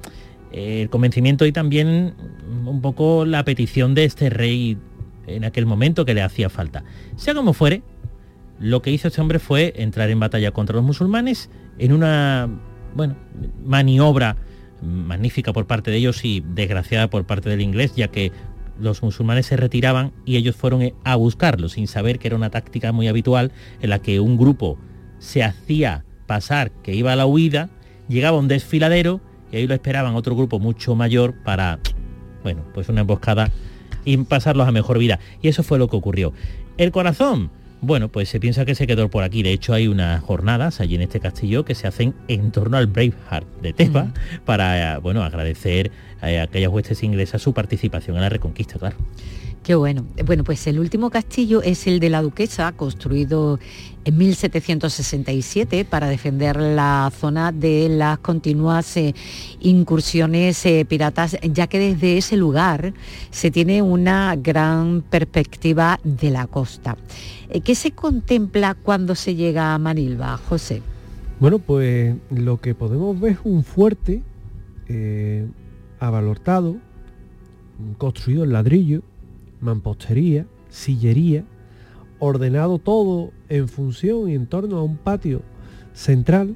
el 0.52 0.90
convencimiento 0.90 1.46
y 1.46 1.54
también 1.54 2.16
un 2.66 2.82
poco 2.82 3.26
la 3.26 3.46
petición 3.46 3.96
de 3.96 4.04
este 4.04 4.30
rey 4.30 4.78
en 5.26 5.46
aquel 5.46 5.66
momento 5.66 6.06
que 6.06 6.14
le 6.14 6.22
hacía 6.22 6.50
falta. 6.50 6.84
Sea 7.16 7.34
como 7.34 7.54
fuere, 7.54 7.82
lo 8.60 8.82
que 8.82 8.92
hizo 8.92 9.08
este 9.08 9.22
hombre 9.22 9.40
fue 9.40 9.74
entrar 9.78 10.10
en 10.10 10.20
batalla 10.20 10.52
contra 10.52 10.76
los 10.76 10.84
musulmanes 10.84 11.50
en 11.78 11.94
una, 11.94 12.50
bueno, 12.94 13.16
maniobra 13.64 14.36
magnífica 14.82 15.54
por 15.54 15.66
parte 15.66 15.92
de 15.92 15.98
ellos 15.98 16.26
y 16.26 16.44
desgraciada 16.46 17.10
por 17.10 17.26
parte 17.26 17.50
del 17.50 17.62
inglés, 17.62 17.96
ya 17.96 18.10
que 18.10 18.34
los 18.80 19.04
musulmanes 19.04 19.46
se 19.46 19.58
retiraban 19.58 20.12
y 20.26 20.38
ellos 20.38 20.56
fueron 20.56 20.82
eh, 20.82 20.94
a 21.04 21.16
buscarlos 21.16 21.74
sin 21.74 21.88
saber 21.88 22.20
que 22.20 22.28
era 22.28 22.36
una 22.36 22.50
táctica 22.50 22.92
muy 22.92 23.08
habitual 23.08 23.52
en 23.82 23.90
la 23.90 24.00
que 24.00 24.20
un 24.20 24.38
grupo 24.38 24.78
se 25.20 25.44
hacía 25.44 26.06
pasar 26.28 26.72
que 26.84 26.94
iba 26.94 27.14
a 27.14 27.16
la 27.16 27.26
huida, 27.26 27.70
llegaba 28.08 28.38
un 28.38 28.48
desfiladero 28.48 29.22
y 29.52 29.58
ahí 29.58 29.68
lo 29.68 29.74
esperaban 29.74 30.16
otro 30.16 30.36
grupo 30.36 30.60
mucho 30.60 30.96
mayor 30.96 31.34
para, 31.44 31.80
bueno, 32.44 32.64
pues 32.74 32.90
una 32.90 33.02
emboscada 33.02 33.52
y 34.06 34.18
pasarlos 34.18 34.68
a 34.68 34.72
mejor 34.72 35.00
vida. 35.00 35.20
Y 35.42 35.48
eso 35.48 35.64
fue 35.64 35.80
lo 35.80 35.88
que 35.88 35.96
ocurrió. 35.96 36.34
El 36.78 36.92
corazón, 36.92 37.52
bueno, 37.82 38.10
pues 38.10 38.30
se 38.30 38.40
piensa 38.40 38.66
que 38.66 38.76
se 38.76 38.88
quedó 38.88 39.10
por 39.10 39.24
aquí. 39.24 39.44
De 39.44 39.52
hecho, 39.52 39.74
hay 39.74 39.88
unas 39.88 40.22
jornadas 40.22 40.82
allí 40.82 40.96
en 40.96 41.02
este 41.02 41.20
castillo 41.20 41.66
que 41.66 41.76
se 41.76 41.88
hacen 41.88 42.14
en 42.28 42.52
torno 42.52 42.78
al 42.78 42.88
Braveheart 42.88 43.48
de 43.62 43.74
Teba 43.74 44.08
para, 44.46 45.00
bueno, 45.00 45.24
agradecer 45.24 45.92
a 46.22 46.42
aquellas 46.42 46.72
huestes 46.72 47.04
inglesas 47.04 47.42
su 47.42 47.54
participación 47.54 48.18
en 48.18 48.24
la 48.24 48.30
reconquista, 48.30 48.78
claro. 48.78 48.98
Qué 49.64 49.76
bueno. 49.76 50.06
Bueno, 50.26 50.44
pues 50.44 50.66
el 50.68 50.80
último 50.80 51.10
castillo 51.10 51.62
es 51.62 51.86
el 51.86 52.00
de 52.00 52.10
la 52.10 52.22
Duquesa, 52.22 52.72
construido 52.72 53.60
en 54.06 54.18
1767 54.18 55.86
para 55.86 56.08
defender 56.08 56.58
la 56.58 57.12
zona 57.16 57.52
de 57.52 57.90
las 57.90 58.20
continuas 58.20 58.96
eh, 58.98 59.14
incursiones 59.60 60.66
eh, 60.66 60.86
piratas, 60.88 61.38
ya 61.44 61.68
que 61.68 61.78
desde 61.78 62.18
ese 62.18 62.38
lugar 62.38 62.94
se 63.32 63.52
tiene 63.52 63.82
una 63.82 64.36
gran 64.38 65.04
perspectiva 65.08 66.00
de 66.04 66.32
la 66.32 66.48
costa. 66.48 66.98
Eh, 67.50 67.62
¿Qué 67.62 67.76
se 67.76 67.92
contempla 67.92 68.76
cuando 68.76 69.14
se 69.14 69.36
llega 69.36 69.74
a 69.76 69.78
Manilva, 69.78 70.38
José? 70.38 70.82
Bueno, 71.40 71.60
pues 71.60 72.16
lo 72.32 72.60
que 72.60 72.76
podemos 72.76 73.20
ver 73.20 73.34
es 73.34 73.40
un 73.44 73.64
fuerte 73.64 74.24
avalortado, 76.00 76.78
construido 78.00 78.44
en 78.44 78.54
ladrillo, 78.54 79.04
mampostería, 79.62 80.46
sillería, 80.70 81.44
ordenado 82.20 82.80
todo 82.80 83.32
en 83.48 83.68
función 83.68 84.30
y 84.30 84.36
en 84.36 84.48
torno 84.48 84.78
a 84.78 84.84
un 84.84 84.98
patio 84.98 85.42
central 85.94 86.56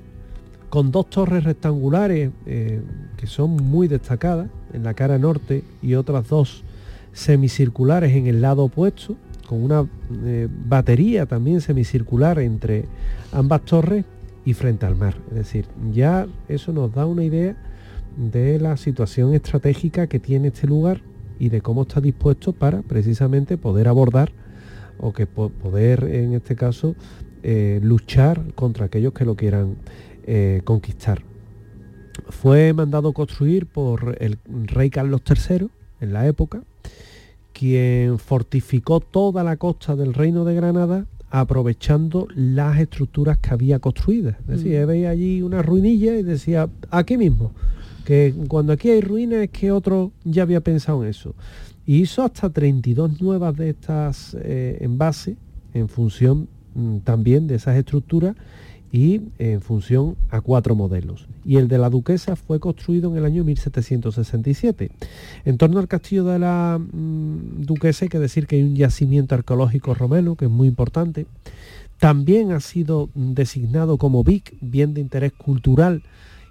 con 0.70 0.91
dos 0.91 1.10
torres 1.10 1.43
rectangulares 1.43 2.32
eh, 2.45 2.82
que 3.18 3.28
son 3.28 3.51
muy 3.58 3.88
destacadas 3.88 4.49
en 4.74 4.84
la 4.84 4.93
cara 4.93 5.20
norte 5.20 5.64
y 5.82 5.93
otras 5.93 6.28
dos 6.28 6.64
semicirculares 7.14 8.14
en 8.16 8.28
el 8.28 8.41
lado 8.41 8.64
opuesto, 8.64 9.16
con 9.47 9.64
una 9.64 9.88
eh, 10.26 10.47
batería 10.68 11.26
también 11.28 11.62
semicircular 11.62 12.39
entre 12.39 12.86
ambas 13.32 13.62
torres 13.62 14.04
y 14.45 14.54
frente 14.54 14.86
al 14.86 14.95
mar. 14.95 15.16
Es 15.30 15.36
decir, 15.36 15.68
ya 15.91 16.28
eso 16.49 16.74
nos 16.74 16.91
da 16.93 17.06
una 17.06 17.24
idea 17.24 17.56
de 18.18 18.60
la 18.60 18.76
situación 18.78 19.34
estratégica 19.34 20.08
que 20.08 20.20
tiene 20.20 20.47
este 20.47 20.68
lugar 20.68 21.01
y 21.40 21.50
de 21.50 21.62
cómo 21.62 21.84
está 21.84 22.02
dispuesto 22.02 22.54
para 22.54 22.82
precisamente 22.82 23.58
poder 23.58 23.88
abordar 23.88 24.32
o 25.00 25.14
que 25.14 25.26
poder 25.26 26.04
en 26.06 26.34
este 26.34 26.56
caso 26.56 26.96
eh, 27.42 27.80
luchar 27.84 28.54
contra 28.56 28.86
aquellos 28.86 29.14
que 29.14 29.26
lo 29.26 29.36
quieran 29.36 29.76
eh, 30.26 30.62
conquistar. 30.64 31.24
Fue 32.30 32.74
mandado 32.74 33.12
construir 33.14 33.66
por 33.66 34.18
el 34.20 34.38
rey 34.66 34.90
Carlos 34.90 35.22
III 35.28 35.68
en 36.00 36.14
la 36.14 36.28
época, 36.28 36.64
quien 37.52 38.20
fortificó 38.20 39.00
toda 39.00 39.44
la 39.44 39.58
costa 39.58 39.96
del 39.96 40.14
reino 40.14 40.46
de 40.46 40.56
Granada 40.56 41.06
aprovechando 41.30 42.28
las 42.36 42.80
estructuras 42.80 43.40
que 43.40 43.50
había 43.50 43.80
construidas. 43.80 44.38
Es 44.42 44.48
decir, 44.48 44.80
mm. 44.80 44.88
veía 44.88 45.10
allí 45.10 45.42
una 45.42 45.64
ruinilla 45.64 46.16
y 46.16 46.22
decía, 46.22 46.70
aquí 46.92 47.18
mismo, 47.18 47.54
que 48.06 48.34
cuando 48.47 48.74
aquí 48.74 48.89
hay 48.89 49.01
ruinas 49.01 49.39
es 49.39 49.49
que 49.49 49.72
otro 49.72 50.12
ya 50.24 50.43
había 50.43 50.62
pensado 50.62 51.04
en 51.04 51.10
eso. 51.10 51.36
Y 51.86 52.01
hizo 52.01 52.24
hasta 52.24 52.49
32 52.49 53.22
nuevas 53.22 53.56
de 53.56 53.70
estas 53.70 54.38
eh, 54.39 54.78
envases 54.82 55.36
en 55.74 55.89
función 55.89 56.47
mm, 56.76 56.97
también 56.99 57.47
de 57.47 57.56
esas 57.56 57.78
estructuras 57.78 58.36
y 58.91 59.22
en 59.39 59.60
función 59.60 60.16
a 60.30 60.39
cuatro 60.39 60.76
modelos. 60.76 61.28
Y 61.43 61.58
el 61.58 61.68
de 61.68 61.80
la 61.80 61.89
duquesa 61.89 62.36
fue 62.36 62.60
construido 62.60 63.10
en 63.12 63.18
el 63.18 63.26
año 63.26 63.43
1767. 63.43 64.91
En 65.45 65.58
torno 65.58 65.80
al 65.80 65.88
castillo 65.88 66.24
de 66.26 66.38
la 66.38 66.80
mm, 66.80 67.64
duquesa 67.64 68.06
hay 68.06 68.10
que 68.10 68.20
decir 68.20 68.45
que 68.45 68.58
hay 68.58 68.64
un 68.64 68.76
yacimiento 68.76 69.34
arqueológico 69.34 69.95
romano 69.95 70.36
que 70.36 70.45
es 70.45 70.51
muy 70.51 70.68
importante. 70.68 71.26
También 71.97 72.51
ha 72.51 72.60
sido 72.60 73.10
designado 73.16 73.97
como 73.97 74.24
BIC, 74.24 74.58
bien 74.62 74.93
de 74.93 75.01
interés 75.01 75.34
cultural, 75.34 76.04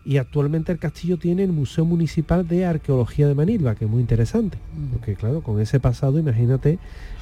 y 0.05 0.17
actualmente 0.17 0.73
el 0.73 0.79
castillo 0.79 1.17
tiene 1.17 1.45
el 1.45 1.53
Museo 1.53 1.85
Municipal 1.85 2.47
de 2.47 2.65
Arqueología 2.65 3.29
de 3.29 3.35
Manilva, 3.35 3.75
que 3.75 3.85
es 3.85 3.91
muy 3.91 4.01
interesante, 4.01 4.59
porque 4.93 5.15
claro, 5.15 5.43
con 5.43 5.61
ese 5.61 5.81
pasado 5.81 6.19
imagínate 6.19 6.79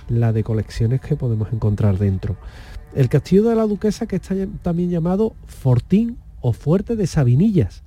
la 0.08 0.32
de 0.32 0.42
colecciones 0.42 1.00
que 1.00 1.16
podemos 1.16 1.52
encontrar 1.52 1.98
dentro. 1.98 2.36
El 2.94 3.08
castillo 3.08 3.44
de 3.44 3.54
la 3.54 3.66
Duquesa, 3.66 4.06
que 4.06 4.16
está 4.16 4.34
también 4.62 4.90
llamado 4.90 5.34
Fortín 5.46 6.16
o 6.40 6.52
Fuerte 6.52 6.96
de 6.96 7.06
Sabinillas, 7.06 7.82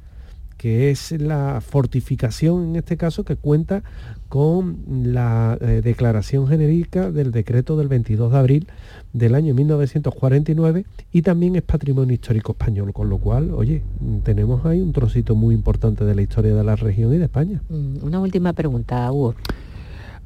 que 0.64 0.92
es 0.92 1.12
la 1.12 1.60
fortificación 1.60 2.70
en 2.70 2.76
este 2.78 2.96
caso 2.96 3.26
que 3.26 3.36
cuenta 3.36 3.84
con 4.30 4.78
la 4.88 5.58
eh, 5.60 5.82
declaración 5.84 6.48
genérica 6.48 7.12
del 7.12 7.34
decreto 7.34 7.76
del 7.76 7.90
22 7.90 8.32
de 8.32 8.38
abril 8.38 8.68
del 9.12 9.36
año 9.36 9.54
1949 9.54 10.86
y 11.12 11.22
también 11.22 11.58
es 11.58 11.64
patrimonio 11.64 12.14
histórico 12.14 12.54
español, 12.54 12.94
con 12.94 13.10
lo 13.10 13.18
cual, 13.18 13.52
oye, 13.52 13.84
tenemos 14.24 14.66
ahí 14.66 14.80
un 14.80 14.94
trocito 14.94 15.36
muy 15.36 15.54
importante 15.54 16.06
de 16.06 16.16
la 16.16 16.22
historia 16.22 16.56
de 16.56 16.64
la 16.64 16.78
región 16.78 17.14
y 17.14 17.18
de 17.18 17.26
España. 17.26 17.62
Mm, 17.68 17.98
una 18.02 18.22
última 18.22 18.54
pregunta, 18.54 19.12
Hugo. 19.12 19.36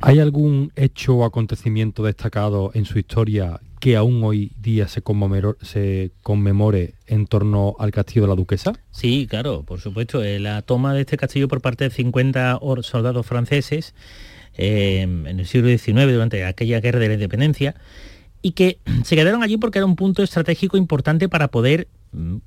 ¿Hay 0.02 0.20
algún 0.20 0.72
hecho 0.76 1.16
o 1.16 1.26
acontecimiento 1.26 2.04
destacado 2.04 2.70
en 2.76 2.86
su 2.86 3.00
historia 3.00 3.60
que 3.80 3.96
aún 3.96 4.24
hoy 4.24 4.54
día 4.60 4.88
se, 4.88 5.02
conmemore 5.02 6.94
en 7.06 7.28
torno 7.28 7.76
al 7.80 7.92
castillo 7.92 8.24
de 8.24 8.28
la 8.28 8.36
duquesa? 8.36 8.74
Sí, 8.92 9.28
claro, 9.30 9.64
por 9.64 9.80
supuesto. 9.80 10.24
Eh, 10.24 10.40
la 10.40 10.62
toma 10.62 10.94
de 10.94 11.02
este 11.02 11.18
castillo 11.18 11.48
por 11.48 11.62
parte 11.62 11.84
de 11.86 11.90
50 11.92 12.60
soldados 12.82 13.26
franceses 13.26 13.94
eh, 14.58 15.02
en 15.02 15.40
el 15.40 15.46
siglo 15.46 15.70
XIX, 15.70 16.12
durante 16.12 16.44
aquella 16.44 16.80
guerra 16.80 17.00
de 17.00 17.08
la 17.10 17.14
independencia, 17.14 17.76
y 18.42 18.52
que 18.52 18.80
se 19.04 19.16
quedaron 19.16 19.44
allí 19.44 19.58
porque 19.58 19.80
era 19.80 19.86
un 19.86 19.96
punto 19.96 20.24
estratégico 20.24 20.78
importante 20.78 21.30
para 21.30 21.50
poder, 21.50 21.88
mm, 22.12 22.38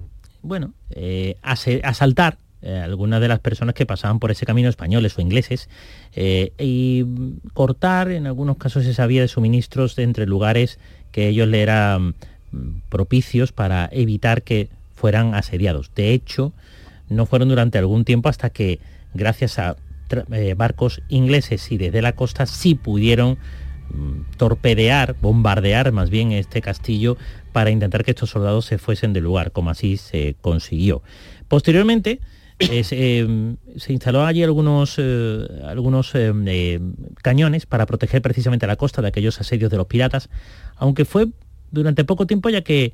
bueno, 0.43 0.75
eh, 0.91 1.37
asaltar 1.43 2.39
eh, 2.63 2.77
algunas 2.77 3.23
de 3.23 3.29
las 3.29 3.39
personas 3.39 3.75
que 3.75 3.87
pasaban 3.87 4.19
por 4.19 4.31
ese 4.31 4.45
camino, 4.45 4.69
españoles 4.69 5.17
o 5.17 5.23
ingleses, 5.23 5.71
y 6.15 7.07
cortar 7.55 8.11
en 8.11 8.27
algunos 8.27 8.59
casos 8.59 8.85
esa 8.85 9.07
vía 9.07 9.23
de 9.23 9.29
suministros 9.29 9.97
entre 9.99 10.27
lugares 10.27 10.79
que 11.13 11.29
ellos 11.29 11.49
le 11.49 11.63
eran 11.63 12.15
mm, 12.53 12.81
propicios 12.89 13.53
para 13.53 13.89
evitar 13.93 14.43
que 14.43 14.69
fueran 14.95 15.35
asediados. 15.35 15.93
De 15.95 16.13
hecho, 16.13 16.53
no 17.09 17.27
fueron 17.27 17.49
durante 17.49 17.79
algún 17.79 18.05
tiempo 18.05 18.29
hasta 18.29 18.51
que, 18.51 18.81
gracias 19.15 19.59
a 19.59 19.77
eh, 20.33 20.55
barcos 20.57 21.03
ingleses 21.09 21.71
y 21.71 21.79
desde 21.79 22.03
la 22.03 22.13
costa, 22.13 22.47
sí 22.47 22.75
pudieron 22.75 23.39
mm, 23.91 24.37
torpedear, 24.37 25.17
bombardear 25.21 25.93
más 25.93 26.11
bien 26.11 26.33
este 26.33 26.61
castillo 26.61 27.17
para 27.53 27.71
intentar 27.71 28.05
que 28.05 28.13
estos 28.13 28.31
soldados 28.31 28.65
se 28.65 28.79
fuesen 28.79 29.13
del 29.13 29.25
lugar, 29.25 29.53
como 29.53 29.71
así 29.71 29.97
se 29.97 30.37
consiguió. 30.41 31.03
Posteriormente, 31.49 32.21
eh, 32.61 33.57
se 33.77 33.93
instaló 33.93 34.25
allí 34.25 34.43
algunos, 34.43 34.97
eh, 34.99 35.47
algunos 35.65 36.13
eh, 36.15 36.81
cañones 37.23 37.65
para 37.67 37.87
proteger 37.87 38.21
precisamente 38.21 38.67
la 38.67 38.77
costa 38.77 39.01
de 39.01 39.09
aquellos 39.09 39.41
asedios 39.41 39.71
de 39.71 39.79
los 39.79 39.87
piratas, 39.87 40.29
aunque 40.77 41.05
fue 41.05 41.29
durante 41.71 42.05
poco 42.05 42.27
tiempo 42.27 42.51
ya 42.51 42.63
que 42.63 42.93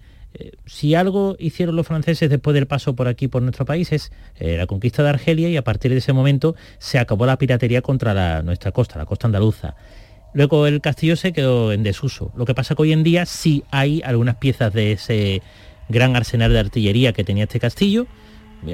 si 0.67 0.95
algo 0.95 1.35
hicieron 1.39 1.77
los 1.77 1.87
franceses 1.87 2.29
después 2.29 2.53
del 2.53 2.67
paso 2.67 2.95
por 2.95 3.09
aquí, 3.09 3.27
por 3.27 3.41
nuestro 3.41 3.65
país, 3.65 3.91
es 3.93 4.13
la 4.39 4.67
conquista 4.67 5.03
de 5.03 5.09
Argelia 5.09 5.49
y 5.49 5.57
a 5.57 5.65
partir 5.65 5.91
de 5.91 5.97
ese 5.97 6.13
momento 6.13 6.55
se 6.79 6.99
acabó 6.99 7.25
la 7.25 7.39
piratería 7.39 7.81
contra 7.81 8.43
nuestra 8.43 8.71
costa, 8.71 8.99
la 8.99 9.07
costa 9.07 9.29
andaluza. 9.29 9.77
Luego 10.35 10.67
el 10.67 10.83
castillo 10.83 11.17
se 11.17 11.33
quedó 11.33 11.73
en 11.73 11.83
desuso. 11.83 12.33
Lo 12.37 12.45
que 12.45 12.55
pasa 12.55 12.75
que 12.75 12.83
hoy 12.83 12.93
en 12.93 13.03
día 13.03 13.25
sí 13.25 13.65
hay 13.71 14.03
algunas 14.05 14.37
piezas 14.37 14.75
de 14.75 14.93
ese 14.93 15.41
gran 15.89 16.17
arsenal 16.17 16.53
de 16.53 16.59
artillería 16.59 17.15
que 17.15 17.25
tenía 17.25 17.45
este 17.45 17.61
castillo, 17.61 18.07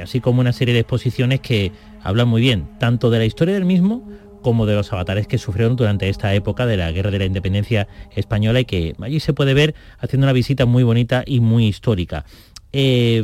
así 0.02 0.20
como 0.20 0.40
una 0.40 0.52
serie 0.52 0.74
de 0.74 0.80
exposiciones 0.80 1.40
que 1.40 1.72
hablan 2.02 2.28
muy 2.28 2.40
bien 2.40 2.68
tanto 2.78 3.10
de 3.10 3.18
la 3.18 3.24
historia 3.24 3.54
del 3.54 3.64
mismo 3.64 4.08
como 4.42 4.66
de 4.66 4.74
los 4.74 4.92
avatares 4.92 5.26
que 5.26 5.38
sufrieron 5.38 5.76
durante 5.76 6.08
esta 6.08 6.34
época 6.34 6.66
de 6.66 6.76
la 6.76 6.90
Guerra 6.90 7.10
de 7.10 7.18
la 7.20 7.24
Independencia 7.24 7.88
Española 8.14 8.60
y 8.60 8.64
que 8.64 8.94
allí 9.00 9.20
se 9.20 9.32
puede 9.32 9.54
ver 9.54 9.74
haciendo 9.98 10.26
una 10.26 10.32
visita 10.32 10.66
muy 10.66 10.82
bonita 10.82 11.22
y 11.24 11.40
muy 11.40 11.66
histórica. 11.66 12.24
Eh, 12.72 13.22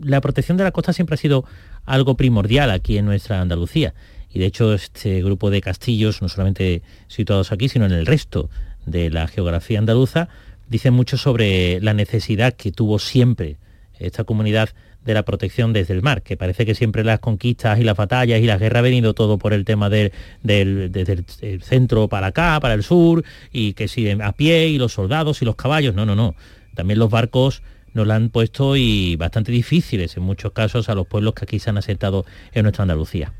la 0.00 0.20
protección 0.20 0.56
de 0.56 0.64
la 0.64 0.70
costa 0.70 0.92
siempre 0.92 1.14
ha 1.14 1.18
sido 1.18 1.44
algo 1.84 2.16
primordial 2.16 2.70
aquí 2.70 2.98
en 2.98 3.04
nuestra 3.04 3.40
Andalucía 3.40 3.94
y 4.30 4.38
de 4.38 4.46
hecho 4.46 4.74
este 4.74 5.22
grupo 5.22 5.50
de 5.50 5.60
castillos, 5.60 6.22
no 6.22 6.28
solamente 6.28 6.82
situados 7.08 7.52
aquí, 7.52 7.68
sino 7.68 7.86
en 7.86 7.92
el 7.92 8.06
resto 8.06 8.50
de 8.86 9.10
la 9.10 9.26
geografía 9.26 9.78
andaluza, 9.78 10.28
dice 10.68 10.90
mucho 10.90 11.16
sobre 11.16 11.80
la 11.80 11.94
necesidad 11.94 12.54
que 12.54 12.72
tuvo 12.72 12.98
siempre 12.98 13.56
esta 13.98 14.24
comunidad 14.24 14.70
de 15.08 15.14
la 15.14 15.24
protección 15.24 15.72
desde 15.72 15.94
el 15.94 16.02
mar, 16.02 16.22
que 16.22 16.36
parece 16.36 16.66
que 16.66 16.74
siempre 16.74 17.02
las 17.02 17.18
conquistas 17.18 17.80
y 17.80 17.82
las 17.82 17.96
batallas 17.96 18.40
y 18.40 18.44
las 18.44 18.60
guerras 18.60 18.80
ha 18.80 18.82
venido 18.82 19.14
todo 19.14 19.38
por 19.38 19.54
el 19.54 19.64
tema 19.64 19.88
del, 19.88 20.12
desde 20.42 21.24
el, 21.40 21.62
centro 21.62 22.08
para 22.08 22.28
acá, 22.28 22.60
para 22.60 22.74
el 22.74 22.82
sur, 22.82 23.24
y 23.50 23.72
que 23.72 23.88
si 23.88 24.08
a 24.10 24.32
pie 24.32 24.68
y 24.68 24.78
los 24.78 24.92
soldados 24.92 25.40
y 25.40 25.46
los 25.46 25.56
caballos, 25.56 25.94
no, 25.94 26.04
no, 26.04 26.14
no. 26.14 26.34
También 26.74 26.98
los 26.98 27.08
barcos 27.10 27.62
nos 27.94 28.06
la 28.06 28.16
han 28.16 28.28
puesto 28.28 28.76
y 28.76 29.16
bastante 29.16 29.50
difíciles 29.50 30.14
en 30.18 30.22
muchos 30.24 30.52
casos 30.52 30.90
a 30.90 30.94
los 30.94 31.06
pueblos 31.06 31.32
que 31.32 31.44
aquí 31.44 31.58
se 31.58 31.70
han 31.70 31.78
aceptado 31.78 32.26
en 32.52 32.64
nuestra 32.64 32.82
Andalucía. 32.82 33.32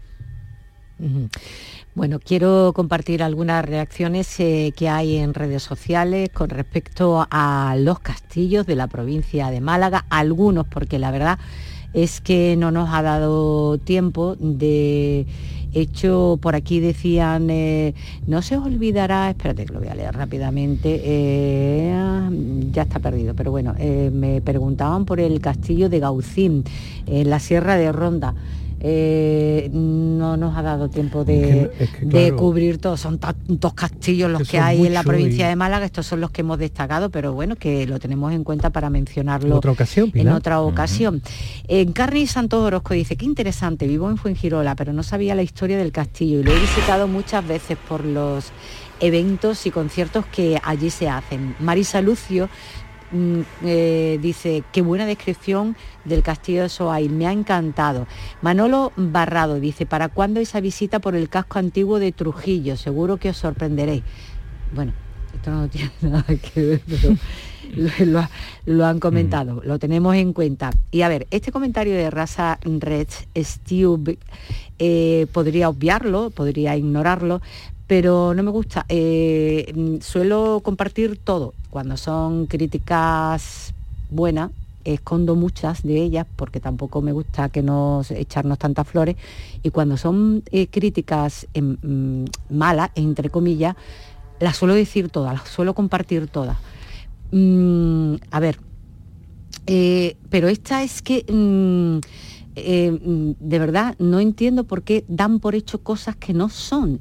Bueno, 1.99 2.21
quiero 2.21 2.73
compartir 2.77 3.25
algunas 3.25 3.65
reacciones 3.65 4.39
eh, 4.39 4.73
que 4.77 4.89
hay 4.89 5.17
en 5.17 5.35
redes 5.35 5.65
sociales 5.65 6.31
con 6.33 6.49
respecto 6.49 7.27
a 7.29 7.75
los 7.77 7.99
castillos 7.99 8.67
de 8.67 8.77
la 8.77 8.87
provincia 8.87 9.51
de 9.51 9.61
Málaga, 9.61 10.07
algunos 10.09 10.65
porque 10.69 11.01
la 11.01 11.11
verdad 11.11 11.41
es 11.95 12.21
que 12.21 12.55
no 12.57 12.71
nos 12.71 12.89
ha 12.95 13.03
dado 13.03 13.79
tiempo 13.79 14.37
de 14.39 15.27
hecho 15.75 16.39
por 16.41 16.55
aquí 16.55 16.79
decían, 16.79 17.51
eh, 17.51 17.95
no 18.29 18.43
se 18.43 18.57
os 18.57 18.65
olvidará, 18.65 19.31
espérate 19.31 19.67
que 19.67 19.73
lo 19.73 19.81
voy 19.81 19.89
a 19.89 19.97
leer 19.97 20.15
rápidamente, 20.15 21.01
eh, 21.03 21.93
ya 22.71 22.83
está 22.83 23.01
perdido, 23.01 23.35
pero 23.35 23.51
bueno, 23.51 23.75
me 24.13 24.41
preguntaban 24.41 25.05
por 25.05 25.19
el 25.19 25.41
castillo 25.41 25.89
de 25.89 25.99
Gaucín, 25.99 26.63
en 27.09 27.29
la 27.29 27.41
Sierra 27.41 27.75
de 27.75 27.91
Ronda. 27.91 28.37
Eh, 28.81 29.71
no 29.73 30.37
nos 30.37 30.57
ha 30.57 30.63
dado 30.63 30.89
tiempo 30.89 31.25
de, 31.25 31.71
de 32.01 32.33
cubrir 32.33 32.79
todos. 32.79 33.01
Son 33.01 33.19
tantos 33.19 33.75
castillos 33.75 34.31
los 34.31 34.49
que, 34.49 34.59
hay 34.59 34.87
en 34.87 34.95
la 34.95 35.03
provincia 35.03 35.49
de 35.49 35.57
Málaga. 35.57 35.85
Estos 35.85 36.07
son 36.07 36.21
los 36.21 36.31
que 36.31 36.43
hemos 36.43 36.59
destacado, 36.59 37.11
pero 37.11 37.33
bueno, 37.33 37.57
que 37.57 37.87
lo 37.87 37.99
tenemos 37.99 38.33
en 38.33 38.45
cuenta 38.45 38.71
para 38.71 38.91
mencionarlo 38.91 39.57
otra 39.57 39.73
ocasión, 39.73 40.11
en 40.15 40.29
otra 40.29 40.61
ocasión. 40.61 41.23
En 41.67 41.93
Carni 41.93 42.27
Santos 42.27 42.65
Orozco 42.65 42.95
dice, 42.95 43.17
qué 43.17 43.25
interesante, 43.25 43.87
vivo 43.87 44.09
en 44.11 44.17
Fuengirola, 44.17 44.75
pero 44.77 44.93
no 44.93 45.03
sabía 45.03 45.35
la 45.35 45.43
historia 45.43 45.79
del 45.79 45.93
castillo 45.93 46.41
y 46.41 46.43
lo 46.45 46.53
he 46.53 46.61
visitado 46.61 47.09
muchas 47.09 47.47
veces 47.47 47.77
por 47.89 48.05
los 48.05 48.53
eventos 49.01 49.67
y 49.67 49.71
conciertos 49.71 50.27
que 50.27 50.61
allí 50.63 50.91
se 50.91 51.09
hacen. 51.09 51.55
Marisa 51.61 52.01
Lucio 52.01 52.49
eh, 53.13 54.19
dice, 54.21 54.63
qué 54.73 54.83
buena 54.83 55.07
descripción 55.07 55.77
del 56.05 56.23
castillo 56.23 56.63
de 56.63 56.69
Soay, 56.69 57.09
me 57.09 57.27
ha 57.27 57.33
encantado. 57.33 58.07
Manolo 58.43 58.93
Barrado 58.97 59.61
dice, 59.61 59.87
¿para 59.87 60.09
cuándo 60.09 60.41
esa 60.41 60.61
visita 60.61 60.99
por 60.99 61.15
el 61.15 61.29
casco 61.29 61.59
antiguo 61.59 61.99
de 61.99 62.13
Trujillo? 62.13 62.77
Seguro 62.77 63.17
que 63.17 63.31
os 63.31 63.37
sorprenderéis. 63.37 64.03
Bueno, 64.75 64.93
esto 65.35 65.51
no 65.51 65.69
tiene 65.69 65.91
nada 66.03 66.25
que 66.25 66.63
ver, 66.63 66.83
pero 66.87 67.17
lo, 68.67 68.87
han 68.87 69.01
comentado, 69.01 69.57
mm. 69.57 69.61
lo 69.65 69.79
tenemos 69.79 70.15
en 70.17 70.33
cuenta. 70.33 70.71
Y 70.91 71.03
a 71.03 71.09
ver, 71.09 71.27
este 71.31 71.53
comentario 71.53 71.95
de 71.95 72.11
Raza 72.11 72.59
Red 72.63 73.09
Steve 73.37 74.19
eh, 74.79 75.27
podría 75.33 75.69
obviarlo, 75.69 76.31
podría 76.31 76.77
ignorarlo, 76.77 77.41
pero 77.89 78.35
no 78.35 78.43
me 78.45 78.51
gusta. 78.53 78.85
Eh, 78.89 79.73
mm, 79.75 79.97
suelo 80.01 80.61
compartir 80.63 81.19
todo. 81.19 81.55
Cuando 81.71 81.97
son 81.97 82.47
críticas 82.47 83.75
buenas, 84.11 84.53
escondo 84.85 85.35
muchas 85.35 85.83
de 85.83 85.97
ellas 85.97 86.27
porque 86.37 86.61
tampoco 86.61 87.03
me 87.03 87.13
gusta 87.13 87.49
que 87.49 87.63
nos 87.63 88.11
echarnos 88.11 88.59
tantas 88.59 88.87
flores. 88.87 89.17
Y 89.63 89.71
cuando 89.71 89.97
son 89.97 90.45
eh, 90.53 90.69
críticas 90.69 91.49
em, 91.55 91.79
mm, 91.83 92.25
malas, 92.51 92.91
entre 92.95 93.31
comillas, 93.31 93.75
las 94.39 94.57
suelo 94.57 94.75
decir 94.75 95.09
todas, 95.09 95.33
las 95.33 95.49
suelo 95.49 95.75
compartir 95.75 96.29
todas. 96.29 96.59
Mm, 97.33 98.17
a 98.31 98.41
ver, 98.41 98.61
eh, 99.67 100.17
pero 100.29 100.49
esta 100.49 100.83
es 100.83 101.03
que 101.03 101.25
de 102.59 103.59
verdad 103.59 103.95
no 103.99 104.21
entiendo 104.21 104.65
por 104.65 104.83
qué 104.83 105.05
dan 105.09 105.39
por 105.41 105.55
hecho 105.55 105.83
cosas 105.83 106.17
que 106.17 106.35
no 106.35 106.51
son. 106.51 107.01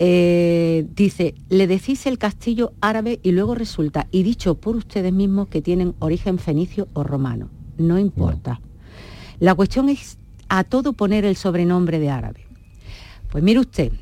Eh, 0.00 0.86
dice, 0.94 1.34
le 1.48 1.66
decís 1.66 2.06
el 2.06 2.18
castillo 2.18 2.72
árabe 2.80 3.18
y 3.22 3.32
luego 3.32 3.54
resulta, 3.54 4.06
y 4.10 4.22
dicho 4.22 4.54
por 4.54 4.76
ustedes 4.76 5.12
mismos, 5.12 5.48
que 5.48 5.62
tienen 5.62 5.94
origen 5.98 6.38
fenicio 6.38 6.88
o 6.92 7.02
romano. 7.02 7.50
No 7.78 7.98
importa. 7.98 8.60
La 9.40 9.54
cuestión 9.54 9.88
es 9.88 10.18
a 10.48 10.64
todo 10.64 10.92
poner 10.92 11.24
el 11.24 11.36
sobrenombre 11.36 11.98
de 11.98 12.10
árabe. 12.10 12.46
Pues 13.30 13.44
mire 13.44 13.60
usted, 13.60 13.92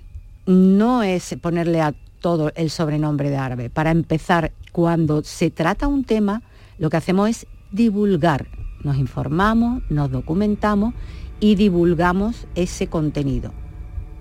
no 0.47 1.03
es 1.03 1.37
ponerle 1.41 1.81
a 1.81 1.95
todo 2.21 2.53
el 2.55 2.71
sobrenombre 2.71 3.31
de 3.31 3.37
árabe. 3.37 3.71
Para 3.71 3.91
empezar, 3.91 4.53
cuando 4.73 5.23
se 5.25 5.51
trata 5.51 5.89
un 5.89 6.05
tema, 6.05 6.43
lo 6.79 6.91
que 6.91 6.97
hacemos 6.97 7.29
es 7.31 7.47
divulgar. 7.73 8.49
Nos 8.85 8.99
informamos, 8.99 9.83
nos 9.91 10.11
documentamos 10.11 10.95
y 11.41 11.55
divulgamos 11.55 12.47
ese 12.55 12.87
contenido. 12.87 13.53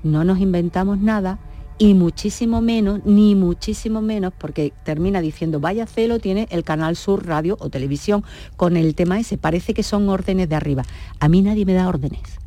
No 0.04 0.24
nos 0.24 0.40
inventamos 0.40 1.00
nada 1.00 1.40
y 1.78 1.94
muchísimo 1.94 2.62
menos, 2.62 3.02
ni 3.06 3.36
muchísimo 3.36 4.02
menos, 4.02 4.34
porque 4.38 4.74
termina 4.84 5.22
diciendo, 5.22 5.60
vaya 5.60 5.86
celo 5.86 6.20
tiene 6.20 6.48
el 6.50 6.64
Canal 6.64 6.96
Sur 6.96 7.26
Radio 7.26 7.58
o 7.60 7.70
Televisión 7.70 8.24
con 8.56 8.78
el 8.78 8.96
tema 8.96 9.20
ese, 9.20 9.38
parece 9.38 9.74
que 9.74 9.84
son 9.84 10.08
órdenes 10.08 10.48
de 10.48 10.56
arriba. 10.56 10.84
A 11.20 11.28
mí 11.28 11.42
nadie 11.42 11.66
me 11.66 11.74
da 11.74 11.88
órdenes. 11.88 12.40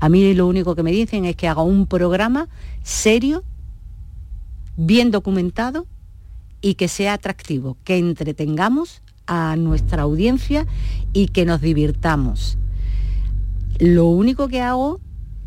A 0.00 0.08
mí 0.08 0.34
lo 0.34 0.46
único 0.46 0.74
que 0.74 0.82
me 0.82 0.92
dicen 0.92 1.24
es 1.24 1.36
que 1.36 1.48
haga 1.48 1.62
un 1.62 1.86
programa 1.86 2.48
serio, 2.82 3.42
bien 4.76 5.10
documentado 5.10 5.86
y 6.60 6.74
que 6.74 6.88
sea 6.88 7.14
atractivo, 7.14 7.78
que 7.84 7.96
entretengamos 7.96 9.00
a 9.26 9.56
nuestra 9.56 10.02
audiencia 10.02 10.66
y 11.14 11.28
que 11.28 11.46
nos 11.46 11.62
divirtamos. 11.62 12.58
Lo 13.78 14.06
único 14.06 14.48
que 14.48 14.60
hago 14.60 15.00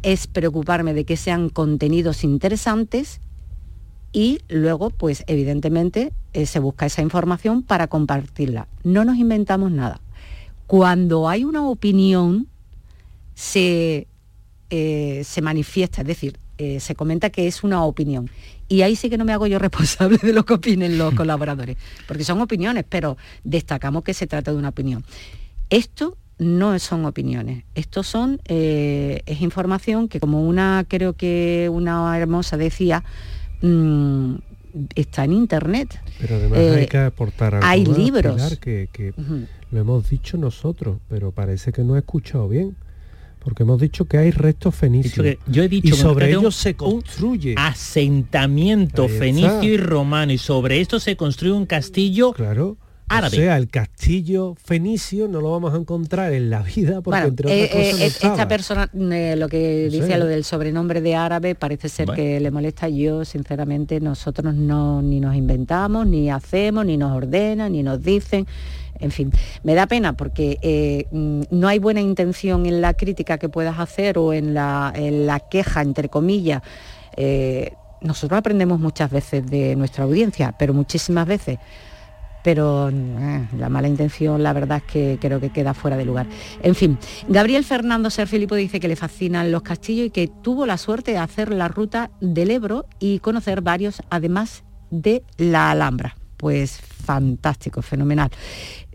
es 0.07 0.25
preocuparme 0.25 0.93
de 0.93 1.03
que 1.03 1.17
sean 1.17 1.49
contenidos 1.49 2.23
interesantes 2.23 3.19
y 4.13 4.39
luego, 4.47 4.89
pues 4.89 5.25
evidentemente, 5.27 6.13
eh, 6.31 6.45
se 6.45 6.59
busca 6.59 6.85
esa 6.85 7.01
información 7.01 7.61
para 7.61 7.87
compartirla. 7.87 8.69
No 8.85 9.03
nos 9.03 9.17
inventamos 9.17 9.69
nada. 9.69 9.99
Cuando 10.65 11.27
hay 11.27 11.43
una 11.43 11.67
opinión, 11.67 12.47
se, 13.35 14.07
eh, 14.69 15.23
se 15.25 15.41
manifiesta, 15.41 16.03
es 16.03 16.07
decir, 16.07 16.39
eh, 16.57 16.79
se 16.79 16.95
comenta 16.95 17.29
que 17.29 17.45
es 17.45 17.65
una 17.65 17.83
opinión. 17.83 18.29
Y 18.69 18.83
ahí 18.83 18.95
sí 18.95 19.09
que 19.09 19.17
no 19.17 19.25
me 19.25 19.33
hago 19.33 19.45
yo 19.45 19.59
responsable 19.67 20.19
de 20.19 20.31
lo 20.31 20.45
que 20.45 20.53
opinen 20.53 20.97
los 20.97 21.13
colaboradores, 21.15 21.75
porque 22.07 22.23
son 22.23 22.39
opiniones, 22.39 22.85
pero 22.87 23.17
destacamos 23.43 24.05
que 24.05 24.13
se 24.13 24.25
trata 24.25 24.51
de 24.51 24.57
una 24.57 24.69
opinión. 24.69 25.03
Esto 25.69 26.15
no 26.39 26.77
son 26.79 27.05
opiniones. 27.05 27.63
Esto 27.75 28.03
son, 28.03 28.41
eh, 28.45 29.21
es 29.25 29.41
información 29.41 30.07
que 30.07 30.19
como 30.19 30.47
una, 30.47 30.85
creo 30.87 31.13
que 31.13 31.69
una 31.71 32.17
hermosa 32.17 32.57
decía, 32.57 33.03
mm, 33.61 34.35
está 34.95 35.23
en 35.23 35.33
internet. 35.33 35.99
Pero 36.19 36.35
además 36.35 36.59
hay 36.59 36.83
eh, 36.83 36.87
que 36.87 36.97
aportar 36.97 37.55
algo 37.55 37.67
Hay 37.67 37.85
libros. 37.85 38.57
que, 38.59 39.13
lo 39.71 39.79
hemos 39.79 40.09
dicho 40.09 40.37
nosotros, 40.37 40.97
pero 41.09 41.31
parece 41.31 41.71
que 41.71 41.83
no 41.83 41.95
he 41.95 41.99
escuchado 41.99 42.47
bien. 42.47 42.75
Porque 43.39 43.63
hemos 43.63 43.79
dicho 43.79 44.05
que 44.05 44.17
hay 44.17 44.31
restos 44.31 44.75
fenicios. 44.75 45.37
yo 45.47 45.63
he 45.63 45.69
dicho 45.69 45.95
y 45.95 45.97
sobre 45.97 46.31
ellos 46.31 46.53
se 46.53 46.73
construye 46.73 47.55
asentamiento 47.57 49.07
fenicio 49.07 49.63
y 49.63 49.77
romano 49.77 50.33
y 50.33 50.37
sobre 50.37 50.81
esto 50.81 50.99
se 50.99 51.15
construye 51.15 51.53
un 51.53 51.65
castillo 51.65 52.33
claro 52.33 52.75
o 53.09 53.29
sea, 53.29 53.57
el 53.57 53.69
castillo 53.69 54.55
fenicio 54.61 55.27
no 55.27 55.39
lo 55.39 55.51
vamos 55.51 55.73
a 55.73 55.77
encontrar 55.77 56.33
en 56.33 56.49
la 56.49 56.61
vida 56.61 57.01
porque 57.01 57.21
entre 57.21 57.47
otras 57.47 57.57
eh, 57.57 57.91
cosas 57.91 58.01
eh, 58.01 58.27
esta 58.27 58.47
persona 58.47 58.89
eh, 58.93 59.35
lo 59.37 59.47
que 59.47 59.87
dice 59.89 60.17
lo 60.17 60.25
del 60.25 60.43
sobrenombre 60.43 60.99
de 61.01 61.15
árabe 61.15 61.55
parece 61.55 61.87
ser 61.87 62.09
que 62.09 62.39
le 62.39 62.51
molesta. 62.51 62.89
Yo 62.89 63.23
sinceramente 63.23 63.99
nosotros 64.01 64.53
no 64.53 65.01
ni 65.01 65.19
nos 65.19 65.35
inventamos 65.35 66.05
ni 66.05 66.29
hacemos 66.29 66.85
ni 66.85 66.97
nos 66.97 67.15
ordenan 67.15 67.71
ni 67.71 67.83
nos 67.83 68.01
dicen. 68.01 68.45
En 68.99 69.11
fin, 69.11 69.31
me 69.63 69.75
da 69.75 69.85
pena 69.85 70.17
porque 70.17 71.05
mm, 71.11 71.43
no 71.51 71.67
hay 71.67 71.79
buena 71.79 72.01
intención 72.01 72.65
en 72.65 72.81
la 72.81 72.93
crítica 72.93 73.37
que 73.37 73.47
puedas 73.47 73.79
hacer 73.79 74.17
o 74.17 74.33
en 74.33 74.55
la, 74.55 74.91
en 74.95 75.27
la 75.27 75.39
queja, 75.39 75.81
entre 75.81 76.09
comillas. 76.09 76.61
nosotros 78.01 78.37
aprendemos 78.37 78.79
muchas 78.79 79.11
veces 79.11 79.45
de 79.45 79.75
nuestra 79.75 80.03
audiencia, 80.03 80.55
pero 80.57 80.73
muchísimas 80.73 81.27
veces 81.27 81.59
pero 82.47 82.87
eh, 82.87 83.45
la 83.57 83.67
mala 83.67 83.89
intención 83.89 84.41
la 84.41 84.53
verdad 84.53 84.77
es 84.77 84.89
que 84.89 85.17
creo 85.19 85.41
que 85.41 85.49
queda 85.49 85.73
fuera 85.73 85.97
de 85.97 86.05
lugar. 86.05 86.27
En 86.63 86.75
fin, 86.75 86.97
Gabriel 87.27 87.65
Fernando 87.65 88.09
Ser 88.09 88.29
Filipo 88.29 88.55
dice 88.55 88.79
que 88.79 88.87
le 88.87 88.95
fascinan 88.95 89.51
los 89.51 89.63
castillos 89.63 90.07
y 90.07 90.11
que 90.11 90.29
tuvo 90.29 90.65
la 90.65 90.77
suerte 90.77 91.11
de 91.11 91.17
hacer 91.17 91.51
la 91.51 91.67
ruta 91.67 92.09
del 92.21 92.51
Ebro 92.51 92.85
y 93.01 93.19
conocer 93.19 93.59
varios, 93.59 94.01
además 94.09 94.63
de 94.91 95.23
la 95.35 95.71
Alhambra. 95.71 96.15
Pues 96.37 96.79
fantástico, 96.79 97.81
fenomenal. 97.81 98.29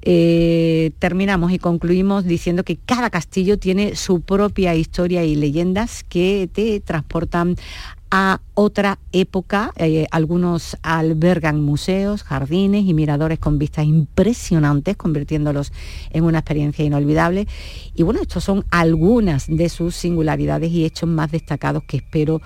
Eh, 0.00 0.92
terminamos 0.98 1.52
y 1.52 1.58
concluimos 1.58 2.24
diciendo 2.24 2.64
que 2.64 2.78
cada 2.78 3.10
castillo 3.10 3.58
tiene 3.58 3.96
su 3.96 4.22
propia 4.22 4.74
historia 4.74 5.24
y 5.24 5.36
leyendas 5.36 6.04
que 6.04 6.48
te 6.50 6.80
transportan 6.80 7.56
a 8.14 8.42
otra 8.52 8.98
época. 9.12 9.72
Eh, 9.76 10.06
algunos 10.10 10.76
albergan 10.82 11.62
museos, 11.62 12.22
jardines 12.22 12.84
y 12.84 12.92
miradores 12.92 13.38
con 13.38 13.58
vistas 13.58 13.86
impresionantes, 13.86 14.96
convirtiéndolos 14.98 15.72
en 16.10 16.24
una 16.24 16.40
experiencia 16.40 16.84
inolvidable. 16.84 17.48
Y 17.94 18.02
bueno, 18.02 18.20
estos 18.20 18.44
son 18.44 18.66
algunas 18.70 19.46
de 19.48 19.70
sus 19.70 19.96
singularidades 19.96 20.70
y 20.70 20.84
hechos 20.84 21.08
más 21.08 21.32
destacados 21.32 21.84
que 21.84 21.96
espero 21.96 22.42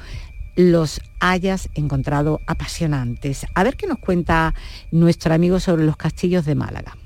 los 0.54 1.02
hayas 1.20 1.68
encontrado 1.74 2.40
apasionantes. 2.46 3.44
A 3.54 3.64
ver 3.64 3.76
qué 3.76 3.88
nos 3.88 3.98
cuenta 3.98 4.54
nuestro 4.92 5.34
amigo 5.34 5.58
sobre 5.58 5.84
los 5.84 5.96
castillos 5.96 6.46
de 6.46 6.54
Málaga. 6.54 6.96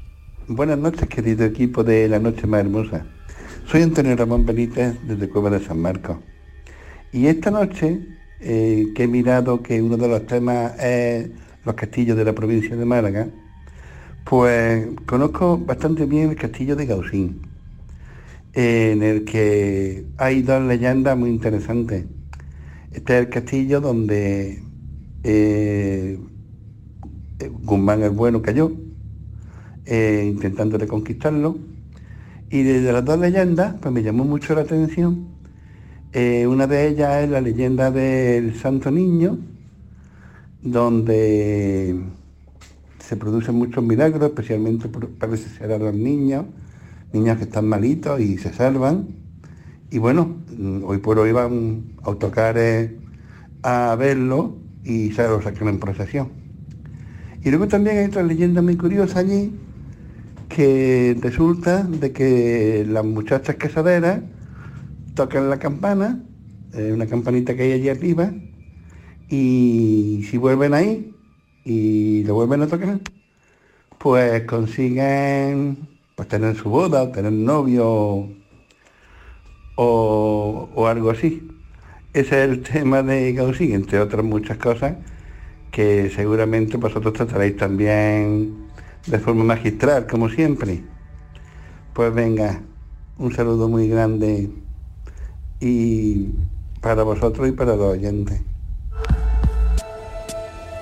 Buenas 0.46 0.78
noches, 0.78 1.08
querido 1.08 1.46
equipo 1.46 1.82
de 1.82 2.08
La 2.08 2.18
Noche 2.18 2.46
Más 2.46 2.60
Hermosa. 2.60 3.06
Soy 3.66 3.82
Antonio 3.82 4.14
Ramón 4.16 4.44
Benítez 4.44 4.98
desde 5.04 5.30
Cueva 5.30 5.48
de 5.48 5.60
San 5.60 5.80
Marcos. 5.80 6.18
Y 7.12 7.26
esta 7.26 7.50
noche 7.50 8.19
eh, 8.40 8.88
que 8.94 9.04
he 9.04 9.06
mirado 9.06 9.62
que 9.62 9.82
uno 9.82 9.96
de 9.96 10.08
los 10.08 10.26
temas 10.26 10.78
es 10.80 11.30
los 11.64 11.74
castillos 11.74 12.16
de 12.16 12.24
la 12.24 12.32
provincia 12.32 12.74
de 12.74 12.84
Málaga, 12.84 13.28
pues 14.24 14.86
conozco 15.06 15.58
bastante 15.58 16.06
bien 16.06 16.30
el 16.30 16.36
castillo 16.36 16.76
de 16.76 16.86
Gausín, 16.86 17.42
en 18.52 19.02
el 19.02 19.24
que 19.24 20.06
hay 20.16 20.42
dos 20.42 20.62
leyendas 20.62 21.16
muy 21.16 21.30
interesantes. 21.30 22.04
Este 22.92 23.14
es 23.14 23.20
el 23.26 23.28
castillo 23.28 23.80
donde 23.80 24.62
eh, 25.22 26.18
Guzmán 27.62 28.02
el 28.02 28.10
Bueno 28.10 28.42
cayó, 28.42 28.72
eh, 29.86 30.24
intentando 30.26 30.78
reconquistarlo. 30.78 31.58
Y 32.50 32.62
de 32.62 32.92
las 32.92 33.04
dos 33.04 33.18
leyendas, 33.18 33.76
pues 33.80 33.94
me 33.94 34.02
llamó 34.02 34.24
mucho 34.24 34.54
la 34.54 34.62
atención. 34.62 35.39
Eh, 36.12 36.44
una 36.48 36.66
de 36.66 36.88
ellas 36.88 37.22
es 37.22 37.30
la 37.30 37.40
leyenda 37.40 37.92
del 37.92 38.56
Santo 38.56 38.90
Niño, 38.90 39.38
donde 40.60 42.00
se 42.98 43.16
producen 43.16 43.54
muchos 43.54 43.84
milagros, 43.84 44.30
especialmente 44.30 44.88
parece 44.88 45.48
ser 45.50 45.70
a 45.70 45.78
los 45.78 45.94
niños, 45.94 46.46
niños 47.12 47.38
que 47.38 47.44
están 47.44 47.68
malitos 47.68 48.20
y 48.20 48.38
se 48.38 48.52
salvan. 48.52 49.06
Y 49.92 49.98
bueno, 49.98 50.36
hoy 50.84 50.98
por 50.98 51.20
hoy 51.20 51.30
van 51.30 51.92
autocares 52.02 52.90
a 53.62 53.94
verlo 53.96 54.56
y 54.82 55.12
se 55.12 55.22
lo 55.28 55.40
sacan 55.40 55.68
en 55.68 55.78
procesión. 55.78 56.28
Y 57.44 57.50
luego 57.50 57.68
también 57.68 57.98
hay 57.98 58.06
otra 58.06 58.24
leyenda 58.24 58.62
muy 58.62 58.76
curiosa 58.76 59.20
allí, 59.20 59.52
que 60.48 61.16
resulta 61.20 61.84
de 61.84 62.10
que 62.10 62.84
las 62.88 63.04
muchachas 63.04 63.54
casaderas 63.54 64.22
tocan 65.20 65.50
la 65.50 65.58
campana, 65.58 66.18
una 66.72 67.06
campanita 67.06 67.54
que 67.54 67.64
hay 67.64 67.72
allí 67.72 67.90
arriba, 67.90 68.32
y 69.28 70.26
si 70.30 70.38
vuelven 70.38 70.72
ahí 70.72 71.14
y 71.62 72.24
lo 72.24 72.32
vuelven 72.36 72.62
a 72.62 72.66
tocar, 72.66 73.00
pues 73.98 74.44
consiguen 74.44 75.76
pues 76.16 76.26
tener 76.26 76.56
su 76.56 76.70
boda, 76.70 77.12
tener 77.12 77.32
novio 77.32 78.30
o, 79.76 80.86
algo 80.88 81.10
así. 81.10 81.46
Ese 82.14 82.44
es 82.44 82.50
el 82.50 82.62
tema 82.62 83.02
de 83.02 83.34
Gaussy, 83.34 83.74
entre 83.74 84.00
otras 84.00 84.24
muchas 84.24 84.56
cosas 84.56 84.96
que 85.70 86.08
seguramente 86.08 86.78
vosotros 86.78 87.12
trataréis 87.12 87.58
también 87.58 88.68
de 89.06 89.18
forma 89.18 89.44
magistral, 89.44 90.06
como 90.06 90.30
siempre. 90.30 90.82
Pues 91.92 92.14
venga, 92.14 92.62
un 93.18 93.34
saludo 93.34 93.68
muy 93.68 93.86
grande 93.86 94.48
y 95.60 96.28
para 96.80 97.02
vosotros 97.02 97.48
y 97.48 97.52
para 97.52 97.76
los 97.76 97.92
oyentes. 97.92 98.40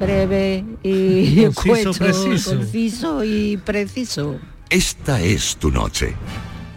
breve 0.00 0.64
y 0.82 1.44
conciso, 1.54 3.22
y 3.22 3.58
preciso. 3.58 4.38
Esta 4.70 5.20
es 5.20 5.58
tu 5.58 5.70
noche, 5.70 6.14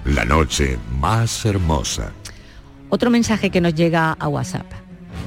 la 0.03 0.25
noche 0.25 0.77
más 0.99 1.45
hermosa. 1.45 2.11
Otro 2.89 3.09
mensaje 3.09 3.49
que 3.49 3.61
nos 3.61 3.73
llega 3.73 4.11
a 4.11 4.27
WhatsApp. 4.27 4.69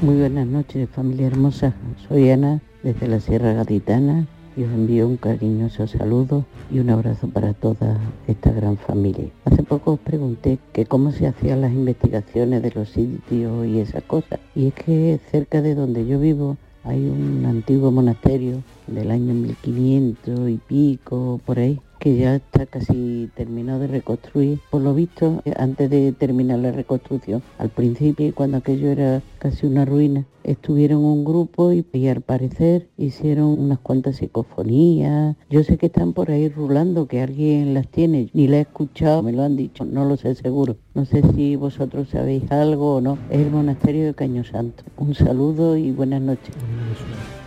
Muy 0.02 0.16
buenas 0.16 0.48
noches, 0.48 0.86
familia 0.94 1.28
hermosa. 1.28 1.72
Soy 2.07 2.28
Ana, 2.28 2.61
desde 2.82 3.09
la 3.09 3.20
Sierra 3.20 3.55
Gaditana, 3.55 4.26
y 4.57 4.64
os 4.64 4.72
envío 4.72 5.07
un 5.09 5.16
cariñoso 5.16 5.86
saludo 5.86 6.44
y 6.70 6.78
un 6.78 6.90
abrazo 6.90 7.28
para 7.28 7.52
toda 7.55 7.98
esta 8.26 8.52
gran 8.52 8.76
familia. 8.76 9.28
Hace 9.44 9.62
poco 9.62 9.92
os 9.92 10.00
pregunté 10.00 10.59
que 10.72 10.86
cómo 10.86 11.12
se 11.12 11.26
hacían 11.26 11.61
las 11.61 11.72
investigaciones 11.72 12.62
de 12.62 12.70
los 12.70 12.88
sitios 12.90 13.66
y 13.66 13.80
esas 13.80 14.02
cosas. 14.05 14.40
Y 14.55 14.68
es 14.68 14.74
que 14.74 15.20
cerca 15.30 15.62
de 15.62 15.74
donde 15.74 16.07
yo 16.07 16.18
vivo 16.18 16.57
hay 16.84 16.98
un 17.09 17.46
antiguo 17.46 17.90
monasterio 17.90 18.62
del 18.86 19.11
año 19.11 19.32
1500 19.32 20.50
y 20.50 20.59
pico, 20.59 21.40
por 21.46 21.59
ahí, 21.59 21.80
que 22.05 22.16
ya 22.16 22.36
está 22.36 22.66
casi 22.66 23.30
terminado 23.34 23.78
de 23.78 23.86
reconstruir. 23.86 24.59
Por 24.70 24.82
lo 24.82 24.92
visto, 24.92 25.42
antes 25.57 25.88
de 25.88 26.12
terminar 26.12 26.59
la 26.59 26.70
reconstrucción, 26.70 27.42
al 27.57 27.70
principio, 27.70 28.34
cuando 28.34 28.59
aquello 28.59 28.90
era 28.90 29.22
casi 29.38 29.66
una 29.66 29.86
ruina, 29.86 30.26
estuvieron 30.42 31.02
un 31.02 31.24
grupo 31.24 31.72
y, 31.72 31.82
al 32.09 32.20
parecer 32.20 32.88
hicieron 32.98 33.59
unas 33.59 33.78
cuantas 33.78 34.16
psicofonías. 34.16 35.36
Yo 35.48 35.64
sé 35.64 35.78
que 35.78 35.86
están 35.86 36.12
por 36.12 36.30
ahí 36.30 36.50
rulando, 36.50 37.09
que 37.09 37.22
alguien 37.22 37.72
las 37.72 37.88
tiene, 37.88 38.28
ni 38.34 38.48
la 38.48 38.59
he 38.59 38.61
escuchado, 38.61 39.22
me 39.22 39.32
lo 39.32 39.42
han 39.42 39.57
dicho, 39.57 39.86
no 39.86 40.05
lo 40.05 40.18
sé 40.18 40.34
seguro. 40.34 40.76
No 40.92 41.07
sé 41.07 41.22
si 41.34 41.57
vosotros 41.57 42.11
sabéis 42.11 42.52
algo 42.52 42.96
o 42.96 43.00
no. 43.00 43.16
Es 43.30 43.40
el 43.40 43.50
monasterio 43.50 44.05
de 44.05 44.12
Caño 44.12 44.44
Santo. 44.44 44.84
Un 44.98 45.14
saludo 45.14 45.78
y 45.78 45.90
buenas 45.90 46.20
noches. 46.20 46.55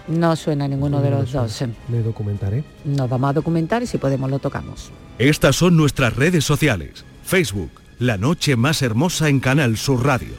No 0.07 0.35
suena 0.35 0.67
ninguno 0.67 1.01
de 1.01 1.11
los 1.11 1.31
dos. 1.31 1.63
Me 1.89 2.01
documentaré. 2.01 2.63
Nos 2.85 3.09
vamos 3.09 3.29
a 3.29 3.33
documentar 3.33 3.83
y 3.83 3.87
si 3.87 3.97
podemos 3.97 4.29
lo 4.29 4.39
tocamos. 4.39 4.91
Estas 5.19 5.55
son 5.55 5.75
nuestras 5.75 6.15
redes 6.15 6.45
sociales. 6.45 7.03
Facebook, 7.23 7.71
La 7.99 8.17
Noche 8.17 8.55
Más 8.55 8.81
Hermosa 8.81 9.29
en 9.29 9.39
Canal 9.39 9.77
Sur 9.77 10.05
Radio. 10.05 10.33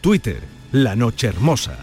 Twitter, 0.00 0.40
La 0.72 0.94
Noche 0.94 1.28
Hermosa. 1.28 1.78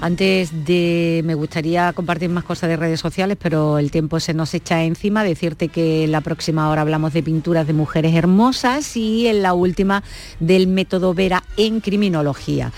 Antes 0.00 0.66
de, 0.66 1.22
me 1.24 1.34
gustaría 1.34 1.92
compartir 1.94 2.28
más 2.28 2.44
cosas 2.44 2.68
de 2.68 2.76
redes 2.76 3.00
sociales, 3.00 3.38
pero 3.40 3.78
el 3.78 3.90
tiempo 3.90 4.20
se 4.20 4.34
nos 4.34 4.52
echa 4.52 4.82
encima. 4.82 5.24
Decirte 5.24 5.68
que 5.68 6.06
la 6.08 6.20
próxima 6.20 6.68
hora 6.68 6.82
hablamos 6.82 7.14
de 7.14 7.22
pinturas 7.22 7.66
de 7.66 7.72
mujeres 7.72 8.14
hermosas 8.14 8.96
y 8.96 9.28
en 9.28 9.42
la 9.42 9.54
última 9.54 10.02
del 10.40 10.66
método 10.66 11.14
Vera 11.14 11.42
en 11.56 11.80
criminología. 11.80 12.70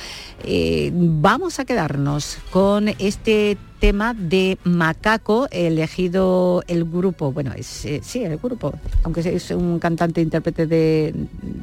Eh, 0.45 0.91
vamos 0.95 1.59
a 1.59 1.65
quedarnos 1.65 2.39
con 2.51 2.89
este 2.89 3.57
tema 3.81 4.15
de 4.15 4.59
Macaco, 4.65 5.49
elegido 5.51 6.63
el 6.67 6.85
grupo, 6.85 7.33
bueno, 7.33 7.53
es, 7.55 7.85
eh, 7.85 8.01
sí, 8.03 8.23
el 8.23 8.37
grupo, 8.39 8.75
aunque 9.03 9.21
es 9.21 9.51
un 9.51 9.79
cantante 9.79 10.21
e 10.21 10.25
intérprete 10.25 10.67
de, 10.67 11.15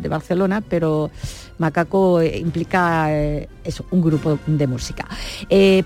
Barcelona, 0.10 0.62
pero 0.62 1.10
Macaco 1.58 2.20
eh, 2.20 2.38
implica 2.38 3.10
eso, 3.64 3.86
un 3.92 4.02
grupo 4.02 4.38
de 4.46 4.68
música. 4.68 5.08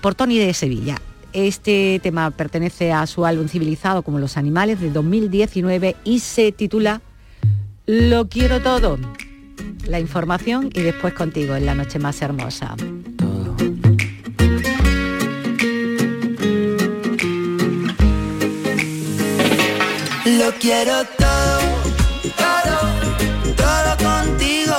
por 0.02 0.14
Tony 0.14 0.38
de 0.38 0.52
Sevilla. 0.52 0.96
Este 1.32 2.00
tema 2.02 2.30
pertenece 2.30 2.90
a 2.90 3.06
su 3.06 3.24
álbum 3.24 3.48
Civilizado 3.48 4.02
como 4.02 4.18
los 4.18 4.36
animales 4.36 4.80
de 4.80 4.90
2019 4.90 5.94
y 6.04 6.20
se 6.20 6.52
titula 6.52 7.02
Lo 7.86 8.28
quiero 8.28 8.60
todo 8.60 8.98
la 9.88 9.98
información 9.98 10.70
y 10.74 10.82
después 10.82 11.14
contigo 11.14 11.56
en 11.56 11.66
la 11.66 11.74
noche 11.74 11.98
más 11.98 12.20
hermosa. 12.20 12.76
Lo 20.26 20.52
quiero 20.60 21.04
todo, 21.16 21.60
todo, 22.36 22.78
todo 23.56 23.96
contigo, 23.96 24.76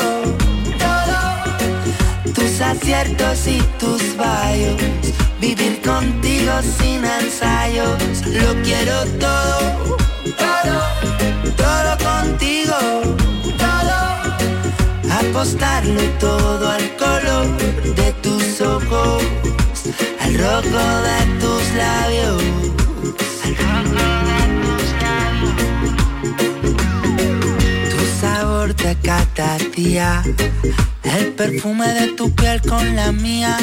todo. 0.78 2.34
Tus 2.34 2.62
aciertos 2.62 3.48
y 3.48 3.62
tus 3.80 4.02
fallos, 4.16 4.82
vivir 5.42 5.82
contigo 5.82 6.52
sin 6.78 7.04
ensayos. 7.04 8.26
Lo 8.28 8.54
quiero 8.62 9.06
todo, 9.20 9.98
todo, 10.38 10.78
todo 11.58 11.98
contigo 11.98 13.20
apostarlo 15.20 16.02
todo 16.20 16.70
al 16.70 16.96
color 16.96 17.48
de 17.96 18.14
tus 18.24 18.62
ojos, 18.62 19.24
al 20.22 20.38
rojo 20.38 21.02
de 21.08 21.20
tus 21.40 21.64
labios, 21.76 22.44
al 23.44 23.56
rojo 23.64 24.02
de 24.30 24.42
tus 24.64 24.86
labios. 25.06 25.58
Tu 27.90 28.00
sabor 28.22 28.76
el 31.04 31.26
perfume 31.34 31.88
de 31.94 32.08
tu 32.14 32.32
piel 32.32 32.62
con 32.62 32.96
la 32.96 33.12
mía, 33.12 33.58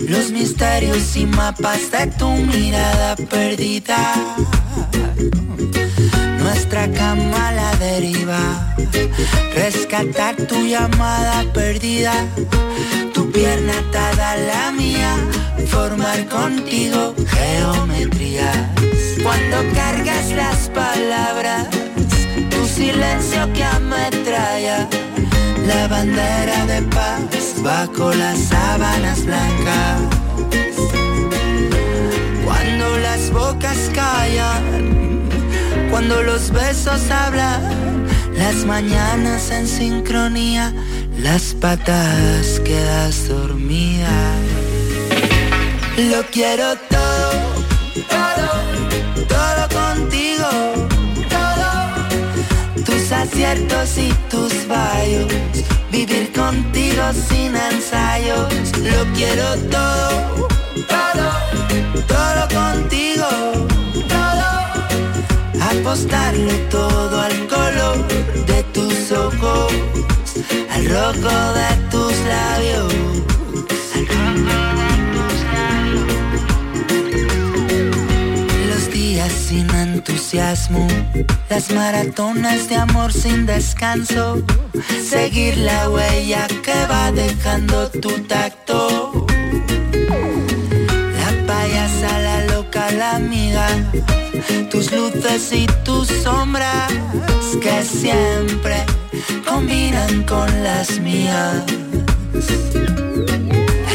los 0.00 0.30
misterios 0.30 1.16
y 1.16 1.26
mapas 1.26 1.90
de 1.90 2.06
tu 2.18 2.28
mirada 2.30 3.16
perdida 3.16 4.14
nuestra 6.44 6.86
cama 6.92 7.48
a 7.48 7.52
la 7.52 7.70
deriva. 7.76 8.42
Rescatar 9.54 10.36
tu 10.36 10.56
llamada 10.66 11.42
perdida, 11.54 12.12
tu 13.14 13.30
pierna 13.32 13.72
atada 13.78 14.32
a 14.32 14.36
la 14.36 14.72
mía, 14.72 15.12
formar 15.68 16.28
contigo 16.28 17.14
geometrías. 17.34 18.58
Cuando 19.22 19.56
cargas 19.74 20.26
las 20.42 20.68
palabras, 20.68 21.66
tu 22.50 22.66
silencio 22.66 23.50
que 23.54 23.64
ametralla, 23.64 24.86
la 25.66 25.88
bandera 25.88 26.66
de 26.66 26.82
paz 26.96 27.62
bajo 27.62 28.12
las 28.12 28.38
sábanas 28.38 29.24
blancas. 29.24 30.00
Cuando 32.44 32.98
las 32.98 33.30
bocas 33.30 33.78
callan, 33.94 34.83
cuando 36.06 36.22
los 36.22 36.50
besos 36.50 37.10
hablan, 37.10 38.06
las 38.36 38.66
mañanas 38.66 39.50
en 39.50 39.66
sincronía, 39.66 40.70
las 41.18 41.54
patas 41.54 42.60
quedas 42.62 43.26
dormida. 43.26 44.10
Lo 45.96 46.22
quiero 46.30 46.76
todo, 46.90 47.32
todo, 48.10 48.50
todo 49.28 49.80
contigo, 49.80 50.50
todo, 51.30 52.84
tus 52.84 53.10
aciertos 53.10 53.96
y 53.96 54.12
tus 54.28 54.52
fallos, 54.52 55.32
vivir 55.90 56.30
contigo 56.32 57.02
sin 57.30 57.56
ensayos. 57.56 58.52
Lo 58.78 59.10
quiero 59.14 59.56
todo, 59.70 60.48
todo, 60.86 61.30
todo 62.06 62.48
contigo, 62.60 63.73
todo, 65.84 65.92
apostarlo 65.92 66.52
todo 66.70 67.20
al 67.20 67.46
color 67.46 68.08
de 68.46 68.62
tus 68.72 69.12
ojos, 69.12 69.72
al 70.70 70.84
rojo 70.88 71.52
de 71.54 71.76
tus 71.90 72.12
labios. 72.26 72.94
al 73.94 74.06
rojo 74.06 75.24
de 78.48 78.66
los 78.66 78.90
días 78.90 79.32
sin 79.32 79.70
entusiasmo, 79.70 80.88
las 81.50 81.70
maratonas 81.70 82.68
de 82.68 82.76
amor 82.76 83.12
sin 83.12 83.46
descanso, 83.46 84.42
seguir 85.02 85.56
la 85.58 85.90
huella 85.90 86.46
que 86.62 86.86
va 86.90 87.12
dejando 87.12 87.90
tu 87.90 88.10
tacto. 88.22 89.26
Amiga, 93.12 93.68
tus 94.70 94.90
luces 94.92 95.52
y 95.52 95.66
tus 95.84 96.08
sombras 96.08 96.92
que 97.60 97.82
siempre 97.82 98.84
combinan 99.46 100.24
con 100.24 100.46
las 100.62 100.98
mías. 101.00 101.64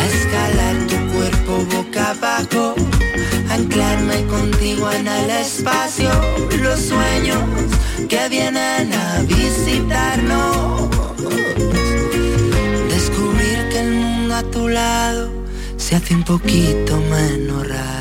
Escalar 0.07 0.75
tu 0.87 0.97
cuerpo 1.13 1.65
boca 1.75 2.11
abajo, 2.11 2.75
anclarme 3.49 4.25
contigo 4.27 4.91
en 4.91 5.07
el 5.07 5.29
espacio, 5.29 6.09
los 6.61 6.79
sueños 6.79 7.43
que 8.07 8.29
vienen 8.29 8.93
a 8.93 9.21
visitarnos. 9.21 10.89
Descubrir 12.89 13.69
que 13.69 13.79
el 13.79 13.91
mundo 13.91 14.35
a 14.35 14.43
tu 14.43 14.67
lado 14.67 15.29
se 15.77 15.95
hace 15.95 16.15
un 16.15 16.23
poquito 16.23 16.97
menos 17.09 17.67
raro. 17.67 17.98